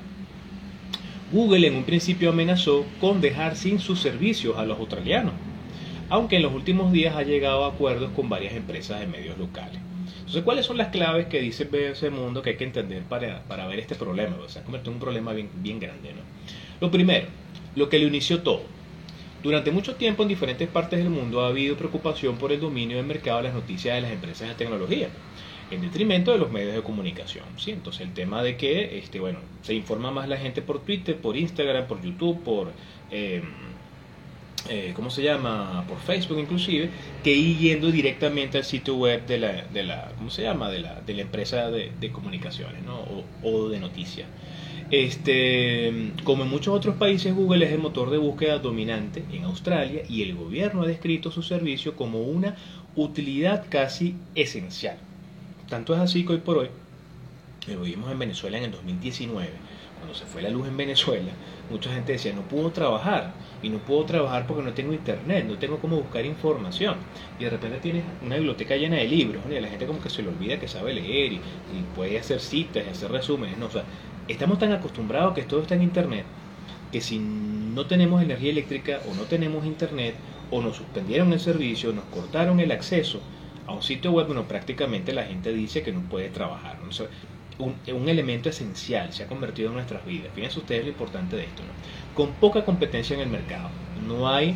Google 1.32 1.66
en 1.66 1.76
un 1.76 1.84
principio 1.84 2.30
amenazó 2.30 2.84
con 3.00 3.20
dejar 3.22 3.56
sin 3.56 3.80
sus 3.80 4.00
servicios 4.00 4.58
a 4.58 4.66
los 4.66 4.78
australianos, 4.78 5.32
aunque 6.08 6.36
en 6.36 6.42
los 6.42 6.52
últimos 6.52 6.92
días 6.92 7.16
ha 7.16 7.22
llegado 7.22 7.64
a 7.64 7.68
acuerdos 7.68 8.10
con 8.14 8.28
varias 8.28 8.54
empresas 8.54 9.00
de 9.00 9.06
medios 9.06 9.38
locales. 9.38 9.80
Entonces, 10.18 10.42
¿cuáles 10.42 10.66
son 10.66 10.76
las 10.76 10.88
claves 10.88 11.26
que 11.26 11.40
dice 11.40 11.68
ese 11.72 12.10
mundo 12.10 12.42
que 12.42 12.50
hay 12.50 12.56
que 12.56 12.64
entender 12.64 13.02
para, 13.02 13.42
para 13.44 13.66
ver 13.66 13.78
este 13.78 13.94
problema? 13.94 14.36
O 14.44 14.48
sea, 14.48 14.62
convertido 14.62 14.90
en 14.90 14.96
un 14.96 15.00
problema 15.00 15.32
bien, 15.32 15.48
bien 15.56 15.80
grande. 15.80 16.12
¿no? 16.12 16.20
Lo 16.80 16.90
primero, 16.90 17.26
lo 17.76 17.88
que 17.88 17.98
le 17.98 18.06
inició 18.06 18.42
todo, 18.42 18.62
durante 19.42 19.70
mucho 19.70 19.94
tiempo 19.94 20.22
en 20.22 20.28
diferentes 20.28 20.68
partes 20.68 20.98
del 20.98 21.10
mundo 21.10 21.42
ha 21.42 21.48
habido 21.48 21.76
preocupación 21.76 22.36
por 22.36 22.52
el 22.52 22.60
dominio 22.60 22.96
del 22.96 23.06
mercado 23.06 23.38
de 23.38 23.44
las 23.44 23.54
noticias 23.54 23.94
de 23.94 24.00
las 24.02 24.10
empresas 24.10 24.48
de 24.48 24.54
tecnología, 24.54 25.08
en 25.70 25.80
detrimento 25.80 26.32
de 26.32 26.38
los 26.38 26.50
medios 26.50 26.74
de 26.74 26.82
comunicación. 26.82 27.44
¿sí? 27.56 27.70
Entonces 27.70 28.02
el 28.02 28.14
tema 28.14 28.42
de 28.42 28.56
que 28.56 28.98
este, 28.98 29.20
bueno, 29.20 29.38
se 29.62 29.74
informa 29.74 30.10
más 30.10 30.28
la 30.28 30.36
gente 30.36 30.60
por 30.60 30.80
Twitter, 30.80 31.16
por 31.16 31.36
Instagram, 31.36 31.86
por 31.86 32.02
YouTube, 32.02 32.42
por... 32.42 32.72
Eh, 33.10 33.42
eh, 34.68 34.92
¿cómo 34.94 35.10
se 35.10 35.22
llama? 35.22 35.84
Por 35.88 35.98
Facebook 35.98 36.38
inclusive, 36.38 36.90
que 37.22 37.32
ir 37.34 37.58
yendo 37.58 37.90
directamente 37.90 38.58
al 38.58 38.64
sitio 38.64 38.96
web 38.96 39.26
de 39.26 39.38
la, 39.38 39.62
de 39.62 39.82
la 39.82 40.12
¿cómo 40.16 40.30
se 40.30 40.42
llama? 40.42 40.70
De 40.70 40.80
la, 40.80 41.00
de 41.00 41.14
la 41.14 41.22
empresa 41.22 41.70
de, 41.70 42.10
comunicaciones. 42.12 42.82
O, 43.42 43.68
de 43.68 43.80
noticias. 43.80 44.28
Este, 44.90 46.12
como 46.24 46.44
en 46.44 46.50
muchos 46.50 46.74
otros 46.74 46.96
países, 46.96 47.34
Google 47.34 47.66
es 47.66 47.72
el 47.72 47.78
motor 47.78 48.10
de 48.10 48.18
búsqueda 48.18 48.58
dominante 48.58 49.22
en 49.32 49.44
Australia 49.44 50.02
y 50.08 50.22
el 50.22 50.34
gobierno 50.34 50.82
ha 50.82 50.86
descrito 50.86 51.30
su 51.30 51.42
servicio 51.42 51.94
como 51.94 52.22
una 52.22 52.56
utilidad 52.96 53.66
casi 53.68 54.16
esencial. 54.34 54.96
Tanto 55.68 55.94
es 55.94 56.00
así 56.00 56.24
que 56.24 56.32
hoy 56.32 56.38
por 56.38 56.58
hoy, 56.58 56.68
lo 57.66 57.82
vimos 57.82 58.10
en 58.10 58.18
Venezuela 58.18 58.56
en 58.56 58.64
el 58.64 58.70
2019, 58.70 59.50
cuando 59.98 60.14
se 60.14 60.24
fue 60.24 60.40
la 60.40 60.48
luz 60.48 60.66
en 60.66 60.76
Venezuela, 60.76 61.32
mucha 61.70 61.92
gente 61.92 62.12
decía, 62.12 62.32
no 62.32 62.42
puedo 62.42 62.70
trabajar, 62.70 63.34
y 63.62 63.68
no 63.68 63.78
puedo 63.78 64.04
trabajar 64.04 64.46
porque 64.46 64.62
no 64.62 64.72
tengo 64.72 64.92
internet, 64.92 65.44
no 65.46 65.58
tengo 65.58 65.78
cómo 65.78 65.96
buscar 65.96 66.24
información. 66.24 66.96
Y 67.38 67.44
de 67.44 67.50
repente 67.50 67.78
tienes 67.78 68.04
una 68.24 68.36
biblioteca 68.36 68.76
llena 68.76 68.96
de 68.96 69.08
libros, 69.08 69.42
y 69.50 69.60
la 69.60 69.68
gente 69.68 69.86
como 69.86 70.00
que 70.00 70.10
se 70.10 70.22
le 70.22 70.28
olvida 70.28 70.58
que 70.58 70.68
sabe 70.68 70.94
leer 70.94 71.32
y, 71.32 71.40
puede 71.94 72.18
hacer 72.18 72.40
citas 72.40 72.84
y 72.86 72.90
hacer 72.90 73.10
resúmenes, 73.10 73.58
¿no? 73.58 73.66
O 73.66 73.70
sea, 73.70 73.84
estamos 74.28 74.58
tan 74.58 74.72
acostumbrados 74.72 75.34
que 75.34 75.42
todo 75.42 75.62
está 75.62 75.74
en 75.74 75.82
internet 75.82 76.24
que 76.92 77.00
si 77.00 77.18
no 77.18 77.86
tenemos 77.86 78.22
energía 78.22 78.50
eléctrica 78.50 79.00
o 79.10 79.14
no 79.14 79.24
tenemos 79.24 79.66
internet 79.66 80.14
o 80.50 80.62
nos 80.62 80.76
suspendieron 80.76 81.32
el 81.32 81.40
servicio, 81.40 81.92
nos 81.92 82.04
cortaron 82.06 82.60
el 82.60 82.72
acceso 82.72 83.20
a 83.66 83.72
un 83.72 83.82
sitio 83.82 84.12
web, 84.12 84.26
bueno, 84.26 84.48
prácticamente 84.48 85.12
la 85.12 85.24
gente 85.24 85.52
dice 85.52 85.82
que 85.82 85.92
no 85.92 86.00
puede 86.00 86.30
trabajar. 86.30 86.78
Un, 87.58 88.08
elemento 88.08 88.48
esencial 88.48 89.12
se 89.12 89.24
ha 89.24 89.26
convertido 89.26 89.68
en 89.68 89.74
nuestras 89.74 90.04
vidas. 90.06 90.28
Fíjense 90.34 90.60
ustedes 90.60 90.84
lo 90.84 90.90
importante 90.90 91.36
de 91.36 91.44
esto. 91.44 91.62
Con 92.14 92.32
poca 92.32 92.64
competencia 92.64 93.14
en 93.14 93.20
el 93.20 93.28
mercado. 93.28 93.68
No 94.06 94.28
hay 94.28 94.54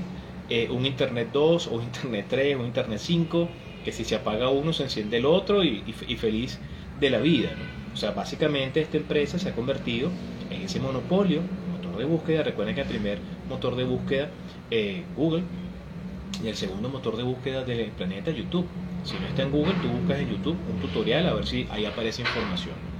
eh, 0.48 0.68
un 0.70 0.86
Internet 0.86 1.30
2 1.32 1.68
o 1.68 1.82
Internet 1.82 2.26
3 2.28 2.56
o 2.56 2.64
Internet 2.64 3.00
5 3.00 3.48
que 3.84 3.92
si 3.92 4.04
se 4.04 4.14
apaga 4.14 4.48
uno 4.48 4.72
se 4.72 4.84
enciende 4.84 5.18
el 5.18 5.26
otro 5.26 5.64
y, 5.64 5.80
feliz 5.92 6.58
de 7.00 7.10
la 7.10 7.18
vida. 7.18 7.50
O 7.92 7.96
sea, 7.96 8.12
básicamente 8.12 8.80
esta 8.80 8.96
empresa 8.96 9.38
se 9.38 9.48
ha 9.48 9.54
convertido 9.54 10.10
en 10.50 10.62
ese 10.62 10.80
monopolio, 10.80 11.40
motor 11.72 11.98
de 11.98 12.04
búsqueda. 12.04 12.42
Recuerden 12.42 12.74
que 12.74 12.82
el 12.82 12.86
primer 12.86 13.18
motor 13.48 13.76
de 13.76 13.84
búsqueda, 13.84 14.30
eh, 14.70 15.02
Google, 15.16 15.42
y 16.42 16.48
el 16.48 16.56
segundo 16.56 16.88
motor 16.88 17.16
de 17.16 17.22
búsqueda 17.22 17.64
del 17.64 17.90
planeta, 17.90 18.30
YouTube. 18.30 18.66
Si 19.04 19.14
no 19.18 19.26
está 19.26 19.42
en 19.42 19.50
Google, 19.50 19.74
tú 19.82 19.88
buscas 19.88 20.20
en 20.20 20.30
YouTube 20.30 20.56
un 20.72 20.80
tutorial 20.80 21.26
a 21.26 21.34
ver 21.34 21.46
si 21.46 21.66
ahí 21.70 21.84
aparece 21.84 22.22
información. 22.22 22.91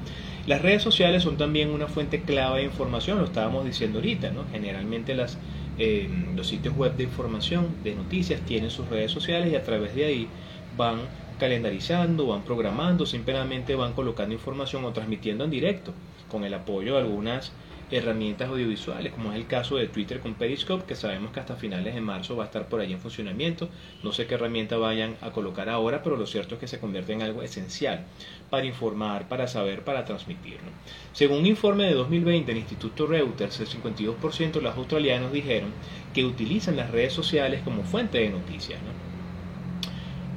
Las 0.45 0.61
redes 0.63 0.83
sociales 0.83 1.23
son 1.23 1.37
también 1.37 1.71
una 1.71 1.89
fuente 1.89 2.25
clave 2.25 2.59
de 2.61 2.65
información, 2.65 3.19
lo 3.19 3.25
estábamos 3.25 3.65
diciendo 3.65 3.99
ahorita, 3.99 4.31
¿no? 4.33 4.47
Generalmente 4.49 5.15
las, 5.15 5.41
eh, 5.77 6.09
los 6.35 6.49
sitios 6.49 6.75
web 6.75 6.97
de 6.97 7.05
información, 7.05 7.83
de 7.83 7.95
noticias, 7.95 8.45
tienen 8.45 8.71
sus 8.71 8.89
redes 8.89 9.13
sociales 9.13 9.53
y 9.53 9.57
a 9.57 9.63
través 9.63 9.95
de 9.95 10.05
ahí 10.05 10.35
van 10.71 11.11
calendarizando, 11.37 12.27
van 12.27 12.45
programando, 12.45 13.07
simplemente 13.07 13.75
van 13.77 13.95
colocando 13.95 14.35
información 14.35 14.85
o 14.85 14.93
transmitiendo 14.93 15.45
en 15.45 15.51
directo 15.51 15.95
con 16.27 16.45
el 16.45 16.55
apoyo 16.55 16.95
de 16.95 17.01
algunas 17.01 17.57
herramientas 17.93 18.49
audiovisuales, 18.49 19.13
como 19.13 19.31
es 19.33 19.37
el 19.37 19.47
caso 19.47 19.77
de 19.77 19.87
Twitter 19.87 20.21
con 20.21 20.35
Periscope, 20.35 20.85
que 20.85 20.97
sabemos 20.97 21.31
que 21.33 21.41
hasta 21.41 21.57
finales 21.57 21.95
de 21.95 22.01
marzo 22.01 22.37
va 22.37 22.45
a 22.45 22.47
estar 22.47 22.67
por 22.69 22.81
ahí 22.81 22.93
en 22.93 22.99
funcionamiento. 22.99 23.69
No 24.03 24.13
sé 24.13 24.27
qué 24.27 24.35
herramienta 24.35 24.77
vayan 24.79 25.17
a 25.21 25.31
colocar 25.31 25.69
ahora, 25.69 26.03
pero 26.03 26.17
lo 26.17 26.27
cierto 26.27 26.55
es 26.55 26.61
que 26.61 26.67
se 26.67 26.81
convierte 26.81 27.13
en 27.13 27.23
algo 27.23 27.43
esencial 27.43 28.05
para 28.51 28.67
informar, 28.67 29.29
para 29.29 29.47
saber, 29.47 29.85
para 29.85 30.05
transmitirlo. 30.05 30.71
Según 31.13 31.39
un 31.39 31.47
informe 31.47 31.85
de 31.85 31.95
2020 31.95 32.47
del 32.47 32.59
Instituto 32.59 33.07
Reuters, 33.07 33.61
el 33.61 33.69
52% 33.69 34.53
de 34.53 34.63
los 34.63 34.77
australianos 34.77 35.33
dijeron 35.33 35.71
que 36.15 36.25
utilizan 36.25 36.77
las 36.77 36.91
redes 36.91 37.13
sociales 37.13 37.61
como 37.63 37.83
fuente 37.83 38.19
de 38.19 38.31
noticias. 38.31 38.81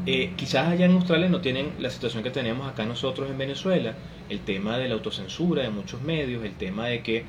Eh, 0.07 0.33
quizás 0.35 0.67
allá 0.67 0.85
en 0.85 0.91
Australia 0.91 1.29
no 1.29 1.41
tienen 1.41 1.71
la 1.79 1.89
situación 1.89 2.21
que 2.21 2.29
tenemos 2.29 2.67
acá 2.67 2.85
nosotros 2.85 3.27
en 3.27 3.39
Venezuela, 3.39 3.95
el 4.29 4.41
tema 4.41 4.77
de 4.77 4.87
la 4.87 4.93
autocensura 4.93 5.63
de 5.63 5.71
muchos 5.71 6.01
medios, 6.03 6.43
el 6.43 6.53
tema 6.53 6.85
de 6.85 7.01
que 7.01 7.25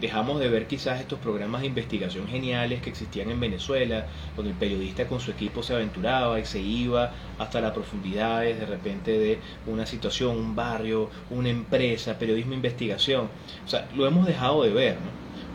dejamos 0.00 0.40
de 0.40 0.48
ver 0.48 0.66
quizás 0.66 1.00
estos 1.00 1.18
programas 1.18 1.62
de 1.62 1.68
investigación 1.68 2.28
geniales 2.28 2.82
que 2.82 2.90
existían 2.90 3.30
en 3.30 3.40
Venezuela, 3.40 4.06
donde 4.36 4.52
el 4.52 4.56
periodista 4.56 5.06
con 5.06 5.20
su 5.20 5.30
equipo 5.30 5.62
se 5.62 5.74
aventuraba 5.74 6.38
y 6.38 6.44
se 6.44 6.60
iba 6.60 7.12
hasta 7.38 7.60
las 7.60 7.72
profundidades 7.72 8.58
de 8.60 8.66
repente 8.66 9.18
de 9.18 9.38
una 9.66 9.86
situación, 9.86 10.36
un 10.36 10.54
barrio, 10.54 11.10
una 11.30 11.48
empresa, 11.48 12.18
periodismo 12.18 12.54
investigación. 12.54 13.28
O 13.64 13.68
sea, 13.68 13.88
lo 13.94 14.06
hemos 14.06 14.26
dejado 14.26 14.62
de 14.62 14.70
ver, 14.70 14.96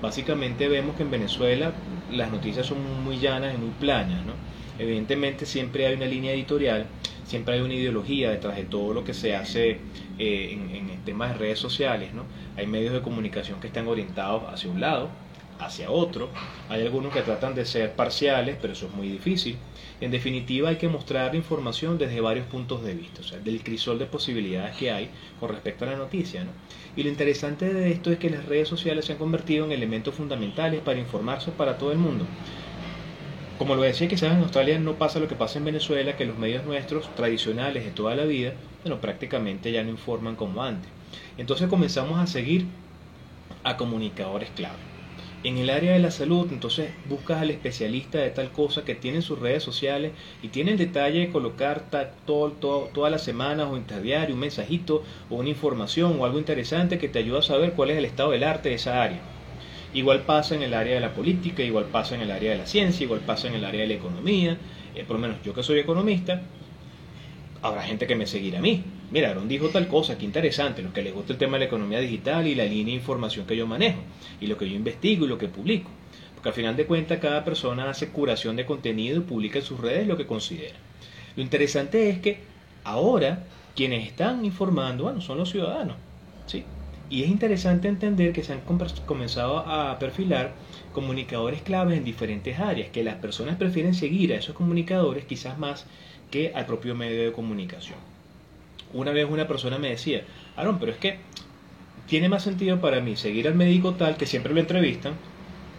Básicamente 0.02 0.68
vemos 0.68 0.96
que 0.96 1.04
en 1.04 1.12
Venezuela 1.12 1.72
las 2.12 2.32
noticias 2.32 2.68
son 2.68 3.04
muy 3.04 3.20
llanas 3.20 3.56
y 3.56 3.58
muy 3.58 3.72
planas, 3.80 4.24
¿no? 4.26 4.34
Evidentemente 4.78 5.48
siempre 5.48 5.88
hay 5.88 5.96
una 5.96 6.06
línea 6.06 6.34
editorial, 6.34 6.86
siempre 7.28 7.56
hay 7.56 7.62
una 7.62 7.74
ideología 7.74 8.32
detrás 8.32 8.56
de 8.56 8.64
todo 8.64 8.94
lo 8.94 9.04
que 9.04 9.14
se 9.14 9.36
hace 9.36 9.80
eh, 10.18 10.50
en, 10.52 10.90
en, 10.90 11.06
temas 11.06 11.34
de 11.34 11.38
redes 11.38 11.60
sociales. 11.60 12.14
¿no? 12.14 12.24
Hay 12.56 12.66
medios 12.68 12.94
de 12.94 13.02
comunicación 13.02 13.60
que 13.60 13.68
están 13.68 13.88
orientados 13.88 14.44
hacia 14.52 14.70
un 14.72 14.82
lado, 14.82 15.10
hacia 15.60 15.92
otro. 15.92 16.30
Hay 16.70 16.82
algunos 16.82 17.14
que 17.14 17.22
tratan 17.22 17.54
de 17.54 17.66
ser 17.66 17.94
parciales, 17.94 18.58
pero 18.60 18.74
eso 18.74 18.88
es 18.88 18.94
muy 18.94 19.10
difícil. 19.10 19.58
En 20.00 20.12
definitiva, 20.12 20.70
hay 20.70 20.76
que 20.76 20.88
mostrar 20.88 21.34
información 21.36 21.98
desde 21.98 22.22
varios 22.22 22.46
puntos 22.46 22.84
de 22.84 22.94
vista, 22.94 23.22
o 23.22 23.24
sea, 23.24 23.40
del 23.40 23.64
crisol 23.64 23.98
de 23.98 24.06
posibilidades 24.06 24.76
que 24.76 24.92
hay 24.92 25.10
con 25.40 25.50
respecto 25.50 25.86
a 25.86 25.90
la 25.90 25.98
noticia. 25.98 26.44
¿no? 26.44 26.52
Y 26.96 27.04
lo 27.04 27.10
interesante 27.10 27.74
de 27.74 27.92
esto 27.92 28.12
es 28.12 28.20
que 28.20 28.30
las 28.30 28.46
redes 28.46 28.68
sociales 28.68 29.06
se 29.06 29.14
han 29.14 29.18
convertido 29.18 29.66
en 29.66 29.72
elementos 29.72 30.14
fundamentales 30.14 30.82
para 30.82 31.00
informarse 31.00 31.52
para 31.52 31.78
todo 31.78 31.92
el 31.92 31.98
mundo. 31.98 32.26
Como 33.58 33.76
lo 33.76 33.82
decía, 33.82 34.08
quizás 34.08 34.34
en 34.34 34.42
Australia 34.44 34.78
no 34.80 34.98
pasa 34.98 35.20
lo 35.20 35.28
que 35.28 35.36
pasa 35.36 35.58
en 35.58 35.66
Venezuela, 35.66 36.16
que 36.16 36.26
los 36.26 36.38
medios 36.38 36.64
nuestros 36.64 37.14
tradicionales 37.16 37.84
de 37.84 37.92
toda 37.92 38.16
la 38.16 38.26
vida, 38.26 38.54
bueno, 38.84 39.02
prácticamente 39.02 39.72
ya 39.72 39.84
no 39.84 39.90
informan 39.90 40.36
como 40.36 40.64
antes. 40.64 40.92
Entonces 41.38 41.68
comenzamos 41.68 42.20
a 42.20 42.28
seguir 42.28 42.68
a 43.64 43.76
comunicadores 43.78 44.52
clave. 44.52 44.78
En 45.44 45.58
el 45.58 45.70
área 45.72 45.94
de 45.94 46.00
la 46.00 46.12
salud, 46.12 46.48
entonces 46.52 46.92
buscas 47.06 47.42
al 47.42 47.50
especialista 47.52 48.20
de 48.20 48.30
tal 48.30 48.52
cosa 48.52 48.86
que 48.86 48.96
tiene 48.96 49.22
sus 49.22 49.40
redes 49.40 49.64
sociales 49.64 50.14
y 50.42 50.50
tiene 50.50 50.72
el 50.72 50.78
detalle 50.78 51.20
de 51.20 51.30
colocar 51.32 51.90
todo, 52.26 52.52
todas 52.94 53.12
las 53.12 53.24
semanas 53.24 53.68
o 53.72 53.78
interdiario 53.78 54.36
un 54.36 54.42
mensajito 54.42 55.04
o 55.30 55.36
una 55.36 55.50
información 55.50 56.20
o 56.20 56.26
algo 56.26 56.40
interesante 56.40 57.00
que 57.00 57.10
te 57.10 57.20
ayuda 57.20 57.40
a 57.40 57.44
saber 57.44 57.74
cuál 57.74 57.92
es 57.92 57.98
el 57.98 58.06
estado 58.06 58.32
del 58.32 58.44
arte 58.44 58.70
de 58.70 58.76
esa 58.76 59.02
área. 59.02 59.37
Igual 59.94 60.24
pasa 60.24 60.56
en 60.56 60.64
el 60.64 60.74
área 60.74 60.96
de 60.96 61.00
la 61.00 61.14
política, 61.14 61.64
igual 61.64 61.86
pasa 61.86 62.16
en 62.16 62.22
el 62.22 62.32
área 62.32 62.52
de 62.52 62.58
la 62.58 62.66
ciencia, 62.66 63.04
igual 63.04 63.22
pasa 63.22 63.48
en 63.48 63.56
el 63.56 63.66
área 63.66 63.82
de 63.82 63.88
la 63.88 63.94
economía. 63.94 64.58
Eh, 64.96 65.04
por 65.06 65.16
lo 65.16 65.22
menos 65.22 65.38
yo 65.44 65.54
que 65.54 65.64
soy 65.64 65.80
economista, 65.80 66.42
habrá 67.62 67.84
gente 67.84 68.08
que 68.08 68.16
me 68.16 68.28
seguirá 68.28 68.60
a 68.60 68.62
mí. 68.62 68.84
Mira, 69.10 69.30
Aaron 69.30 69.48
dijo 69.48 69.70
tal 69.70 69.88
cosa, 69.88 70.18
qué 70.18 70.26
interesante, 70.26 70.82
los 70.82 70.94
que 70.94 71.02
les 71.02 71.14
gusta 71.14 71.34
el 71.34 71.40
tema 71.40 71.54
de 71.54 71.60
la 71.60 71.66
economía 71.66 72.00
digital 72.00 72.46
y 72.46 72.56
la 72.56 72.66
línea 72.66 72.86
de 72.88 73.00
información 73.00 73.46
que 73.46 73.56
yo 73.56 73.66
manejo, 73.66 74.00
y 74.42 74.48
lo 74.48 74.58
que 74.58 74.70
yo 74.70 74.76
investigo 74.76 75.26
y 75.26 75.30
lo 75.30 75.38
que 75.38 75.48
publico. 75.48 75.90
Porque 76.34 76.50
al 76.50 76.56
final 76.56 76.76
de 76.76 76.86
cuentas 76.86 77.20
cada 77.20 77.44
persona 77.46 77.90
hace 77.90 78.10
curación 78.10 78.56
de 78.58 78.66
contenido 78.66 79.18
y 79.18 79.22
publica 79.22 79.60
en 79.60 79.66
sus 79.66 79.80
redes 79.80 80.08
lo 80.08 80.18
que 80.18 80.28
considera. 80.28 80.76
Lo 81.36 81.42
interesante 81.42 82.10
es 82.10 82.20
que 82.20 82.40
ahora 82.84 83.46
quienes 83.76 84.08
están 84.08 84.44
informando, 84.44 85.06
bueno, 85.06 85.22
son 85.22 85.38
los 85.38 85.50
ciudadanos. 85.50 85.96
¿sí? 86.46 86.66
Y 87.10 87.24
es 87.24 87.30
interesante 87.30 87.88
entender 87.88 88.34
que 88.34 88.44
se 88.44 88.54
han 88.54 88.62
comenzado 89.06 89.60
a 89.60 89.98
perfilar 89.98 90.54
comunicadores 90.94 91.62
claves 91.62 91.98
en 91.98 92.04
diferentes 92.04 92.60
áreas, 92.60 92.90
que 92.90 93.04
las 93.04 93.16
personas 93.16 93.56
prefieren 93.56 93.94
seguir 93.94 94.34
a 94.34 94.38
esos 94.38 94.56
comunicadores 94.56 95.26
quizás 95.26 95.58
más 95.58 95.86
que 96.32 96.52
al 96.54 96.66
propio 96.66 96.96
medio 96.96 97.24
de 97.24 97.32
comunicación. 97.32 97.98
Una 98.94 99.12
vez 99.12 99.28
una 99.30 99.48
persona 99.48 99.78
me 99.78 99.90
decía, 99.90 100.24
Aaron, 100.56 100.80
pero 100.80 100.92
es 100.92 100.98
que 100.98 101.20
tiene 102.08 102.30
más 102.30 102.44
sentido 102.44 102.80
para 102.82 103.00
mí 103.00 103.16
seguir 103.16 103.48
al 103.48 103.56
médico 103.56 103.94
tal, 103.94 104.18
que 104.18 104.26
siempre 104.26 104.54
lo 104.54 104.60
entrevistan, 104.60 105.14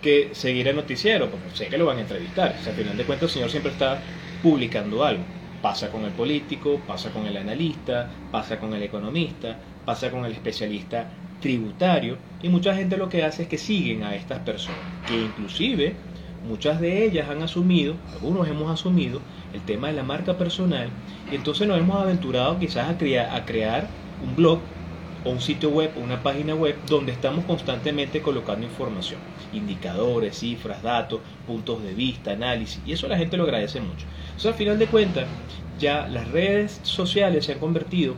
que 0.03 0.31
seguir 0.33 0.69
al 0.69 0.77
noticiero, 0.77 1.31
porque 1.31 1.51
sé 1.55 1.69
que 1.69 1.79
lo 1.79 1.87
van 1.87 1.99
a 1.99 2.03
entrevistar. 2.03 2.57
O 2.59 2.63
sea, 2.63 2.73
al 2.73 2.79
final 2.79 2.97
de 2.97 3.05
cuentas 3.05 3.31
el 3.31 3.35
señor 3.35 3.51
siempre 3.51 3.73
está 3.73 4.01
publicando 4.43 5.05
algo. 5.05 5.25
Pasa 5.61 5.91
con 5.91 6.05
el 6.05 6.13
político, 6.13 6.81
pasa 6.87 7.11
con 7.11 7.27
el 7.27 7.37
analista, 7.37 8.09
pasa 8.31 8.61
con 8.61 8.75
el 8.75 8.83
economista, 8.83 9.59
pasa 9.89 10.11
con 10.11 10.25
el 10.25 10.33
especialista 10.33 11.17
tributario 11.39 12.19
y 12.41 12.49
mucha 12.49 12.75
gente 12.75 12.97
lo 12.97 13.09
que 13.09 13.23
hace 13.25 13.43
es 13.45 13.49
que 13.49 13.59
siguen 13.59 14.03
a 14.03 14.15
estas 14.17 14.41
personas, 14.41 15.01
que 15.05 15.19
inclusive 15.19 16.05
muchas 16.41 16.81
de 16.81 17.05
ellas 17.05 17.29
han 17.31 17.43
asumido, 17.43 18.03
algunos 18.07 18.49
hemos 18.49 18.71
asumido 18.73 19.25
el 19.53 19.65
tema 19.65 19.89
de 19.89 19.95
la 19.95 20.03
marca 20.05 20.37
personal 20.39 20.99
y 21.29 21.35
entonces 21.37 21.67
nos 21.69 21.79
hemos 21.79 22.01
aventurado 22.03 22.59
quizás 22.59 22.87
a, 22.89 23.37
a 23.37 23.45
crear 23.47 23.97
un 24.19 24.35
blog 24.37 24.75
o 25.23 25.31
un 25.31 25.41
sitio 25.41 25.71
web 25.71 25.93
o 25.97 26.01
una 26.01 26.23
página 26.23 26.55
web 26.55 26.81
donde 26.85 27.13
estamos 27.13 27.45
constantemente 27.45 28.23
colocando 28.23 28.67
información, 28.67 29.23
indicadores, 29.51 30.39
cifras, 30.39 30.83
datos, 30.83 31.23
puntos 31.45 31.83
de 31.83 31.95
vista, 31.95 32.33
análisis 32.33 32.83
y 32.85 32.93
eso 32.93 33.09
la 33.09 33.19
gente 33.19 33.37
lo 33.37 33.45
agradece 33.45 33.81
mucho. 33.81 34.07
Entonces 34.31 34.47
al 34.53 34.55
final 34.59 34.79
de 34.79 34.91
cuentas 34.91 35.31
ya 35.75 36.09
las 36.09 36.29
redes 36.29 36.81
sociales 36.85 37.45
se 37.47 37.53
han 37.53 37.59
convertido 37.59 38.17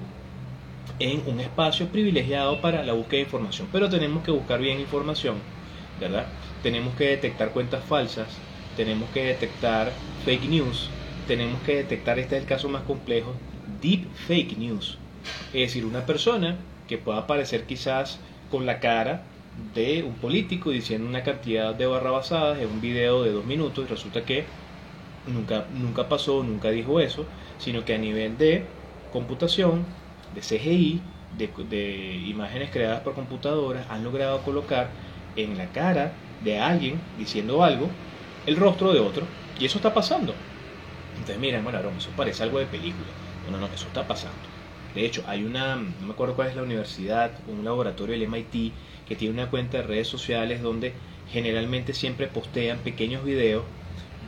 en 1.01 1.23
un 1.27 1.41
espacio 1.41 1.89
privilegiado 1.89 2.61
para 2.61 2.85
la 2.85 2.93
búsqueda 2.93 3.19
de 3.19 3.25
información. 3.25 3.69
Pero 3.73 3.89
tenemos 3.89 4.23
que 4.23 4.31
buscar 4.31 4.61
bien 4.61 4.79
información, 4.79 5.37
¿verdad? 5.99 6.27
Tenemos 6.63 6.95
que 6.95 7.09
detectar 7.09 7.51
cuentas 7.51 7.83
falsas, 7.85 8.29
tenemos 8.77 9.11
que 9.11 9.25
detectar 9.25 9.93
fake 10.25 10.49
news, 10.49 10.91
tenemos 11.27 11.61
que 11.63 11.77
detectar, 11.77 12.19
este 12.19 12.37
es 12.37 12.43
el 12.43 12.49
caso 12.49 12.69
más 12.69 12.83
complejo, 12.83 13.35
deep 13.81 14.07
fake 14.27 14.59
news. 14.59 14.99
Es 15.53 15.69
decir, 15.69 15.85
una 15.85 16.07
persona 16.07 16.59
que 16.87 16.99
pueda 16.99 17.19
aparecer 17.19 17.65
quizás 17.65 18.21
con 18.51 18.67
la 18.67 18.79
cara 18.79 19.23
de 19.75 20.03
un 20.03 20.15
político 20.15 20.71
diciendo 20.71 21.09
una 21.09 21.23
cantidad 21.23 21.75
de 21.75 21.87
barrabasadas 21.87 22.59
en 22.61 22.69
un 22.69 22.81
video 22.81 23.23
de 23.23 23.33
dos 23.33 23.45
minutos 23.45 23.85
y 23.85 23.89
resulta 23.89 24.25
que 24.25 24.45
nunca, 25.27 25.67
nunca 25.71 26.09
pasó, 26.09 26.43
nunca 26.43 26.71
dijo 26.71 27.01
eso, 27.01 27.27
sino 27.59 27.85
que 27.85 27.95
a 27.95 27.99
nivel 27.99 28.37
de 28.39 28.65
computación 29.13 29.87
de 30.35 30.43
CGI, 30.43 31.03
de, 31.37 32.23
imágenes 32.27 32.71
creadas 32.71 33.01
por 33.01 33.15
computadoras, 33.15 33.87
han 33.91 34.05
logrado 34.05 34.43
colocar 34.43 34.91
en 35.37 35.57
la 35.57 35.67
cara 35.73 36.13
de 36.41 36.59
alguien 36.59 37.01
diciendo 37.17 37.63
algo 37.63 37.89
el 38.47 38.57
rostro 38.57 38.93
de 38.93 39.01
otro. 39.01 39.27
Y 39.59 39.67
eso 39.67 39.79
está 39.79 39.93
pasando. 39.93 40.35
Entonces, 41.15 41.39
mira, 41.39 41.61
bueno, 41.61 41.79
eso 41.99 42.11
parece 42.17 42.43
algo 42.43 42.59
de 42.59 42.67
película. 42.67 43.09
No, 43.47 43.53
no, 43.53 43.59
no, 43.59 43.75
eso 43.75 43.87
está 43.87 44.07
pasando. 44.07 44.37
De 44.95 45.05
hecho, 45.05 45.23
hay 45.27 45.45
una, 45.45 45.77
no 45.77 46.07
me 46.07 46.13
acuerdo 46.13 46.35
cuál 46.35 46.49
es 46.49 46.57
la 46.57 46.63
universidad, 46.63 47.33
un 47.47 47.65
laboratorio 47.65 48.15
del 48.15 48.25
MIT 48.25 48.73
que 49.07 49.17
tiene 49.17 49.35
una 49.35 49.51
cuenta 49.51 49.79
de 49.79 49.85
redes 49.85 50.09
sociales 50.09 50.63
donde 50.63 50.95
generalmente 51.31 51.95
siempre 51.95 52.27
postean 52.27 52.79
pequeños 52.79 53.25
videos 53.25 53.65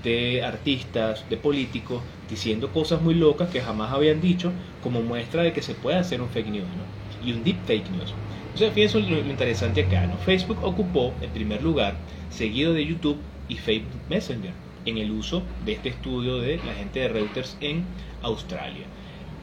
de 0.02 0.42
artistas, 0.42 1.24
de 1.28 1.36
políticos, 1.36 2.02
diciendo 2.28 2.72
cosas 2.72 3.02
muy 3.02 3.14
locas 3.14 3.50
que 3.50 3.60
jamás 3.60 3.92
habían 3.92 4.20
dicho, 4.20 4.52
como 4.82 5.02
muestra 5.02 5.42
de 5.42 5.52
que 5.52 5.62
se 5.62 5.74
puede 5.74 5.98
hacer 5.98 6.20
un 6.20 6.28
fake 6.28 6.48
news, 6.48 6.66
¿no? 6.66 7.26
Y 7.26 7.32
un 7.32 7.44
deep 7.44 7.58
fake 7.66 7.90
news. 7.90 8.14
Entonces, 8.46 8.72
fíjense 8.72 9.00
lo, 9.00 9.22
lo 9.22 9.30
interesante 9.30 9.82
acá, 9.82 10.06
¿no? 10.06 10.16
Facebook 10.18 10.58
ocupó 10.62 11.12
el 11.20 11.28
primer 11.28 11.62
lugar, 11.62 11.94
seguido 12.30 12.72
de 12.72 12.86
YouTube 12.86 13.18
y 13.48 13.56
Facebook 13.56 14.00
Messenger, 14.08 14.52
en 14.86 14.98
el 14.98 15.10
uso 15.10 15.42
de 15.64 15.72
este 15.72 15.90
estudio 15.90 16.38
de 16.38 16.56
la 16.58 16.74
gente 16.74 17.00
de 17.00 17.08
Reuters 17.08 17.56
en 17.60 17.84
Australia. 18.22 18.86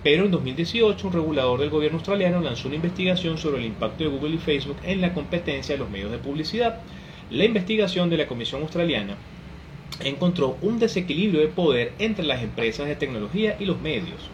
Pero 0.04 0.26
en 0.26 0.32
2018 0.32 1.08
un 1.08 1.14
regulador 1.14 1.60
del 1.60 1.70
gobierno 1.70 1.98
australiano 1.98 2.40
lanzó 2.40 2.68
una 2.68 2.78
investigación 2.78 3.38
sobre 3.38 3.60
el 3.60 3.66
impacto 3.66 4.04
de 4.04 4.10
Google 4.10 4.36
y 4.36 4.38
Facebook 4.38 4.78
en 4.84 5.02
la 5.02 5.14
competencia 5.14 5.76
de 5.76 5.80
los 5.80 5.90
medios 5.90 6.12
de 6.12 6.18
publicidad. 6.18 6.80
La 7.30 7.44
investigación 7.44 8.10
de 8.10 8.18
la 8.18 8.28
Comisión 8.28 8.62
Australiana 8.62 9.18
encontró 10.04 10.58
un 10.62 10.80
desequilibrio 10.80 11.42
de 11.42 11.48
poder 11.48 11.94
entre 12.00 12.26
las 12.26 12.42
empresas 12.42 12.88
de 12.88 12.96
tecnología 12.96 13.58
y 13.60 13.66
los 13.66 13.80
medios. 13.82 14.30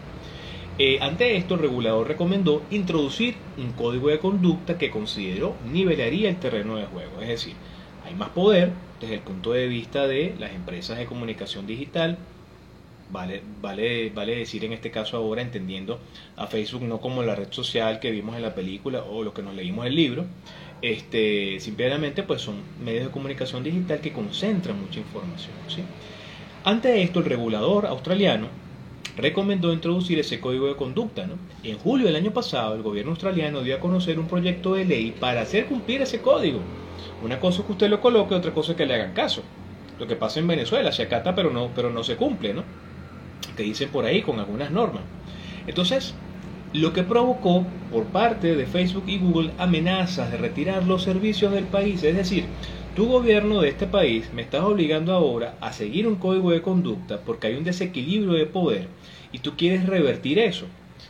Eh, 0.78 0.98
ante 1.02 1.38
esto, 1.38 1.56
el 1.56 1.62
regulador 1.62 2.08
recomendó 2.08 2.62
introducir 2.70 3.36
un 3.58 3.72
código 3.72 4.10
de 4.10 4.20
conducta 4.20 4.78
que 4.78 4.92
consideró 4.92 5.56
nivelaría 5.72 6.30
el 6.30 6.38
terreno 6.38 6.76
de 6.76 6.86
juego. 6.86 7.22
Es 7.22 7.30
decir, 7.30 7.54
hay 8.06 8.14
más 8.14 8.30
poder 8.30 8.72
desde 9.00 9.16
el 9.16 9.22
punto 9.22 9.54
de 9.54 9.68
vista 9.68 10.06
de 10.06 10.36
las 10.38 10.52
empresas 10.52 10.98
de 10.98 11.06
comunicación 11.06 11.66
digital. 11.66 12.18
Vale, 13.10 13.42
vale, 13.62 14.10
vale 14.10 14.36
decir 14.36 14.66
en 14.66 14.74
este 14.74 14.92
caso 14.92 15.16
ahora 15.16 15.42
entendiendo 15.42 16.00
a 16.36 16.48
Facebook 16.48 16.82
no 16.82 17.00
como 17.00 17.24
la 17.24 17.36
red 17.36 17.52
social 17.52 18.00
que 18.00 18.12
vimos 18.12 18.36
en 18.36 18.42
la 18.42 18.56
película 18.56 19.04
o 19.04 19.24
lo 19.24 19.34
que 19.34 19.44
nos 19.44 19.54
leímos 19.54 19.86
en 19.86 19.92
el 19.92 19.96
libro, 19.96 20.26
este, 20.82 21.60
simplemente 21.60 22.24
pues 22.24 22.42
son 22.42 22.56
medios 22.84 23.06
de 23.06 23.12
comunicación 23.12 23.64
digital 23.64 24.00
que 24.02 24.14
concentran 24.14 24.80
mucha 24.80 25.00
información. 25.00 25.54
¿sí? 25.68 25.84
Ante 26.64 27.02
esto, 27.02 27.20
el 27.20 27.26
regulador 27.26 27.86
australiano 27.86 28.48
recomendó 29.18 29.72
introducir 29.72 30.20
ese 30.20 30.40
código 30.40 30.68
de 30.68 30.76
conducta. 30.76 31.28
En 31.64 31.78
julio 31.78 32.08
del 32.08 32.16
año 32.16 32.32
pasado, 32.32 32.76
el 32.76 32.82
gobierno 32.82 33.12
australiano 33.12 33.62
dio 33.62 33.76
a 33.76 33.80
conocer 33.80 34.20
un 34.20 34.28
proyecto 34.28 34.74
de 34.74 34.86
ley 34.86 35.16
para 35.18 35.42
hacer 35.42 35.68
cumplir 35.68 36.02
ese 36.02 36.22
código. 36.22 36.60
Una 37.24 37.40
cosa 37.40 37.62
es 37.62 37.66
que 37.66 37.72
usted 37.72 37.90
lo 37.90 38.02
coloque, 38.02 38.36
otra 38.36 38.54
cosa 38.54 38.72
es 38.72 38.78
que 38.78 38.86
le 38.86 38.96
hagan 38.96 39.14
caso. 39.14 39.44
Lo 40.00 40.08
que 40.08 40.16
pasa 40.16 40.40
en 40.40 40.48
Venezuela, 40.48 40.92
se 40.92 41.04
acata 41.04 41.34
pero 41.36 41.50
no, 41.52 41.70
pero 41.74 41.90
no 41.90 42.04
se 42.04 42.18
cumple, 42.18 42.54
¿no? 42.54 42.64
Que 43.56 43.64
dicen 43.64 43.90
por 43.90 44.06
ahí 44.06 44.22
con 44.22 44.40
algunas 44.40 44.72
normas. 44.72 45.04
Entonces, 45.68 46.14
lo 46.76 46.92
que 46.92 47.04
provocó 47.04 47.66
por 47.90 48.08
parte 48.08 48.56
de 48.56 48.66
Facebook 48.66 49.06
y 49.08 49.18
Google 49.18 49.52
amenazas 49.58 50.30
de 50.32 50.38
retirar 50.38 50.86
los 50.86 51.04
servicios 51.04 51.54
del 51.54 51.66
país. 51.66 52.04
Es 52.04 52.16
decir, 52.16 52.46
tu 52.96 53.08
gobierno 53.08 53.62
de 53.62 53.70
este 53.70 53.88
país 53.88 54.30
me 54.34 54.42
estás 54.42 54.64
obligando 54.64 55.14
ahora 55.14 55.56
a 55.62 55.72
seguir 55.72 56.06
un 56.06 56.16
código 56.16 56.52
de 56.52 56.62
conducta 56.62 57.22
porque 57.22 57.48
hay 57.48 57.56
un 57.56 57.64
desequilibrio 57.64 58.34
de 58.34 58.46
poder 58.46 58.88
y 59.32 59.40
tú 59.40 59.56
quieres 59.56 59.86
revertir 59.86 60.38
eso. 60.38 60.66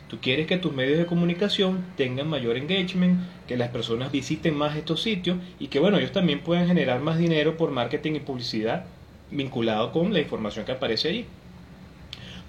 Tú 0.08 0.18
quieres 0.20 0.46
que 0.46 0.56
tus 0.56 0.72
medios 0.72 0.98
de 0.98 1.06
comunicación 1.06 1.84
tengan 1.96 2.28
mayor 2.28 2.56
engagement, 2.56 3.20
que 3.48 3.56
las 3.56 3.70
personas 3.70 4.12
visiten 4.12 4.54
más 4.54 4.76
estos 4.76 5.02
sitios 5.02 5.38
y 5.58 5.66
que 5.66 5.80
bueno, 5.80 5.98
ellos 5.98 6.12
también 6.12 6.40
puedan 6.44 6.68
generar 6.68 7.00
más 7.00 7.18
dinero 7.18 7.56
por 7.56 7.72
marketing 7.72 8.12
y 8.12 8.20
publicidad 8.20 8.86
vinculado 9.32 9.90
con 9.90 10.12
la 10.12 10.20
información 10.20 10.64
que 10.64 10.72
aparece 10.72 11.08
allí. 11.08 11.26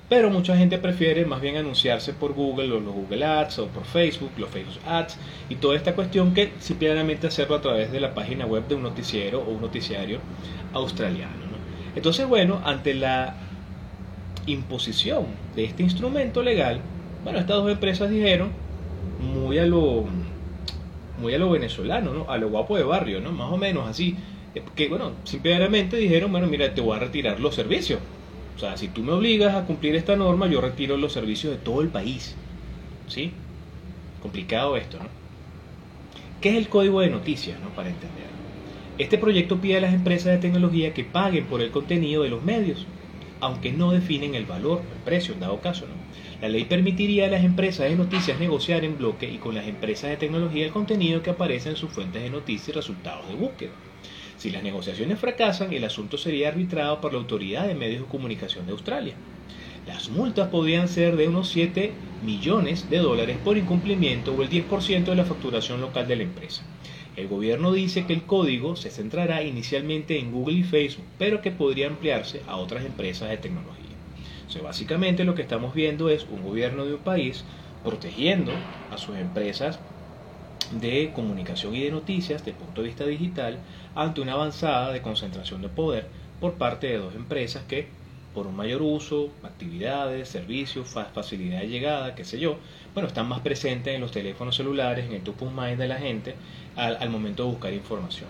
Pero 0.09 0.29
mucha 0.29 0.55
gente 0.55 0.77
prefiere 0.77 1.25
más 1.25 1.41
bien 1.41 1.57
anunciarse 1.57 2.13
por 2.13 2.33
Google 2.33 2.71
o 2.71 2.79
los 2.79 2.93
Google 2.93 3.25
Ads 3.25 3.59
o 3.59 3.67
por 3.67 3.83
Facebook, 3.83 4.31
los 4.37 4.49
Facebook 4.49 4.81
Ads 4.85 5.17
y 5.49 5.55
toda 5.55 5.75
esta 5.75 5.95
cuestión 5.95 6.33
que 6.33 6.53
simplemente 6.59 7.27
hacerlo 7.27 7.55
a 7.55 7.61
través 7.61 7.91
de 7.91 7.99
la 7.99 8.13
página 8.13 8.45
web 8.45 8.65
de 8.69 8.75
un 8.75 8.83
noticiero 8.83 9.41
o 9.41 9.49
un 9.49 9.61
noticiario 9.61 10.19
australiano. 10.73 11.45
¿no? 11.51 11.57
Entonces, 11.93 12.25
bueno, 12.25 12.61
ante 12.63 12.93
la 12.93 13.35
imposición 14.45 15.25
de 15.57 15.65
este 15.65 15.83
instrumento 15.83 16.41
legal, 16.41 16.79
bueno, 17.25 17.39
estas 17.39 17.57
dos 17.57 17.69
empresas 17.69 18.09
dijeron, 18.09 18.51
muy 19.19 19.59
a 19.59 19.65
lo, 19.65 20.05
muy 21.19 21.33
a 21.33 21.37
lo 21.37 21.49
venezolano, 21.49 22.13
¿no? 22.13 22.31
a 22.31 22.37
lo 22.37 22.47
guapo 22.49 22.77
de 22.77 22.83
barrio, 22.83 23.19
¿no? 23.19 23.33
más 23.33 23.51
o 23.51 23.57
menos 23.57 23.89
así, 23.89 24.15
que 24.73 24.87
bueno, 24.87 25.11
simplemente 25.25 25.97
dijeron, 25.97 26.31
bueno, 26.31 26.47
mira, 26.47 26.73
te 26.73 26.79
voy 26.79 26.95
a 26.95 26.99
retirar 26.99 27.41
los 27.41 27.53
servicios 27.53 27.99
o 28.57 28.59
sea, 28.59 28.75
si 28.75 28.87
tú 28.87 29.03
me 29.03 29.11
obligas 29.11 29.53
a 29.53 29.65
cumplir 29.65 29.95
esta 29.95 30.15
norma, 30.15 30.47
yo 30.47 30.59
retiro 30.61 30.97
los 30.97 31.13
servicios 31.13 31.53
de 31.53 31.59
todo 31.59 31.81
el 31.81 31.89
país. 31.89 32.35
¿Sí? 33.07 33.31
Complicado 34.19 34.75
esto, 34.75 34.97
¿no? 34.97 35.05
¿Qué 36.41 36.49
es 36.49 36.57
el 36.57 36.67
código 36.67 37.01
de 37.01 37.11
noticias, 37.11 37.59
¿no? 37.61 37.69
Para 37.69 37.89
entender. 37.89 38.25
Este 38.97 39.19
proyecto 39.19 39.61
pide 39.61 39.77
a 39.77 39.81
las 39.81 39.93
empresas 39.93 40.33
de 40.33 40.39
tecnología 40.39 40.91
que 40.95 41.03
paguen 41.03 41.45
por 41.45 41.61
el 41.61 41.69
contenido 41.69 42.23
de 42.23 42.29
los 42.29 42.43
medios, 42.43 42.87
aunque 43.41 43.71
no 43.71 43.91
definen 43.91 44.33
el 44.33 44.45
valor, 44.45 44.81
el 44.91 45.03
precio 45.03 45.35
en 45.35 45.39
dado 45.39 45.61
caso, 45.61 45.85
¿no? 45.85 45.93
La 46.41 46.49
ley 46.49 46.65
permitiría 46.65 47.27
a 47.27 47.29
las 47.29 47.43
empresas 47.43 47.87
de 47.87 47.95
noticias 47.95 48.39
negociar 48.39 48.83
en 48.83 48.97
bloque 48.97 49.29
y 49.29 49.37
con 49.37 49.53
las 49.53 49.67
empresas 49.67 50.09
de 50.09 50.17
tecnología 50.17 50.65
el 50.65 50.71
contenido 50.71 51.21
que 51.21 51.29
aparece 51.29 51.69
en 51.69 51.75
sus 51.75 51.91
fuentes 51.91 52.23
de 52.23 52.31
noticias 52.31 52.69
y 52.69 52.71
resultados 52.71 53.27
de 53.27 53.35
búsqueda. 53.35 53.73
Si 54.37 54.51
las 54.51 54.61
negociaciones 54.61 55.19
fracasan, 55.19 55.73
el 55.73 55.83
asunto 55.83 56.17
sería 56.17 56.49
arbitrado 56.49 57.01
por 57.01 57.11
la 57.11 57.19
Autoridad 57.19 57.67
de 57.67 57.73
Medios 57.73 58.01
de 58.01 58.07
Comunicación 58.07 58.67
de 58.67 58.71
Australia. 58.71 59.15
Las 59.87 60.09
multas 60.09 60.49
podrían 60.49 60.87
ser 60.87 61.15
de 61.15 61.27
unos 61.27 61.49
7 61.49 61.91
millones 62.21 62.89
de 62.89 62.99
dólares 62.99 63.37
por 63.43 63.57
incumplimiento 63.57 64.35
o 64.35 64.43
el 64.43 64.49
10% 64.49 65.05
de 65.05 65.15
la 65.15 65.25
facturación 65.25 65.81
local 65.81 66.07
de 66.07 66.17
la 66.17 66.23
empresa. 66.23 66.61
El 67.15 67.27
gobierno 67.27 67.71
dice 67.71 68.05
que 68.05 68.13
el 68.13 68.23
código 68.23 68.75
se 68.75 68.91
centrará 68.91 69.41
inicialmente 69.41 70.19
en 70.19 70.31
Google 70.31 70.59
y 70.59 70.63
Facebook, 70.63 71.05
pero 71.17 71.41
que 71.41 71.49
podría 71.49 71.87
ampliarse 71.87 72.43
a 72.47 72.57
otras 72.57 72.85
empresas 72.85 73.29
de 73.29 73.37
tecnología. 73.37 73.85
Básicamente 74.63 75.23
lo 75.23 75.35
que 75.35 75.43
estamos 75.43 75.73
viendo 75.73 76.09
es 76.09 76.25
un 76.29 76.43
gobierno 76.43 76.85
de 76.85 76.95
un 76.95 77.01
país 77.01 77.43
protegiendo 77.83 78.51
a 78.89 78.97
sus 78.97 79.15
empresas 79.15 79.79
de 80.71 81.11
comunicación 81.13 81.75
y 81.75 81.83
de 81.83 81.91
noticias 81.91 82.41
desde 82.41 82.51
el 82.51 82.63
punto 82.65 82.81
de 82.81 82.87
vista 82.87 83.05
digital 83.05 83.59
ante 83.95 84.21
una 84.21 84.33
avanzada 84.33 84.91
de 84.91 85.01
concentración 85.01 85.61
de 85.61 85.69
poder 85.69 86.07
por 86.39 86.53
parte 86.53 86.87
de 86.87 86.97
dos 86.97 87.15
empresas 87.15 87.63
que 87.67 87.87
por 88.33 88.45
un 88.45 88.55
mayor 88.55 88.83
uso, 88.83 89.29
actividades, 89.41 90.29
servicios, 90.29 90.95
facilidad 91.11 91.61
de 91.61 91.69
llegada, 91.69 92.13
qué 92.13 92.23
sé 92.23 92.39
yo, 92.39 92.57
bueno, 92.93 93.07
están 93.07 93.27
más 93.27 93.39
presentes 93.39 93.95
en 93.95 94.01
los 94.01 94.11
teléfonos 94.11 94.55
celulares, 94.55 95.07
en 95.07 95.13
el 95.13 95.21
top 95.21 95.41
of 95.41 95.53
de 95.55 95.87
la 95.87 95.95
gente 95.95 96.35
al, 96.75 97.09
momento 97.09 97.43
de 97.43 97.49
buscar 97.49 97.73
información. 97.73 98.29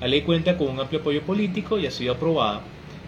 La 0.00 0.06
ley 0.06 0.22
cuenta 0.22 0.56
con 0.56 0.68
un 0.68 0.78
amplio 0.78 1.00
apoyo 1.00 1.22
político 1.22 1.76
y 1.76 1.86
ha 1.86 1.90
sido 1.90 2.14
aprobada 2.14 2.60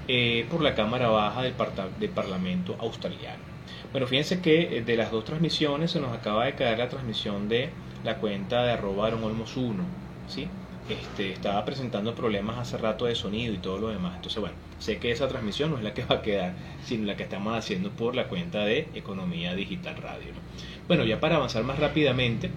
eh, 0.09 0.45
por 0.51 0.61
la 0.61 0.75
Cámara 0.75 1.09
Baja 1.09 1.43
del, 1.43 1.55
del 2.01 2.11
Parlamento 2.11 2.75
australiano. 2.81 3.45
Bueno, 3.93 4.09
fíjense 4.09 4.41
que 4.41 4.79
eh, 4.79 4.83
de 4.83 4.97
las 4.97 5.13
dos 5.13 5.25
transmisiones 5.25 5.93
se 5.93 6.01
nos 6.01 6.13
acaba 6.13 6.47
de 6.47 6.57
caer 6.57 6.79
la 6.79 6.89
transmisión 6.89 7.49
de 7.49 7.71
la 8.05 8.17
cuenta 8.17 8.63
de 8.65 8.73
arroba 8.73 9.09
olmos 9.09 9.57
1, 9.57 9.83
¿sí? 10.29 10.49
Este, 10.89 11.33
estaba 11.33 11.65
presentando 11.65 12.15
problemas 12.15 12.59
hace 12.59 12.77
rato 12.77 13.07
de 13.07 13.15
sonido 13.15 13.55
y 13.55 13.59
todo 13.59 13.79
lo 13.79 13.89
demás. 13.89 14.17
Entonces, 14.17 14.39
bueno, 14.39 14.57
sé 14.79 14.99
que 14.99 15.11
esa 15.11 15.29
transmisión 15.29 15.71
no 15.71 15.79
es 15.79 15.83
la 15.83 15.95
que 15.95 16.05
va 16.05 16.17
a 16.17 16.23
quedar, 16.23 16.53
sino 16.85 17.07
la 17.07 17.17
que 17.17 17.23
estamos 17.23 17.57
haciendo 17.57 17.91
por 17.91 18.15
la 18.15 18.29
cuenta 18.29 18.65
de 18.67 18.89
Economía 18.95 19.55
Digital 19.55 19.97
Radio. 19.97 20.33
Bueno, 20.87 21.05
ya 21.05 21.21
para 21.21 21.37
avanzar 21.37 21.65
más 21.65 21.79
rápidamente, 21.79 22.51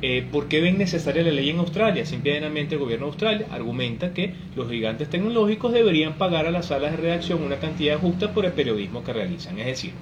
eh, 0.00 0.24
¿por 0.30 0.46
qué 0.46 0.60
ven 0.60 0.78
necesaria 0.78 1.24
la 1.24 1.32
ley 1.32 1.50
en 1.50 1.58
Australia? 1.58 2.06
Simplemente 2.06 2.76
el 2.76 2.80
gobierno 2.80 3.06
de 3.06 3.10
Australia 3.10 3.46
argumenta 3.50 4.14
que 4.14 4.32
los 4.54 4.70
gigantes 4.70 5.10
tecnológicos 5.10 5.72
deberían 5.72 6.14
pagar 6.14 6.46
a 6.46 6.52
las 6.52 6.66
salas 6.66 6.92
de 6.92 6.98
redacción 6.98 7.42
una 7.42 7.56
cantidad 7.56 7.98
justa 7.98 8.32
por 8.32 8.44
el 8.44 8.52
periodismo 8.52 9.02
que 9.02 9.12
realizan. 9.12 9.58
Es 9.58 9.66
decir, 9.66 9.92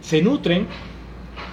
se 0.00 0.22
nutren 0.22 0.66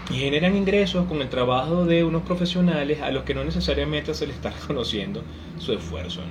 y 0.10 0.16
generan 0.16 0.56
ingresos 0.56 1.08
con 1.08 1.22
el 1.22 1.30
trabajo 1.30 1.86
de 1.86 2.04
unos 2.04 2.22
profesionales 2.24 3.02
a 3.02 3.12
los 3.12 3.24
que 3.24 3.34
no 3.34 3.44
necesariamente 3.44 4.14
se 4.14 4.28
les 4.28 4.36
está 4.36 4.50
reconociendo 4.62 5.24
su 5.58 5.74
esfuerzo. 5.74 6.22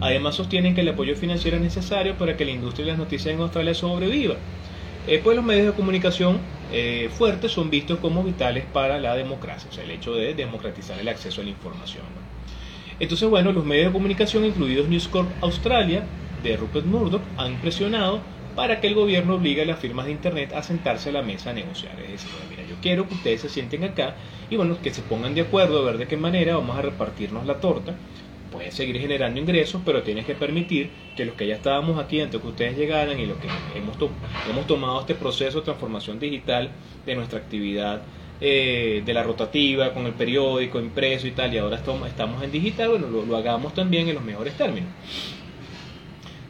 Además 0.00 0.34
sostienen 0.34 0.74
que 0.74 0.82
el 0.82 0.88
apoyo 0.88 1.16
financiero 1.16 1.56
es 1.56 1.62
necesario 1.62 2.16
para 2.16 2.36
que 2.36 2.44
la 2.44 2.50
industria 2.50 2.86
de 2.86 2.92
las 2.92 2.98
noticias 2.98 3.34
en 3.34 3.40
Australia 3.40 3.74
sobreviva. 3.74 4.36
Eh, 5.06 5.20
pues 5.22 5.34
los 5.34 5.44
medios 5.44 5.66
de 5.66 5.72
comunicación 5.72 6.38
eh, 6.70 7.10
fuertes 7.12 7.50
son 7.50 7.70
vistos 7.70 7.98
como 7.98 8.22
vitales 8.22 8.64
para 8.72 8.98
la 8.98 9.16
democracia, 9.16 9.68
o 9.68 9.74
sea, 9.74 9.82
el 9.82 9.90
hecho 9.90 10.14
de 10.14 10.34
democratizar 10.34 10.98
el 11.00 11.08
acceso 11.08 11.40
a 11.40 11.44
la 11.44 11.50
información. 11.50 12.04
Entonces, 13.00 13.28
bueno, 13.28 13.50
los 13.52 13.64
medios 13.64 13.86
de 13.86 13.92
comunicación, 13.92 14.44
incluidos 14.44 14.88
News 14.88 15.08
Corp 15.08 15.28
Australia, 15.40 16.04
de 16.44 16.56
Rupert 16.56 16.86
Murdoch, 16.86 17.22
han 17.36 17.60
presionado 17.60 18.20
para 18.54 18.80
que 18.80 18.86
el 18.86 18.94
gobierno 18.94 19.34
obligue 19.34 19.62
a 19.62 19.64
las 19.64 19.78
firmas 19.78 20.06
de 20.06 20.12
Internet 20.12 20.52
a 20.54 20.62
sentarse 20.62 21.08
a 21.10 21.12
la 21.12 21.22
mesa 21.22 21.50
a 21.50 21.52
negociar. 21.52 21.98
Es 22.00 22.12
decir, 22.12 22.30
mira, 22.50 22.62
yo 22.68 22.76
quiero 22.80 23.08
que 23.08 23.14
ustedes 23.14 23.40
se 23.40 23.48
sienten 23.48 23.84
acá 23.84 24.14
y 24.50 24.56
bueno, 24.56 24.78
que 24.82 24.92
se 24.92 25.02
pongan 25.02 25.34
de 25.34 25.42
acuerdo 25.42 25.80
a 25.80 25.84
ver 25.84 25.98
de 25.98 26.06
qué 26.06 26.16
manera 26.16 26.56
vamos 26.56 26.76
a 26.76 26.82
repartirnos 26.82 27.46
la 27.46 27.60
torta. 27.60 27.94
Puedes 28.50 28.74
seguir 28.74 28.98
generando 28.98 29.40
ingresos, 29.40 29.80
pero 29.84 30.02
tienes 30.02 30.26
que 30.26 30.34
permitir 30.34 30.90
que 31.16 31.24
los 31.24 31.34
que 31.36 31.46
ya 31.46 31.54
estábamos 31.54 31.98
aquí 31.98 32.20
antes 32.20 32.38
que 32.40 32.46
ustedes 32.46 32.76
llegaran 32.76 33.18
y 33.18 33.24
los 33.24 33.38
que 33.38 33.48
hemos, 33.74 33.96
hemos 34.50 34.66
tomado 34.66 35.00
este 35.00 35.14
proceso 35.14 35.60
de 35.60 35.64
transformación 35.64 36.18
digital 36.20 36.70
de 37.06 37.14
nuestra 37.14 37.38
actividad 37.38 38.02
eh, 38.44 39.02
de 39.06 39.14
la 39.14 39.22
rotativa, 39.22 39.94
con 39.94 40.04
el 40.04 40.14
periódico 40.14 40.80
impreso 40.80 41.28
y 41.28 41.30
tal, 41.30 41.54
y 41.54 41.58
ahora 41.58 41.76
estamos, 41.76 42.42
en 42.42 42.50
digital, 42.50 42.88
bueno, 42.88 43.06
lo 43.06 43.36
hagamos 43.36 43.72
también 43.72 44.08
en 44.08 44.16
los 44.16 44.24
mejores 44.24 44.54
términos. 44.54 44.90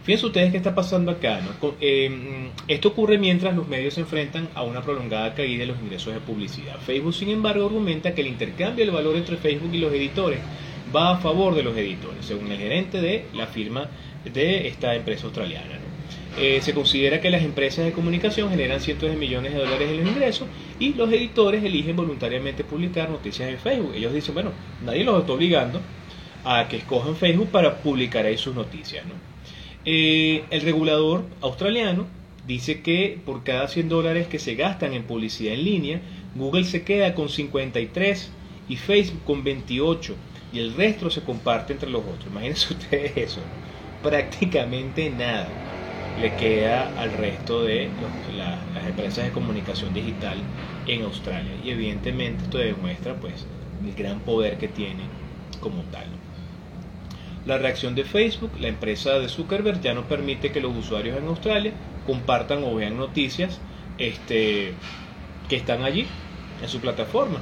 Fíjense 0.04 0.26
ustedes 0.26 0.50
qué 0.50 0.56
está 0.56 0.74
pasando 0.74 1.12
acá. 1.12 1.40
¿no? 1.40 1.74
Eh, 1.80 2.50
esto 2.66 2.88
ocurre 2.88 3.18
mientras 3.18 3.54
los 3.54 3.68
medios 3.68 3.94
se 3.94 4.00
enfrentan 4.00 4.48
a 4.54 4.62
una 4.62 4.82
prolongada 4.82 5.34
caída 5.34 5.60
de 5.60 5.66
los 5.66 5.80
ingresos 5.80 6.12
de 6.12 6.20
publicidad. 6.20 6.76
Facebook, 6.80 7.14
sin 7.14 7.28
embargo, 7.28 7.66
argumenta 7.66 8.14
que 8.14 8.22
el 8.22 8.26
intercambio 8.26 8.84
del 8.84 8.94
valor 8.94 9.16
entre 9.16 9.36
Facebook 9.36 9.72
y 9.72 9.78
los 9.78 9.92
editores 9.92 10.40
va 10.94 11.12
a 11.12 11.16
favor 11.18 11.54
de 11.54 11.62
los 11.62 11.76
editores, 11.76 12.24
según 12.26 12.50
el 12.50 12.58
gerente 12.58 13.00
de 13.00 13.26
la 13.32 13.46
firma 13.46 13.88
de 14.24 14.66
esta 14.66 14.94
empresa 14.94 15.26
australiana. 15.26 15.78
Eh, 16.38 16.60
se 16.62 16.72
considera 16.72 17.20
que 17.20 17.30
las 17.30 17.42
empresas 17.42 17.84
de 17.84 17.92
comunicación 17.92 18.48
generan 18.50 18.80
cientos 18.80 19.10
de 19.10 19.16
millones 19.16 19.52
de 19.52 19.58
dólares 19.58 19.90
en 19.90 19.98
los 19.98 20.08
ingresos 20.08 20.48
y 20.78 20.94
los 20.94 21.12
editores 21.12 21.62
eligen 21.62 21.94
voluntariamente 21.94 22.64
publicar 22.64 23.10
noticias 23.10 23.48
en 23.50 23.58
Facebook. 23.58 23.92
Ellos 23.94 24.14
dicen, 24.14 24.34
bueno, 24.34 24.50
nadie 24.82 25.04
los 25.04 25.20
está 25.20 25.32
obligando 25.32 25.80
a 26.44 26.66
que 26.68 26.78
escojan 26.78 27.16
Facebook 27.16 27.48
para 27.50 27.76
publicar 27.76 28.24
ahí 28.24 28.38
sus 28.38 28.54
noticias. 28.54 29.04
¿no? 29.06 29.31
Eh, 29.84 30.46
el 30.50 30.62
regulador 30.62 31.36
australiano 31.40 32.12
dice 32.44 32.82
que 32.82 33.20
por 33.24 33.42
cada 33.44 33.68
100 33.68 33.88
dólares 33.88 34.28
que 34.28 34.38
se 34.38 34.54
gastan 34.54 34.92
en 34.94 35.06
publicidad 35.06 35.54
en 35.54 35.64
línea, 35.64 36.02
Google 36.34 36.64
se 36.64 36.84
queda 36.84 37.14
con 37.14 37.28
53 37.28 38.38
y 38.68 38.76
Facebook 38.76 39.24
con 39.24 39.42
28 39.44 40.20
y 40.52 40.58
el 40.60 40.74
resto 40.74 41.10
se 41.10 41.24
comparte 41.24 41.72
entre 41.72 41.90
los 41.90 42.04
otros. 42.06 42.26
Imagínense 42.26 42.72
ustedes 42.74 43.16
eso. 43.16 43.50
Prácticamente 44.00 45.10
nada 45.10 45.58
le 46.14 46.36
queda 46.36 46.88
al 46.88 47.12
resto 47.12 47.62
de 47.64 47.96
las 48.26 48.86
empresas 48.86 49.24
de 49.24 49.32
comunicación 49.32 49.92
digital 49.92 50.48
en 50.84 51.02
Australia. 51.02 51.56
Y 51.56 51.70
evidentemente 51.70 52.44
esto 52.44 52.58
demuestra 52.58 53.18
pues 53.20 53.48
el 53.80 53.94
gran 53.94 54.24
poder 54.24 54.58
que 54.58 54.68
tiene 54.68 55.10
como 55.60 55.84
tal. 55.90 56.21
La 57.46 57.58
reacción 57.58 57.94
de 57.94 58.04
Facebook, 58.04 58.52
la 58.60 58.68
empresa 58.68 59.18
de 59.18 59.28
Zuckerberg, 59.28 59.80
ya 59.80 59.94
no 59.94 60.04
permite 60.04 60.52
que 60.52 60.60
los 60.60 60.76
usuarios 60.76 61.18
en 61.18 61.26
Australia 61.26 61.72
compartan 62.06 62.62
o 62.64 62.74
vean 62.74 62.96
noticias 62.96 63.60
este, 63.98 64.74
que 65.48 65.56
están 65.56 65.82
allí 65.82 66.06
en 66.62 66.68
su 66.68 66.80
plataforma. 66.80 67.40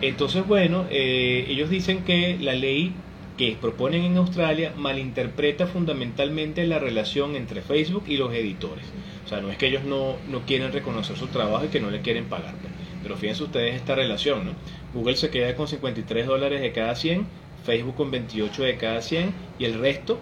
Entonces, 0.00 0.46
bueno, 0.46 0.86
eh, 0.90 1.46
ellos 1.48 1.68
dicen 1.70 2.04
que 2.04 2.38
la 2.38 2.54
ley 2.54 2.92
que 3.36 3.56
proponen 3.60 4.04
en 4.04 4.16
Australia 4.16 4.72
malinterpreta 4.76 5.66
fundamentalmente 5.66 6.66
la 6.66 6.78
relación 6.78 7.36
entre 7.36 7.62
Facebook 7.62 8.04
y 8.06 8.16
los 8.16 8.32
editores. 8.34 8.84
O 9.24 9.28
sea, 9.28 9.40
no 9.40 9.50
es 9.50 9.56
que 9.56 9.66
ellos 9.66 9.84
no, 9.84 10.16
no 10.28 10.40
quieren 10.46 10.72
reconocer 10.72 11.16
su 11.16 11.28
trabajo 11.28 11.64
y 11.64 11.68
que 11.68 11.80
no 11.80 11.90
le 11.90 12.00
quieren 12.00 12.26
pagar. 12.26 12.54
Pues. 12.60 12.72
Pero 13.02 13.16
fíjense 13.16 13.44
ustedes 13.44 13.76
esta 13.76 13.94
relación, 13.94 14.44
¿no? 14.44 14.52
Google 14.92 15.16
se 15.16 15.30
queda 15.30 15.54
con 15.54 15.68
53 15.68 16.26
dólares 16.26 16.60
de 16.60 16.72
cada 16.72 16.94
100, 16.96 17.26
Facebook 17.64 17.96
con 17.96 18.10
28 18.10 18.62
de 18.62 18.76
cada 18.76 19.02
100 19.02 19.32
y 19.58 19.64
el 19.64 19.78
resto, 19.78 20.18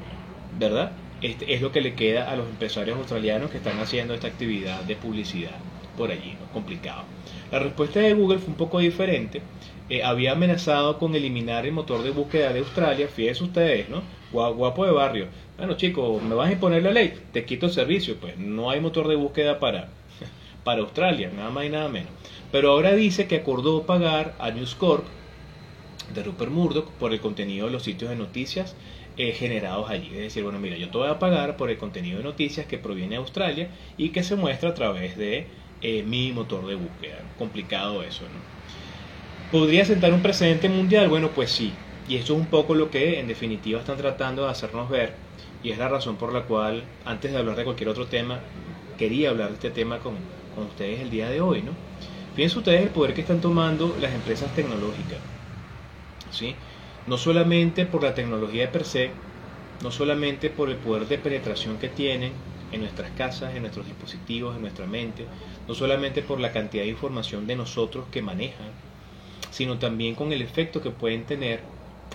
¿verdad? 0.58 0.92
Este 1.22 1.54
es 1.54 1.62
lo 1.62 1.72
que 1.72 1.80
le 1.80 1.94
queda 1.94 2.30
a 2.30 2.36
los 2.36 2.48
empresarios 2.48 2.98
australianos 2.98 3.50
que 3.50 3.56
están 3.56 3.78
haciendo 3.78 4.14
esta 4.14 4.28
actividad 4.28 4.82
de 4.82 4.96
publicidad 4.96 5.56
por 5.96 6.10
allí, 6.10 6.36
¿no? 6.38 6.46
Complicado. 6.52 7.04
La 7.50 7.58
respuesta 7.58 8.00
de 8.00 8.14
Google 8.14 8.38
fue 8.38 8.48
un 8.48 8.56
poco 8.56 8.78
diferente. 8.78 9.40
Eh, 9.88 10.02
había 10.02 10.32
amenazado 10.32 10.98
con 10.98 11.14
eliminar 11.14 11.64
el 11.64 11.72
motor 11.72 12.02
de 12.02 12.10
búsqueda 12.10 12.52
de 12.52 12.58
Australia, 12.58 13.08
fíjense 13.08 13.44
ustedes, 13.44 13.88
¿no? 13.88 14.02
Guapo 14.32 14.84
de 14.84 14.92
barrio. 14.92 15.28
Bueno, 15.56 15.74
chicos, 15.76 16.22
me 16.22 16.34
vas 16.34 16.48
a 16.48 16.52
imponer 16.52 16.82
la 16.82 16.90
ley, 16.90 17.14
te 17.32 17.44
quito 17.44 17.66
el 17.66 17.72
servicio. 17.72 18.16
Pues 18.20 18.36
no 18.36 18.70
hay 18.70 18.80
motor 18.80 19.08
de 19.08 19.14
búsqueda 19.14 19.58
para, 19.58 19.88
para 20.64 20.80
Australia, 20.80 21.30
nada 21.34 21.50
más 21.50 21.64
y 21.64 21.70
nada 21.70 21.88
menos. 21.88 22.10
Pero 22.52 22.72
ahora 22.72 22.94
dice 22.94 23.26
que 23.26 23.36
acordó 23.36 23.84
pagar 23.84 24.34
a 24.38 24.50
News 24.50 24.74
Corp 24.74 25.04
de 26.14 26.22
Rupert 26.22 26.50
Murdoch 26.50 26.92
por 26.92 27.12
el 27.12 27.20
contenido 27.20 27.66
de 27.66 27.72
los 27.72 27.82
sitios 27.84 28.10
de 28.10 28.16
noticias 28.16 28.76
eh, 29.16 29.32
generados 29.32 29.90
allí. 29.90 30.08
Es 30.14 30.20
decir, 30.20 30.42
bueno, 30.42 30.58
mira, 30.58 30.76
yo 30.76 30.90
te 30.90 30.98
voy 30.98 31.08
a 31.08 31.18
pagar 31.18 31.56
por 31.56 31.70
el 31.70 31.78
contenido 31.78 32.18
de 32.18 32.24
noticias 32.24 32.66
que 32.66 32.78
proviene 32.78 33.10
de 33.10 33.16
Australia 33.16 33.70
y 33.96 34.10
que 34.10 34.22
se 34.22 34.36
muestra 34.36 34.70
a 34.70 34.74
través 34.74 35.16
de 35.16 35.50
eh, 35.80 36.02
mi 36.02 36.32
motor 36.32 36.66
de 36.66 36.74
búsqueda. 36.74 37.32
Complicado 37.36 38.02
eso, 38.02 38.28
¿no? 38.28 38.44
¿Podría 39.50 39.84
sentar 39.84 40.12
un 40.12 40.22
precedente 40.22 40.68
mundial? 40.68 41.08
Bueno, 41.08 41.32
pues 41.34 41.52
sí. 41.52 41.84
Y 42.04 42.16
esto 42.16 42.34
es 42.34 42.40
un 42.40 42.50
poco 42.50 42.74
lo 42.74 42.90
que 42.90 43.18
en 43.20 43.26
definitiva 43.28 43.80
están 43.80 43.96
tratando 43.96 44.44
de 44.44 44.50
hacernos 44.50 44.88
ver. 44.88 45.20
Y 45.62 45.70
es 45.70 45.78
la 45.78 45.88
razón 45.88 46.18
por 46.18 46.32
la 46.32 46.46
cual, 46.46 46.94
antes 47.04 47.32
de 47.32 47.38
hablar 47.38 47.56
de 47.56 47.64
cualquier 47.64 47.88
otro 47.88 48.08
tema, 48.08 48.50
quería 48.96 49.30
hablar 49.30 49.48
de 49.48 49.54
este 49.54 49.70
tema 49.70 50.00
con, 50.00 50.30
con 50.50 50.66
ustedes 50.66 51.00
el 51.00 51.10
día 51.10 51.28
de 51.30 51.40
hoy, 51.40 51.62
¿no? 51.62 51.78
Fíjense 52.34 52.58
ustedes 52.58 52.82
el 52.82 52.92
poder 52.92 53.14
que 53.14 53.22
están 53.22 53.40
tomando 53.40 53.96
las 53.98 54.14
empresas 54.14 54.52
tecnológicas. 54.54 55.35
No 57.06 57.18
solamente 57.18 57.86
por 57.86 58.02
la 58.02 58.14
tecnología 58.14 58.62
de 58.62 58.68
per 58.68 58.84
se, 58.84 59.10
no 59.82 59.90
solamente 59.90 60.50
por 60.50 60.70
el 60.70 60.76
poder 60.76 61.06
de 61.06 61.18
penetración 61.18 61.78
que 61.78 61.88
tienen 61.88 62.32
en 62.72 62.80
nuestras 62.80 63.10
casas, 63.12 63.54
en 63.54 63.62
nuestros 63.62 63.86
dispositivos, 63.86 64.56
en 64.56 64.62
nuestra 64.62 64.86
mente, 64.86 65.26
no 65.68 65.74
solamente 65.74 66.22
por 66.22 66.40
la 66.40 66.52
cantidad 66.52 66.82
de 66.82 66.90
información 66.90 67.46
de 67.46 67.56
nosotros 67.56 68.06
que 68.10 68.22
manejan, 68.22 68.70
sino 69.50 69.78
también 69.78 70.14
con 70.14 70.32
el 70.32 70.42
efecto 70.42 70.82
que 70.82 70.90
pueden 70.90 71.24
tener 71.24 71.60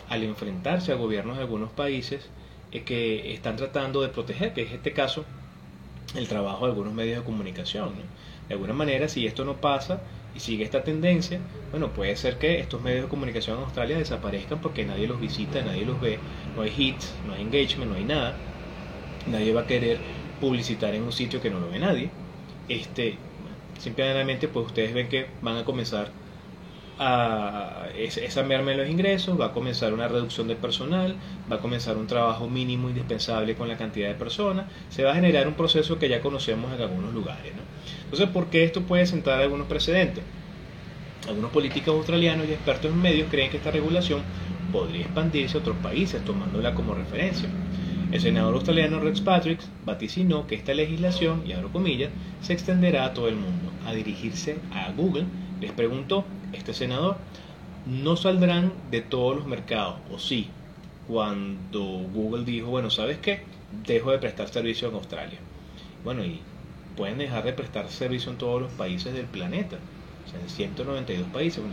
al 0.10 0.24
enfrentarse 0.24 0.92
a 0.92 0.96
gobiernos 0.96 1.38
de 1.38 1.44
algunos 1.44 1.72
países 1.72 2.30
eh, 2.72 2.84
que 2.84 3.34
están 3.34 3.56
tratando 3.56 4.02
de 4.02 4.10
proteger, 4.10 4.54
que 4.54 4.64
es 4.64 4.72
este 4.72 4.94
caso 4.94 5.26
el 6.16 6.28
trabajo 6.28 6.66
de 6.66 6.72
algunos 6.72 6.94
medios 6.94 7.20
de 7.20 7.24
comunicación. 7.24 7.94
De 8.48 8.56
alguna 8.56 8.74
manera, 8.74 9.08
si 9.08 9.26
esto 9.26 9.46
no 9.46 9.56
pasa 9.56 10.02
y 10.34 10.40
sigue 10.40 10.64
esta 10.64 10.84
tendencia, 10.84 11.48
bueno, 11.72 11.94
puede 11.94 12.16
ser 12.16 12.38
que 12.38 12.60
estos 12.60 12.82
medios 12.82 13.04
de 13.04 13.10
comunicación 13.10 13.58
en 13.58 13.64
Australia 13.64 13.98
desaparezcan 13.98 14.62
porque 14.62 14.86
nadie 14.86 15.08
los 15.08 15.20
visita, 15.20 15.62
nadie 15.64 15.86
los 15.86 16.00
ve, 16.00 16.26
no 16.54 16.62
hay 16.62 16.74
hits, 16.76 17.20
no 17.24 17.34
hay 17.34 17.42
engagement, 17.42 17.90
no 17.92 17.96
hay 17.98 18.06
nada, 18.06 18.46
nadie 19.26 19.54
va 19.54 19.62
a 19.62 19.68
querer 19.68 20.08
publicitar 20.40 20.96
en 20.96 21.04
un 21.04 21.12
sitio 21.12 21.42
que 21.42 21.50
no 21.50 21.60
lo 21.60 21.70
ve 21.70 21.80
nadie. 21.80 22.18
Este, 22.68 23.26
simplemente, 23.78 24.48
pues 24.48 24.68
ustedes 24.68 24.94
ven 24.94 25.10
que 25.10 25.38
van 25.42 25.58
a 25.58 25.66
comenzar 25.66 26.21
a 27.04 28.44
merma 28.46 28.72
en 28.72 28.78
los 28.78 28.90
ingresos, 28.90 29.40
va 29.40 29.48
a 29.48 29.52
comenzar 29.52 29.94
una 29.94 30.08
reducción 30.08 30.48
de 30.48 30.56
personal, 30.56 31.16
va 31.52 31.56
a 31.56 31.60
comenzar 31.60 31.98
un 31.98 32.06
trabajo 32.06 32.48
mínimo 32.48 32.90
indispensable 32.90 33.56
con 33.56 33.68
la 33.68 33.78
cantidad 33.78 34.08
de 34.08 34.16
personas, 34.16 34.66
se 34.90 35.04
va 35.04 35.12
a 35.12 35.16
generar 35.16 35.48
un 35.48 35.56
proceso 35.56 35.98
que 35.98 36.08
ya 36.08 36.22
conocemos 36.22 36.72
en 36.74 36.82
algunos 36.82 37.14
lugares. 37.14 37.54
¿no? 37.56 37.62
Entonces, 38.04 38.30
¿por 38.30 38.48
qué 38.48 38.64
esto 38.64 38.82
puede 38.84 39.06
sentar 39.08 39.42
algunos 39.42 39.68
precedentes? 39.68 40.24
Algunos 41.28 41.52
políticos 41.52 41.96
australianos 41.96 42.48
y 42.48 42.54
expertos 42.54 42.92
en 42.92 43.02
medios 43.02 43.30
creen 43.30 43.50
que 43.50 43.58
esta 43.58 43.72
regulación 43.72 44.22
podría 44.72 45.02
expandirse 45.02 45.58
a 45.58 45.62
otros 45.62 45.78
países, 45.78 46.24
tomándola 46.24 46.76
como 46.76 46.94
referencia. 46.94 47.50
El 48.12 48.20
senador 48.20 48.54
australiano 48.56 49.00
Rex 49.00 49.22
Patrick 49.22 49.60
vaticinó 49.86 50.46
que 50.46 50.56
esta 50.56 50.74
legislación, 50.74 51.44
y 51.48 51.54
abro 51.54 51.72
comillas, 51.72 52.12
se 52.42 52.54
extenderá 52.54 53.06
a 53.06 53.14
todo 53.14 53.28
el 53.28 53.36
mundo. 53.36 53.72
A 53.86 53.94
dirigirse 53.94 54.58
a 54.74 54.92
Google, 54.92 55.26
les 55.62 55.72
preguntó 55.72 56.26
este 56.54 56.74
senador, 56.74 57.18
no 57.86 58.16
saldrán 58.16 58.74
de 58.92 59.02
todos 59.02 59.36
los 59.36 59.46
mercados, 59.46 59.96
o 60.12 60.20
sí, 60.20 60.50
cuando 61.08 61.82
Google 61.82 62.46
dijo, 62.46 62.70
bueno, 62.70 62.90
¿sabes 62.90 63.18
qué? 63.18 63.42
Dejo 63.86 64.12
de 64.12 64.20
prestar 64.20 64.50
servicio 64.50 64.90
en 64.90 64.96
Australia. 64.96 65.40
Bueno, 66.04 66.24
y 66.24 66.40
pueden 66.96 67.18
dejar 67.18 67.44
de 67.44 67.54
prestar 67.54 67.90
servicio 67.90 68.32
en 68.32 68.38
todos 68.38 68.62
los 68.62 68.72
países 68.72 69.14
del 69.14 69.26
planeta. 69.26 69.78
O 70.26 70.30
sea, 70.30 70.40
en 70.40 70.50
192 70.50 71.28
países. 71.30 71.64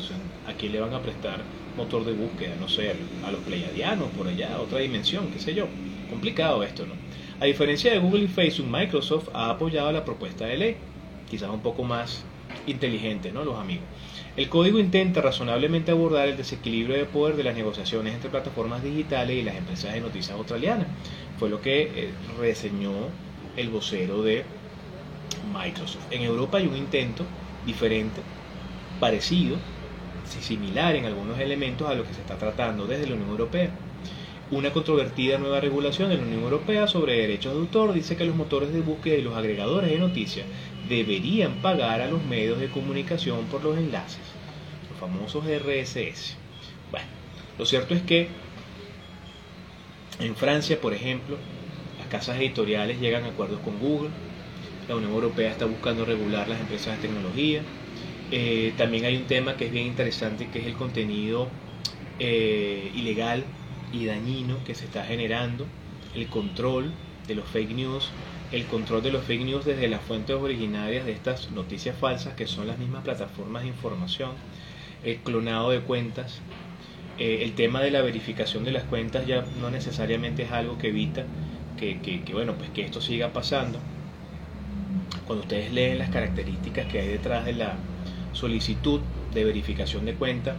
aquí 0.46 0.68
le 0.68 0.80
van 0.80 0.94
a 0.94 1.02
prestar 1.02 1.40
motor 1.76 2.04
de 2.04 2.12
búsqueda, 2.12 2.56
no 2.58 2.68
sé, 2.68 2.94
a 3.24 3.30
los 3.30 3.40
pleiadianos 3.42 4.08
por 4.16 4.26
allá, 4.26 4.58
otra 4.60 4.78
dimensión, 4.78 5.30
qué 5.30 5.38
sé 5.38 5.54
yo. 5.54 5.66
Complicado 6.10 6.62
esto, 6.62 6.86
¿no? 6.86 6.94
A 7.40 7.44
diferencia 7.44 7.92
de 7.92 7.98
Google 7.98 8.24
y 8.24 8.28
Facebook, 8.28 8.68
Microsoft 8.68 9.28
ha 9.32 9.50
apoyado 9.50 9.92
la 9.92 10.04
propuesta 10.04 10.46
de 10.46 10.56
ley, 10.56 10.76
quizás 11.30 11.50
un 11.50 11.60
poco 11.60 11.84
más 11.84 12.24
inteligente, 12.66 13.30
¿no? 13.30 13.44
Los 13.44 13.56
amigos. 13.56 13.84
El 14.38 14.48
código 14.48 14.78
intenta 14.78 15.20
razonablemente 15.20 15.90
abordar 15.90 16.28
el 16.28 16.36
desequilibrio 16.36 16.96
de 16.96 17.06
poder 17.06 17.34
de 17.34 17.42
las 17.42 17.56
negociaciones 17.56 18.14
entre 18.14 18.30
plataformas 18.30 18.84
digitales 18.84 19.36
y 19.36 19.42
las 19.42 19.56
empresas 19.56 19.92
de 19.92 20.00
noticias 20.00 20.36
australianas. 20.36 20.86
Fue 21.40 21.50
lo 21.50 21.60
que 21.60 21.82
eh, 21.82 22.10
reseñó 22.38 22.92
el 23.56 23.68
vocero 23.68 24.22
de 24.22 24.44
Microsoft. 25.52 26.12
En 26.12 26.22
Europa 26.22 26.58
hay 26.58 26.68
un 26.68 26.76
intento 26.76 27.24
diferente, 27.66 28.20
parecido, 29.00 29.56
similar 30.24 30.94
en 30.94 31.06
algunos 31.06 31.40
elementos 31.40 31.88
a 31.90 31.94
lo 31.94 32.04
que 32.04 32.14
se 32.14 32.20
está 32.20 32.36
tratando 32.36 32.86
desde 32.86 33.08
la 33.08 33.16
Unión 33.16 33.30
Europea. 33.30 33.70
Una 34.52 34.72
controvertida 34.72 35.36
nueva 35.38 35.60
regulación 35.60 36.10
de 36.10 36.16
la 36.16 36.22
Unión 36.22 36.44
Europea 36.44 36.86
sobre 36.86 37.18
derechos 37.18 37.54
de 37.54 37.58
autor 37.58 37.92
dice 37.92 38.16
que 38.16 38.24
los 38.24 38.36
motores 38.36 38.72
de 38.72 38.82
búsqueda 38.82 39.16
y 39.16 39.22
los 39.22 39.36
agregadores 39.36 39.90
de 39.90 39.98
noticias 39.98 40.46
deberían 40.88 41.54
pagar 41.62 42.00
a 42.00 42.08
los 42.08 42.24
medios 42.24 42.58
de 42.58 42.68
comunicación 42.68 43.44
por 43.46 43.62
los 43.62 43.76
enlaces, 43.76 44.20
los 44.90 44.98
famosos 44.98 45.44
RSS. 45.44 46.36
Bueno, 46.90 47.06
lo 47.58 47.66
cierto 47.66 47.94
es 47.94 48.02
que 48.02 48.28
en 50.20 50.34
Francia, 50.34 50.80
por 50.80 50.94
ejemplo, 50.94 51.36
las 51.98 52.08
casas 52.08 52.38
editoriales 52.38 53.00
llegan 53.00 53.24
a 53.24 53.28
acuerdos 53.28 53.60
con 53.60 53.78
Google, 53.78 54.10
la 54.88 54.96
Unión 54.96 55.12
Europea 55.12 55.50
está 55.50 55.66
buscando 55.66 56.04
regular 56.04 56.48
las 56.48 56.60
empresas 56.60 56.96
de 56.96 57.08
tecnología. 57.08 57.62
Eh, 58.30 58.72
también 58.76 59.04
hay 59.04 59.16
un 59.16 59.24
tema 59.24 59.56
que 59.56 59.66
es 59.66 59.72
bien 59.72 59.86
interesante, 59.86 60.48
que 60.50 60.60
es 60.60 60.66
el 60.66 60.74
contenido 60.74 61.48
eh, 62.18 62.90
ilegal 62.94 63.44
y 63.92 64.06
dañino 64.06 64.62
que 64.64 64.74
se 64.74 64.86
está 64.86 65.04
generando, 65.04 65.66
el 66.14 66.26
control 66.28 66.92
de 67.26 67.34
los 67.34 67.46
fake 67.48 67.70
news, 67.70 68.10
el 68.50 68.66
control 68.66 69.02
de 69.02 69.12
los 69.12 69.24
fake 69.24 69.44
news 69.44 69.64
desde 69.64 69.88
las 69.88 70.00
fuentes 70.00 70.34
originarias 70.36 71.04
de 71.04 71.12
estas 71.12 71.50
noticias 71.50 71.96
falsas, 71.96 72.34
que 72.34 72.46
son 72.46 72.66
las 72.66 72.78
mismas 72.78 73.04
plataformas 73.04 73.62
de 73.62 73.68
información, 73.68 74.30
el 75.04 75.18
clonado 75.18 75.70
de 75.70 75.80
cuentas, 75.80 76.40
eh, 77.18 77.40
el 77.42 77.54
tema 77.54 77.80
de 77.80 77.90
la 77.90 78.00
verificación 78.00 78.64
de 78.64 78.72
las 78.72 78.84
cuentas 78.84 79.26
ya 79.26 79.44
no 79.60 79.70
necesariamente 79.70 80.44
es 80.44 80.52
algo 80.52 80.78
que 80.78 80.88
evita 80.88 81.24
que, 81.76 82.00
que, 82.00 82.32
bueno, 82.32 82.54
pues 82.54 82.70
que 82.70 82.82
esto 82.82 83.00
siga 83.00 83.32
pasando. 83.32 83.78
Cuando 85.26 85.42
ustedes 85.42 85.72
leen 85.72 85.98
las 85.98 86.10
características 86.10 86.86
que 86.86 87.00
hay 87.00 87.08
detrás 87.08 87.44
de 87.44 87.52
la 87.52 87.76
solicitud 88.32 89.00
de 89.32 89.44
verificación 89.44 90.04
de 90.04 90.14
cuenta, 90.14 90.56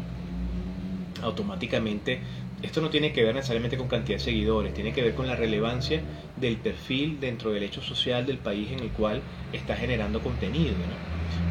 automáticamente 1.21 2.19
esto 2.61 2.81
no 2.81 2.89
tiene 2.89 3.13
que 3.13 3.23
ver 3.23 3.35
necesariamente 3.35 3.77
con 3.77 3.87
cantidad 3.87 4.17
de 4.17 4.23
seguidores, 4.23 4.73
tiene 4.73 4.93
que 4.93 5.01
ver 5.01 5.15
con 5.15 5.27
la 5.27 5.35
relevancia 5.35 6.01
del 6.39 6.57
perfil 6.57 7.19
dentro 7.19 7.51
del 7.51 7.63
hecho 7.63 7.81
social 7.81 8.25
del 8.25 8.37
país 8.37 8.71
en 8.71 8.79
el 8.79 8.89
cual 8.89 9.21
está 9.53 9.75
generando 9.75 10.21
contenido. 10.21 10.75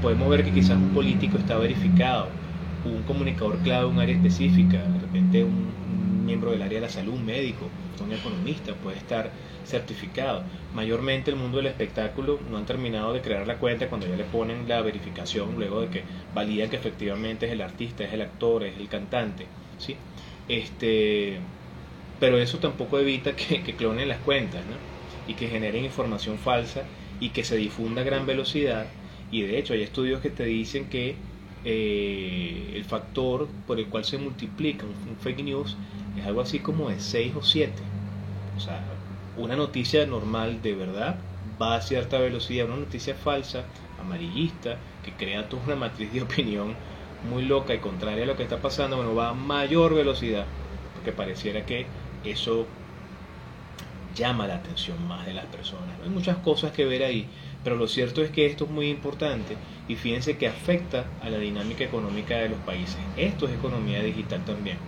Podemos 0.02 0.28
ver 0.28 0.44
que 0.44 0.52
quizás 0.52 0.76
un 0.76 0.90
político 0.90 1.38
está 1.38 1.58
verificado, 1.58 2.28
un 2.84 3.02
comunicador 3.02 3.58
clave 3.58 3.86
en 3.86 3.94
un 3.94 4.00
área 4.00 4.14
específica, 4.14 4.78
de 4.78 5.00
repente 5.00 5.44
un, 5.44 5.68
miembro 6.24 6.50
del 6.50 6.60
área 6.60 6.80
de 6.80 6.86
la 6.86 6.92
salud, 6.92 7.14
un 7.14 7.24
médico, 7.24 7.70
un 8.04 8.12
economista, 8.12 8.74
puede 8.74 8.98
estar 8.98 9.30
certificado. 9.64 10.42
Mayormente 10.74 11.30
el 11.30 11.38
mundo 11.38 11.56
del 11.56 11.66
espectáculo 11.68 12.38
no 12.50 12.58
han 12.58 12.66
terminado 12.66 13.14
de 13.14 13.22
crear 13.22 13.46
la 13.46 13.56
cuenta 13.56 13.88
cuando 13.88 14.06
ya 14.06 14.14
le 14.14 14.24
ponen 14.24 14.68
la 14.68 14.82
verificación, 14.82 15.54
luego 15.56 15.80
de 15.80 15.88
que 15.88 16.02
validan 16.34 16.68
que 16.68 16.76
efectivamente 16.76 17.46
es 17.46 17.52
el 17.52 17.62
artista, 17.62 18.04
es 18.04 18.12
el 18.12 18.20
actor, 18.20 18.64
es 18.64 18.76
el 18.78 18.88
cantante. 18.88 19.46
¿sí? 19.78 19.96
Este, 20.48 21.38
pero 22.20 22.38
eso 22.38 22.58
tampoco 22.58 22.98
evita 22.98 23.34
que, 23.36 23.62
clonen 23.76 24.08
las 24.08 24.18
cuentas 24.18 24.64
¿no? 24.66 24.76
y 25.26 25.34
que 25.34 25.48
generen 25.48 25.84
información 25.84 26.38
falsa 26.38 26.84
y 27.20 27.30
que 27.30 27.44
se 27.44 27.56
difunda 27.56 28.02
a 28.02 28.04
gran 28.04 28.26
velocidad. 28.26 28.86
Y 29.30 29.42
de 29.42 29.58
hecho 29.58 29.74
hay 29.74 29.82
estudios 29.82 30.20
que 30.20 30.30
te 30.30 30.44
dicen 30.44 30.88
que 30.88 31.16
eh, 31.64 32.72
el 32.74 32.84
factor 32.84 33.48
por 33.66 33.78
el 33.78 33.86
cual 33.86 34.04
se 34.04 34.18
multiplica 34.18 34.86
un, 34.86 35.16
fake 35.16 35.42
news 35.42 35.76
es 36.16 36.24
algo 36.26 36.40
así 36.40 36.60
como 36.60 36.88
de 36.88 37.00
6 37.00 37.34
o 37.36 37.42
7. 37.42 37.72
O 38.56 38.60
sea, 38.60 38.82
una 39.36 39.56
noticia 39.56 40.06
normal 40.06 40.62
de 40.62 40.74
verdad 40.74 41.16
va 41.60 41.76
a 41.76 41.82
cierta 41.82 42.18
velocidad, 42.18 42.66
una 42.66 42.76
noticia 42.76 43.14
falsa, 43.14 43.64
amarillista, 44.00 44.78
que 45.04 45.12
crea 45.12 45.48
toda 45.48 45.64
una 45.64 45.76
matriz 45.76 46.12
de 46.12 46.22
opinión 46.22 46.74
muy 47.28 47.44
loca 47.44 47.74
y 47.74 47.78
contraria 47.78 48.24
a 48.24 48.26
lo 48.26 48.36
que 48.36 48.44
está 48.44 48.60
pasando, 48.60 48.96
bueno, 48.96 49.14
va 49.14 49.30
a 49.30 49.34
mayor 49.34 49.94
velocidad, 49.94 50.46
porque 50.94 51.12
pareciera 51.12 51.66
que 51.66 51.86
eso 52.24 52.66
llama 54.14 54.46
la 54.46 54.56
atención 54.56 55.06
más 55.06 55.26
de 55.26 55.34
las 55.34 55.46
personas. 55.46 55.88
Hay 56.02 56.10
muchas 56.10 56.36
cosas 56.38 56.72
que 56.72 56.84
ver 56.84 57.02
ahí, 57.02 57.26
pero 57.62 57.76
lo 57.76 57.86
cierto 57.86 58.22
es 58.22 58.30
que 58.30 58.46
esto 58.46 58.64
es 58.64 58.70
muy 58.70 58.88
importante 58.88 59.56
y 59.88 59.94
fíjense 59.94 60.36
que 60.36 60.48
afecta 60.48 61.06
a 61.22 61.30
la 61.30 61.38
dinámica 61.38 61.84
económica 61.84 62.36
de 62.38 62.48
los 62.48 62.58
países. 62.60 62.98
Esto 63.16 63.46
es 63.46 63.54
economía 63.54 64.02
digital 64.02 64.44
también. 64.44 64.78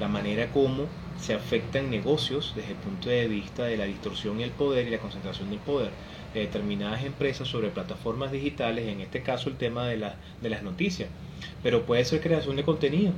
La 0.00 0.08
manera 0.08 0.50
como 0.52 0.86
se 1.18 1.34
afectan 1.34 1.90
negocios 1.90 2.52
desde 2.54 2.72
el 2.72 2.76
punto 2.76 3.08
de 3.08 3.26
vista 3.26 3.64
de 3.64 3.76
la 3.76 3.84
distorsión 3.84 4.38
y 4.38 4.44
el 4.44 4.50
poder 4.50 4.86
y 4.86 4.90
la 4.90 4.98
concentración 4.98 5.50
del 5.50 5.58
poder 5.58 5.90
de 6.34 6.40
determinadas 6.40 7.04
empresas 7.04 7.48
sobre 7.48 7.70
plataformas 7.70 8.30
digitales, 8.30 8.86
en 8.86 9.00
este 9.00 9.22
caso 9.22 9.48
el 9.48 9.56
tema 9.56 9.86
de, 9.86 9.96
de 9.96 10.50
las 10.50 10.62
noticias, 10.62 11.08
pero 11.62 11.86
puede 11.86 12.04
ser 12.04 12.20
creación 12.20 12.56
de 12.56 12.64
contenido. 12.64 13.12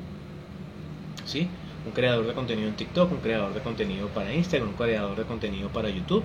¿Sí? 1.24 1.48
Un 1.86 1.92
creador 1.92 2.26
de 2.26 2.34
contenido 2.34 2.68
en 2.68 2.76
TikTok, 2.76 3.10
un 3.10 3.18
creador 3.18 3.54
de 3.54 3.60
contenido 3.60 4.08
para 4.08 4.34
Instagram, 4.34 4.70
un 4.70 4.74
creador 4.74 5.16
de 5.16 5.24
contenido 5.24 5.68
para 5.70 5.88
YouTube. 5.88 6.22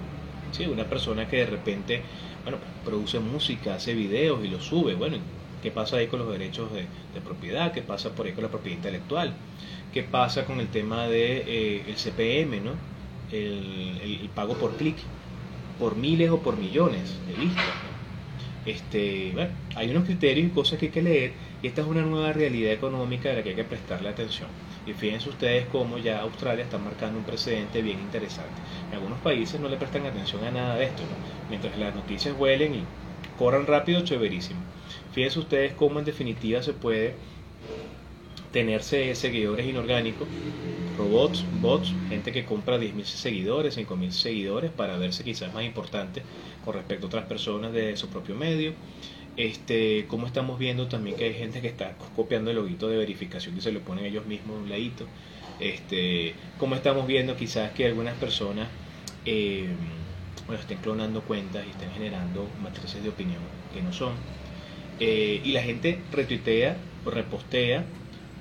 ¿Sí? 0.52 0.66
Una 0.66 0.86
persona 0.86 1.28
que 1.28 1.38
de 1.38 1.46
repente 1.48 2.02
bueno, 2.44 2.60
produce 2.86 3.20
música, 3.20 3.76
hace 3.76 3.94
videos 3.94 4.44
y 4.46 4.48
los 4.48 4.64
sube. 4.64 4.94
Bueno, 4.94 5.18
¿qué 5.64 5.72
pasa 5.72 5.98
ahí 5.98 6.08
con 6.08 6.20
los 6.20 6.30
derechos 6.30 6.70
de, 6.72 6.86
propiedad? 7.22 7.74
¿Qué 7.74 7.82
pasa 7.82 8.12
por 8.12 8.28
ahí 8.28 8.34
con 8.34 8.44
la 8.44 8.50
propiedad 8.50 8.78
intelectual? 8.78 9.34
¿Qué 9.94 10.04
pasa 10.04 10.46
con 10.46 10.60
el 10.60 10.68
tema 10.68 11.08
de 11.08 11.44
eh, 11.48 11.96
CPM, 11.96 12.64
¿no? 12.64 12.72
El, 13.32 14.00
el, 14.22 14.30
pago 14.30 14.54
por 14.54 14.76
clic, 14.78 14.98
por 15.80 15.96
miles 15.96 16.30
o 16.30 16.40
por 16.40 16.58
millones 16.58 17.16
de 17.28 17.34
vistas. 17.34 17.66
Este, 18.66 19.32
bueno, 19.34 19.52
hay 19.76 19.90
unos 19.90 20.06
criterios 20.06 20.48
y 20.48 20.50
cosas 20.52 20.80
que 20.80 20.88
hay 20.88 20.92
que 20.92 21.02
leer 21.02 21.34
y 21.62 21.68
esta 21.68 21.82
es 21.82 21.88
una 21.88 22.02
nueva 22.02 22.34
realidad 22.34 22.72
económica 22.72 23.30
de 23.30 23.36
la 23.36 23.44
que 23.44 23.50
hay 23.50 23.56
que 23.56 23.64
prestarle 23.64 24.10
atención. 24.10 24.50
Y 24.86 24.94
fíjense 24.94 25.30
ustedes 25.30 25.68
cómo 25.68 25.98
ya 25.98 26.20
Australia 26.22 26.64
está 26.64 26.78
marcando 26.78 27.18
un 27.20 27.26
precedente 27.26 27.82
bien 27.82 28.00
interesante. 28.00 28.62
En 28.90 28.96
algunos 28.96 29.20
países 29.20 29.60
no 29.60 29.68
le 29.68 29.78
prestan 29.78 30.06
atención 30.06 30.44
a 30.44 30.52
nada 30.52 30.76
de 30.76 30.86
esto, 30.86 31.04
mientras 31.50 31.76
las 31.78 31.96
noticias 31.96 32.36
huelen 32.38 32.76
y 32.76 32.88
corran 33.36 33.66
rápido, 33.68 34.02
chéverísimo. 34.04 34.62
Fíjense 35.12 35.40
ustedes 35.40 35.74
cómo 35.74 36.00
en 36.00 36.06
definitiva 36.06 36.62
se 36.62 36.74
puede 36.74 37.16
tenerse 38.52 39.14
seguidores 39.16 39.68
inorgánicos, 39.68 40.30
robots, 40.96 41.48
bots, 41.52 41.96
gente 42.08 42.32
que 42.32 42.46
compra 42.46 42.78
10.000 42.80 43.04
seguidores, 43.06 43.76
5.000 43.78 44.12
seguidores 44.12 44.72
para 44.72 44.98
verse 44.98 45.24
quizás 45.24 45.54
más 45.54 45.64
importante 45.66 46.24
con 46.64 46.74
respecto 46.76 47.06
a 47.06 47.10
otras 47.10 47.26
personas 47.26 47.74
de 47.74 47.98
su 47.98 48.10
propio 48.10 48.36
medio 48.36 48.74
este, 49.38 50.06
como 50.08 50.28
estamos 50.28 50.58
viendo 50.60 50.88
también 50.88 51.16
que 51.16 51.26
hay 51.26 51.34
gente 51.34 51.62
que 51.62 51.68
está 51.68 51.96
copiando 52.16 52.52
el 52.52 52.58
loguito 52.58 52.88
de 52.88 52.98
verificación 52.98 53.58
y 53.58 53.62
se 53.62 53.72
lo 53.72 53.82
ponen 53.82 54.06
ellos 54.06 54.26
mismos 54.26 54.58
un 54.58 54.70
ladito. 54.70 55.08
Este, 55.60 56.34
como 56.58 56.76
estamos 56.76 57.08
viendo 57.08 57.36
quizás 57.36 57.72
que 57.72 57.86
algunas 57.86 58.16
personas 58.16 58.68
eh, 59.26 59.68
bueno, 60.48 60.62
estén 60.62 60.78
clonando 60.78 61.22
cuentas 61.22 61.66
y 61.66 61.72
estén 61.72 61.92
generando 61.92 62.48
matrices 62.62 63.02
de 63.04 63.10
opinión 63.10 63.42
que 63.74 63.82
no 63.82 63.92
son. 63.92 64.14
Eh, 65.00 65.42
y 65.44 65.52
la 65.52 65.62
gente 65.62 66.00
retuitea 66.12 66.78
o 67.04 67.10
repostea 67.10 67.84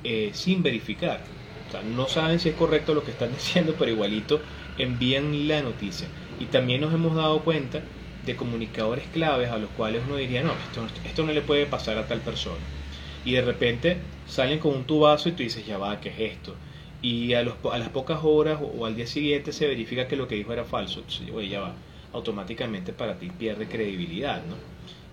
eh, 0.04 0.30
sin 0.32 0.62
verificar. 0.62 1.20
O 1.68 1.72
sea, 1.72 1.82
no 1.82 2.06
saben 2.06 2.38
si 2.38 2.50
es 2.50 2.54
correcto 2.54 2.94
lo 2.94 3.04
que 3.04 3.10
están 3.10 3.32
diciendo, 3.34 3.74
pero 3.78 3.90
igualito 3.90 4.40
envían 4.78 5.48
la 5.48 5.62
noticia. 5.62 6.08
Y 6.38 6.46
también 6.46 6.80
nos 6.80 6.92
hemos 6.92 7.14
dado 7.16 7.40
cuenta 7.40 7.82
de 8.24 8.36
comunicadores 8.36 9.08
claves 9.08 9.50
a 9.50 9.58
los 9.58 9.70
cuales 9.70 10.02
uno 10.04 10.16
diría, 10.16 10.42
no, 10.42 10.58
esto, 10.58 10.86
esto 11.04 11.24
no 11.24 11.32
le 11.32 11.42
puede 11.42 11.66
pasar 11.66 11.98
a 11.98 12.06
tal 12.06 12.22
persona. 12.22 12.68
Y 13.24 13.32
de 13.32 13.42
repente 13.42 14.08
salen 14.24 14.58
con 14.58 14.74
un 14.74 14.86
tubazo 14.86 15.28
y 15.28 15.32
tú 15.32 15.42
dices, 15.42 15.66
ya 15.66 15.78
va, 15.78 16.00
¿qué 16.00 16.10
es 16.10 16.18
esto? 16.32 16.60
Y 17.00 17.34
a, 17.34 17.42
los, 17.42 17.56
a 17.72 17.78
las 17.78 17.90
pocas 17.90 18.20
horas 18.22 18.60
o, 18.62 18.86
al 18.86 18.96
día 18.96 19.06
siguiente 19.06 19.52
se 19.52 19.66
verifica 19.66 20.08
que 20.08 20.16
lo 20.16 20.28
que 20.28 20.36
dijo 20.36 20.52
era 20.52 20.64
falso. 20.64 21.00
Entonces, 21.00 21.30
oye, 21.32 21.48
ya 21.48 21.60
va, 21.60 21.82
automáticamente 22.12 22.92
para 22.92 23.18
ti 23.18 23.30
pierde 23.30 23.68
credibilidad, 23.68 24.44
¿no? 24.44 24.62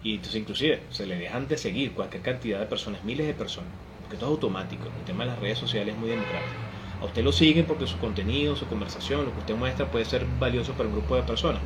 Y 0.04 0.16
entonces 0.16 0.42
inclusive 0.42 0.88
se 0.90 1.06
le 1.06 1.18
dejan 1.18 1.48
de 1.48 1.58
seguir 1.58 1.94
cualquier 1.94 2.24
cantidad 2.24 2.60
de 2.60 2.66
personas, 2.66 3.04
miles 3.04 3.28
de 3.28 3.34
personas, 3.34 3.74
porque 4.02 4.18
todo 4.18 4.30
es 4.32 4.34
automático. 4.36 4.94
El 4.98 5.04
tema 5.06 5.24
de 5.24 5.32
las 5.32 5.40
redes 5.40 5.60
sociales 5.60 5.94
es 5.94 6.00
muy 6.00 6.10
democrático. 6.10 6.68
A 7.00 7.06
usted 7.06 7.24
lo 7.24 7.32
siguen 7.32 7.66
porque 7.68 7.88
su 7.88 7.98
contenido, 8.00 8.56
su 8.56 8.68
conversación, 8.68 9.26
lo 9.26 9.34
que 9.34 9.40
usted 9.40 9.56
muestra 9.56 9.92
puede 9.92 10.06
ser 10.06 10.28
valioso 10.28 10.76
para 10.76 10.88
un 10.90 10.94
grupo 10.96 11.16
de 11.16 11.24
personas 11.24 11.64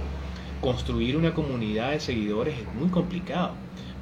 construir 0.61 1.17
una 1.17 1.33
comunidad 1.33 1.91
de 1.91 1.99
seguidores 1.99 2.59
es 2.59 2.73
muy 2.73 2.89
complicado. 2.89 3.53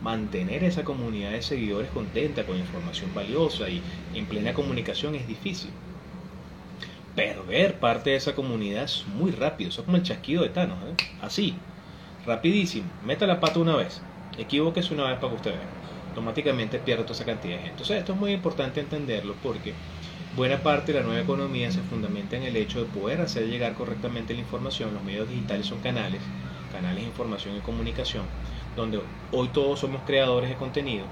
Mantener 0.01 0.63
esa 0.63 0.83
comunidad 0.83 1.31
de 1.31 1.41
seguidores 1.41 1.89
contenta 1.91 2.45
con 2.45 2.57
información 2.57 3.13
valiosa 3.13 3.69
y 3.69 3.81
en 4.13 4.25
plena 4.25 4.53
comunicación 4.53 5.15
es 5.15 5.27
difícil. 5.27 5.71
Perder 7.15 7.79
parte 7.79 8.09
de 8.09 8.15
esa 8.17 8.35
comunidad 8.35 8.83
es 8.85 9.05
muy 9.07 9.31
rápido, 9.31 9.69
eso 9.69 9.81
es 9.81 9.85
como 9.85 9.97
el 9.97 10.03
chasquido 10.03 10.43
de 10.43 10.49
Thanos, 10.49 10.79
¿eh? 10.89 10.95
así, 11.21 11.63
rapidísimo. 12.25 12.91
Meta 13.01 13.27
la 13.27 13.39
pata 13.39 13.59
una 13.59 13.75
vez, 13.75 14.03
equivóquese 14.35 14.93
una 14.93 15.07
vez 15.09 15.19
para 15.19 15.29
que 15.29 15.35
usted 15.35 15.51
vea. 15.51 15.73
Automáticamente 16.09 16.79
pierde 16.79 17.03
toda 17.03 17.15
esa 17.15 17.25
cantidad 17.25 17.55
de 17.55 17.59
gente. 17.59 17.71
Entonces 17.71 17.99
esto 17.99 18.13
es 18.13 18.19
muy 18.19 18.31
importante 18.33 18.79
entenderlo 18.81 19.39
porque 19.41 19.77
buena 20.33 20.63
parte 20.63 20.91
de 20.91 20.99
la 20.99 21.05
nueva 21.05 21.21
economía 21.21 21.71
se 21.71 21.83
fundamenta 21.83 22.35
en 22.35 22.43
el 22.43 22.55
hecho 22.57 22.79
de 22.83 22.91
poder 22.91 23.21
hacer 23.21 23.47
llegar 23.47 23.73
correctamente 23.75 24.33
la 24.33 24.41
información. 24.41 24.93
Los 24.93 25.03
medios 25.03 25.29
digitales 25.29 25.67
son 25.67 25.79
canales 25.81 26.31
canales 26.69 27.03
de 27.03 27.07
información 27.09 27.55
y 27.55 27.61
comunicación, 27.61 28.31
donde 28.75 29.01
hoy 29.29 29.49
todos 29.53 29.79
somos 29.79 30.03
creadores 30.03 30.49
de 30.49 30.57
contenido, 30.57 31.11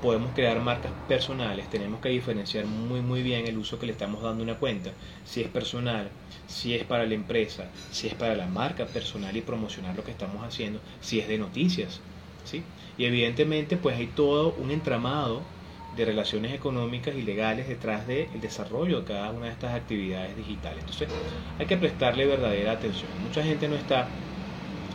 podemos 0.00 0.32
crear 0.34 0.60
marcas 0.60 0.94
personales, 1.06 1.68
tenemos 1.70 2.00
que 2.00 2.10
diferenciar 2.10 2.66
muy 2.66 3.00
muy 3.02 3.22
bien 3.22 3.46
el 3.46 3.58
uso 3.58 3.78
que 3.78 3.86
le 3.86 3.92
estamos 3.92 4.22
dando 4.22 4.42
a 4.42 4.44
una 4.46 4.58
cuenta, 4.58 4.96
si 5.24 5.40
es 5.42 5.48
personal, 5.48 6.12
si 6.46 6.74
es 6.74 6.84
para 6.84 7.06
la 7.06 7.14
empresa, 7.14 7.72
si 7.90 8.06
es 8.08 8.14
para 8.14 8.36
la 8.36 8.46
marca 8.48 8.92
personal 8.92 9.36
y 9.36 9.42
promocionar 9.42 9.96
lo 9.96 10.04
que 10.04 10.10
estamos 10.12 10.44
haciendo, 10.44 10.82
si 11.00 11.20
es 11.20 11.28
de 11.28 11.38
noticias, 11.38 12.02
¿sí? 12.44 12.68
Y 12.96 13.04
evidentemente 13.06 13.76
pues 13.78 13.96
hay 13.96 14.08
todo 14.08 14.54
un 14.56 14.70
entramado 14.70 15.50
de 15.94 16.04
relaciones 16.04 16.52
económicas 16.54 17.14
y 17.16 17.22
legales 17.22 17.68
detrás 17.68 18.06
del 18.06 18.40
desarrollo 18.40 19.00
de 19.00 19.06
cada 19.06 19.30
una 19.30 19.46
de 19.46 19.52
estas 19.52 19.74
actividades 19.74 20.36
digitales. 20.36 20.80
Entonces 20.80 21.10
hay 21.58 21.66
que 21.66 21.76
prestarle 21.76 22.26
verdadera 22.26 22.72
atención. 22.72 23.12
Mucha 23.18 23.42
gente 23.44 23.68
no 23.68 23.76
está 23.76 24.20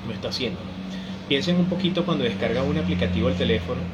lo 0.03 0.13
está 0.13 0.29
haciendo. 0.29 0.69
Piensen 1.27 1.57
un 1.57 1.69
poquito 1.69 2.05
cuando 2.05 2.23
descarga 2.23 2.63
un 2.63 2.77
aplicativo 2.77 3.27
al 3.27 3.35
teléfono 3.35 3.91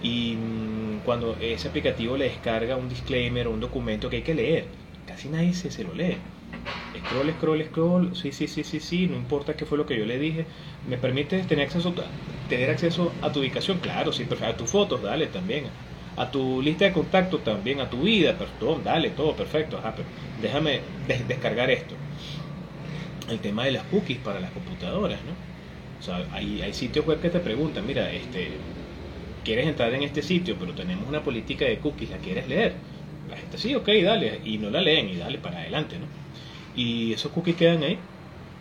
y 0.00 0.36
mm, 0.36 1.00
cuando 1.00 1.38
ese 1.40 1.68
aplicativo 1.68 2.16
le 2.16 2.26
descarga 2.26 2.76
un 2.76 2.88
disclaimer 2.88 3.46
o 3.48 3.52
un 3.52 3.60
documento 3.60 4.10
que 4.10 4.16
hay 4.16 4.22
que 4.22 4.34
leer. 4.34 4.72
Casi 5.04 5.28
nadie 5.28 5.54
se, 5.54 5.70
se 5.70 5.84
lo 5.84 5.94
lee. 5.94 6.22
scroll, 6.98 7.32
scroll, 7.34 7.64
scroll, 7.66 8.16
sí, 8.16 8.32
sí, 8.32 8.48
sí, 8.48 8.64
sí, 8.64 8.80
sí, 8.80 9.06
no 9.08 9.16
importa 9.16 9.56
qué 9.56 9.66
fue 9.66 9.78
lo 9.78 9.86
que 9.86 9.98
yo 9.98 10.06
le 10.06 10.18
dije, 10.18 10.48
¿me 10.84 10.98
permite 10.98 11.42
tener 11.44 11.66
acceso, 11.66 11.94
tener 12.46 12.70
acceso 12.70 13.18
a 13.22 13.32
tu 13.32 13.40
ubicación? 13.40 13.80
Claro, 13.80 14.12
sí, 14.12 14.24
perfecto, 14.24 14.54
a 14.54 14.56
tus 14.56 14.70
fotos, 14.70 15.02
dale 15.02 15.26
también, 15.28 15.72
a 16.16 16.30
tu 16.30 16.62
lista 16.62 16.84
de 16.86 16.92
contactos 16.92 17.44
también, 17.44 17.80
a 17.80 17.90
tu 17.90 18.02
vida, 18.02 18.38
perdón, 18.38 18.82
dale, 18.84 19.10
todo 19.12 19.36
perfecto, 19.36 19.78
ajá, 19.78 19.94
pero 19.94 20.10
déjame 20.36 20.90
descargar 20.96 21.70
esto. 21.70 22.00
El 23.28 23.40
tema 23.40 23.64
de 23.64 23.72
las 23.72 23.84
cookies 23.86 24.20
para 24.20 24.40
las 24.40 24.52
computadoras, 24.52 25.24
¿no? 25.24 25.32
O 25.98 26.02
sea, 26.02 26.28
hay, 26.32 26.62
hay 26.62 26.72
sitios 26.74 27.06
web 27.06 27.20
que 27.20 27.30
te 27.30 27.40
preguntan, 27.40 27.86
mira, 27.86 28.12
este, 28.12 28.66
quieres 29.42 29.66
entrar 29.68 29.94
en 29.94 30.02
este 30.02 30.22
sitio, 30.22 30.58
pero 30.58 30.74
tenemos 30.74 31.08
una 31.08 31.22
política 31.24 31.64
de 31.66 31.80
cookies, 31.80 32.10
¿la 32.10 32.20
quieres 32.20 32.48
leer? 32.48 32.84
La 33.26 33.36
gente 33.38 33.58
sí, 33.58 33.74
ok, 33.74 33.88
dale, 34.04 34.40
y 34.44 34.58
no 34.58 34.70
la 34.70 34.82
leen 34.82 35.08
y 35.10 35.16
dale 35.16 35.38
para 35.40 35.60
adelante, 35.60 35.98
¿no? 35.98 36.12
Y 36.72 37.12
esos 37.14 37.32
cookies 37.32 37.56
quedan 37.56 37.82
ahí, 37.84 38.10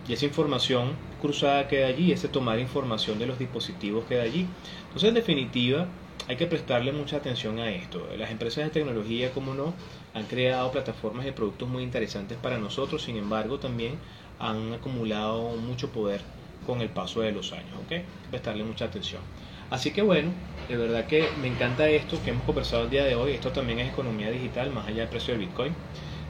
y 0.03 0.13
esa 0.13 0.25
información 0.25 1.03
cruzada 1.17 1.67
queda 1.67 1.87
allí, 1.87 2.11
ese 2.11 2.29
tomar 2.29 2.59
información 2.59 3.19
de 3.19 3.27
los 3.27 3.39
dispositivos 3.39 4.05
queda 4.07 4.23
allí. 4.23 4.57
Entonces, 4.83 5.09
en 5.09 5.15
definitiva, 5.15 5.99
hay 6.27 6.37
que 6.37 6.47
prestarle 6.47 6.91
mucha 6.91 7.17
atención 7.17 7.59
a 7.59 7.69
esto. 7.69 8.07
Las 8.17 8.31
empresas 8.31 8.65
de 8.65 8.71
tecnología, 8.71 9.31
como 9.31 9.53
no, 9.53 9.73
han 10.13 10.23
creado 10.23 10.71
plataformas 10.71 11.25
de 11.25 11.33
productos 11.33 11.69
muy 11.69 11.83
interesantes 11.83 12.37
para 12.41 12.57
nosotros, 12.57 13.03
sin 13.03 13.17
embargo, 13.17 13.59
también 13.59 13.97
han 14.39 14.73
acumulado 14.73 15.55
mucho 15.57 15.89
poder 15.89 16.21
con 16.65 16.81
el 16.81 16.89
paso 16.89 17.21
de 17.21 17.31
los 17.31 17.53
años, 17.53 17.73
¿ok? 17.85 18.01
Prestarle 18.31 18.63
mucha 18.63 18.85
atención. 18.85 19.21
Así 19.69 19.91
que 19.91 20.01
bueno, 20.01 20.31
de 20.67 20.77
verdad 20.77 21.05
que 21.05 21.27
me 21.41 21.47
encanta 21.47 21.87
esto 21.89 22.21
que 22.23 22.31
hemos 22.31 22.43
conversado 22.43 22.83
el 22.83 22.89
día 22.89 23.05
de 23.05 23.15
hoy. 23.15 23.33
Esto 23.33 23.51
también 23.51 23.79
es 23.79 23.91
economía 23.91 24.31
digital, 24.31 24.71
más 24.71 24.87
allá 24.87 25.01
del 25.01 25.09
precio 25.09 25.33
del 25.35 25.45
Bitcoin. 25.45 25.73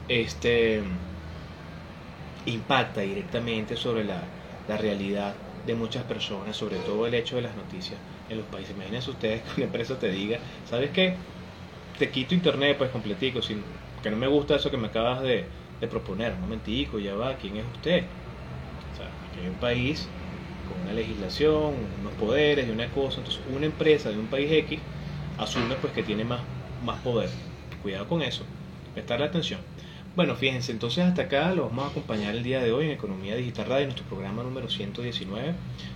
Este 0.08 0.82
impacta 2.44 3.00
directamente 3.00 3.76
sobre 3.76 4.04
la 4.04 4.22
realidad 4.68 5.34
de 5.66 5.74
muchas 5.74 6.04
personas, 6.04 6.56
sobre 6.56 6.76
todo 6.76 7.06
el 7.06 7.14
hecho 7.14 7.36
de 7.36 7.42
las 7.42 7.56
noticias 7.56 7.98
en 8.28 8.38
los 8.38 8.46
países. 8.46 8.74
Imagínense 8.74 9.10
ustedes 9.10 9.42
que 9.42 9.50
una 9.56 9.66
empresa 9.66 9.98
te 9.98 10.10
diga, 10.10 10.38
¿sabes 10.64 10.90
qué? 10.90 11.14
Te 11.98 12.10
quito 12.10 12.34
internet 12.34 12.76
pues 12.78 12.90
completico, 12.90 13.42
sin, 13.42 13.62
que 14.02 14.10
no 14.10 14.16
me 14.16 14.26
gusta 14.26 14.56
eso 14.56 14.70
que 14.70 14.76
me 14.76 14.88
acabas 14.88 15.22
de, 15.22 15.44
proponer. 15.90 16.32
Un 16.32 16.40
momentico, 16.40 16.98
ya 16.98 17.14
va, 17.14 17.36
¿quién 17.36 17.56
es 17.56 17.64
usted? 17.72 18.04
O 18.92 18.96
sea, 18.96 19.06
aquí 19.28 19.40
hay 19.40 19.48
un 19.48 19.54
país 19.56 20.08
con 20.68 20.80
una 20.80 20.92
legislación, 20.92 21.74
unos 22.00 22.14
poderes 22.14 22.66
y 22.68 22.70
una 22.70 22.90
cosa. 22.90 23.18
Entonces, 23.18 23.42
una 23.46 23.66
empresa 23.66 24.10
de 24.10 24.18
un 24.18 24.26
país 24.26 24.50
X 24.50 24.80
asume 25.38 25.76
pues 25.76 25.92
que 25.92 26.02
tiene 26.02 26.24
más, 26.24 26.42
más 26.82 27.00
poder. 27.00 27.30
Cuidado 27.82 28.08
con 28.08 28.22
eso, 28.22 28.44
prestarle 28.94 29.26
atención. 29.26 29.60
Bueno, 30.16 30.34
fíjense, 30.34 30.72
entonces 30.72 31.04
hasta 31.04 31.22
acá 31.24 31.54
lo 31.54 31.68
vamos 31.68 31.84
a 31.84 31.88
acompañar 31.90 32.34
el 32.34 32.42
día 32.42 32.60
de 32.60 32.72
hoy 32.72 32.86
en 32.86 32.92
Economía 32.92 33.36
Digital 33.36 33.66
Radio, 33.66 33.84
nuestro 33.84 34.06
programa 34.06 34.42
número 34.42 34.70
119. 34.70 35.52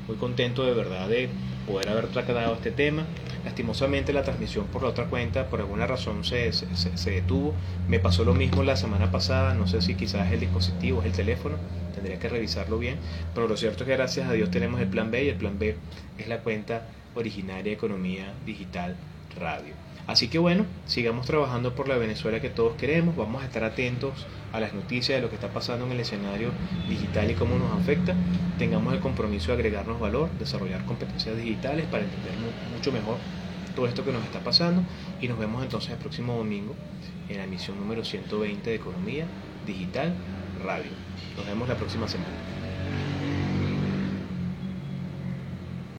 Muy 0.07 0.17
contento 0.19 0.63
de 0.63 0.75
verdad 0.75 1.09
de 1.09 1.31
poder 1.67 1.89
haber 1.89 2.09
tratado 2.09 2.53
este 2.53 2.71
tema. 2.71 3.07
Lastimosamente 3.47 4.13
la 4.13 4.23
transmisión 4.23 4.67
por 4.67 4.83
la 4.83 4.91
otra 4.91 5.07
cuenta 5.07 5.47
por 5.47 5.61
alguna 5.61 5.87
razón 5.87 6.23
se, 6.23 6.53
se, 6.53 6.67
se, 6.77 7.11
detuvo. 7.11 7.55
Me 7.89 7.99
pasó 7.99 8.23
lo 8.27 8.35
mismo 8.35 8.63
la 8.63 8.77
semana 8.77 9.11
pasada, 9.11 9.55
no 9.55 9.67
sé 9.67 9.81
si 9.81 9.95
quizás 9.95 10.27
es 10.27 10.35
el 10.35 10.41
dispositivo, 10.41 11.01
es 11.01 11.07
el 11.07 11.13
teléfono, 11.13 11.57
tendría 11.95 12.19
que 12.19 12.29
revisarlo 12.29 12.79
bien, 12.79 12.99
pero 13.35 13.49
lo 13.49 13.57
cierto 13.57 13.85
es 13.85 13.89
que 13.89 13.97
gracias 13.97 14.29
a 14.29 14.35
Dios 14.35 14.51
tenemos 14.51 14.83
el 14.83 14.89
plan 14.89 15.11
B 15.11 15.25
y 15.25 15.29
el 15.31 15.37
plan 15.37 15.59
B 15.59 15.77
es 16.19 16.29
la 16.29 16.41
cuenta 16.41 16.89
originaria 17.15 17.63
de 17.63 17.73
Economía 17.73 18.35
Digital 18.45 18.97
Radio. 19.39 19.80
Así 20.07 20.29
que 20.29 20.39
bueno, 20.39 20.67
sigamos 20.87 21.27
trabajando 21.27 21.75
por 21.75 21.89
la 21.89 21.97
Venezuela 21.97 22.41
que 22.41 22.51
todos 22.51 22.77
queremos, 22.77 23.17
vamos 23.17 23.43
a 23.43 23.47
estar 23.47 23.65
atentos 23.65 24.27
a 24.53 24.61
las 24.61 24.75
noticias 24.75 25.17
de 25.17 25.23
lo 25.23 25.29
que 25.29 25.37
está 25.37 25.49
pasando 25.49 25.87
en 25.87 25.93
el 25.93 26.01
escenario 26.01 26.51
digital 26.89 27.31
y 27.31 27.35
cómo 27.35 27.57
nos 27.59 27.81
afecta, 27.81 28.15
tengamos 28.59 28.93
el 28.93 29.01
compromiso 29.01 29.49
de 29.49 29.55
agregarnos 29.55 30.01
valor, 30.01 30.29
desarrollar 30.39 30.85
competencias 30.85 31.37
digitales 31.37 31.87
para 31.87 32.03
entender 32.03 32.33
mucho 32.75 32.93
mejor 32.93 33.19
todo 33.75 33.87
esto 33.87 34.05
que 34.05 34.13
nos 34.13 34.25
está 34.25 34.41
pasando 34.41 34.83
y 35.21 35.29
nos 35.29 35.39
vemos 35.39 35.63
entonces 35.63 35.91
el 35.93 35.99
próximo 35.99 36.37
domingo 36.37 36.75
en 37.29 37.39
la 37.39 37.45
emisión 37.45 37.79
número 37.79 38.05
120 38.05 38.69
de 38.69 38.77
Economía 38.77 39.27
Digital 39.67 40.13
Radio. 40.65 40.91
Nos 41.37 41.47
vemos 41.47 41.69
la 41.69 41.77
próxima 41.77 42.09
semana. 42.09 42.35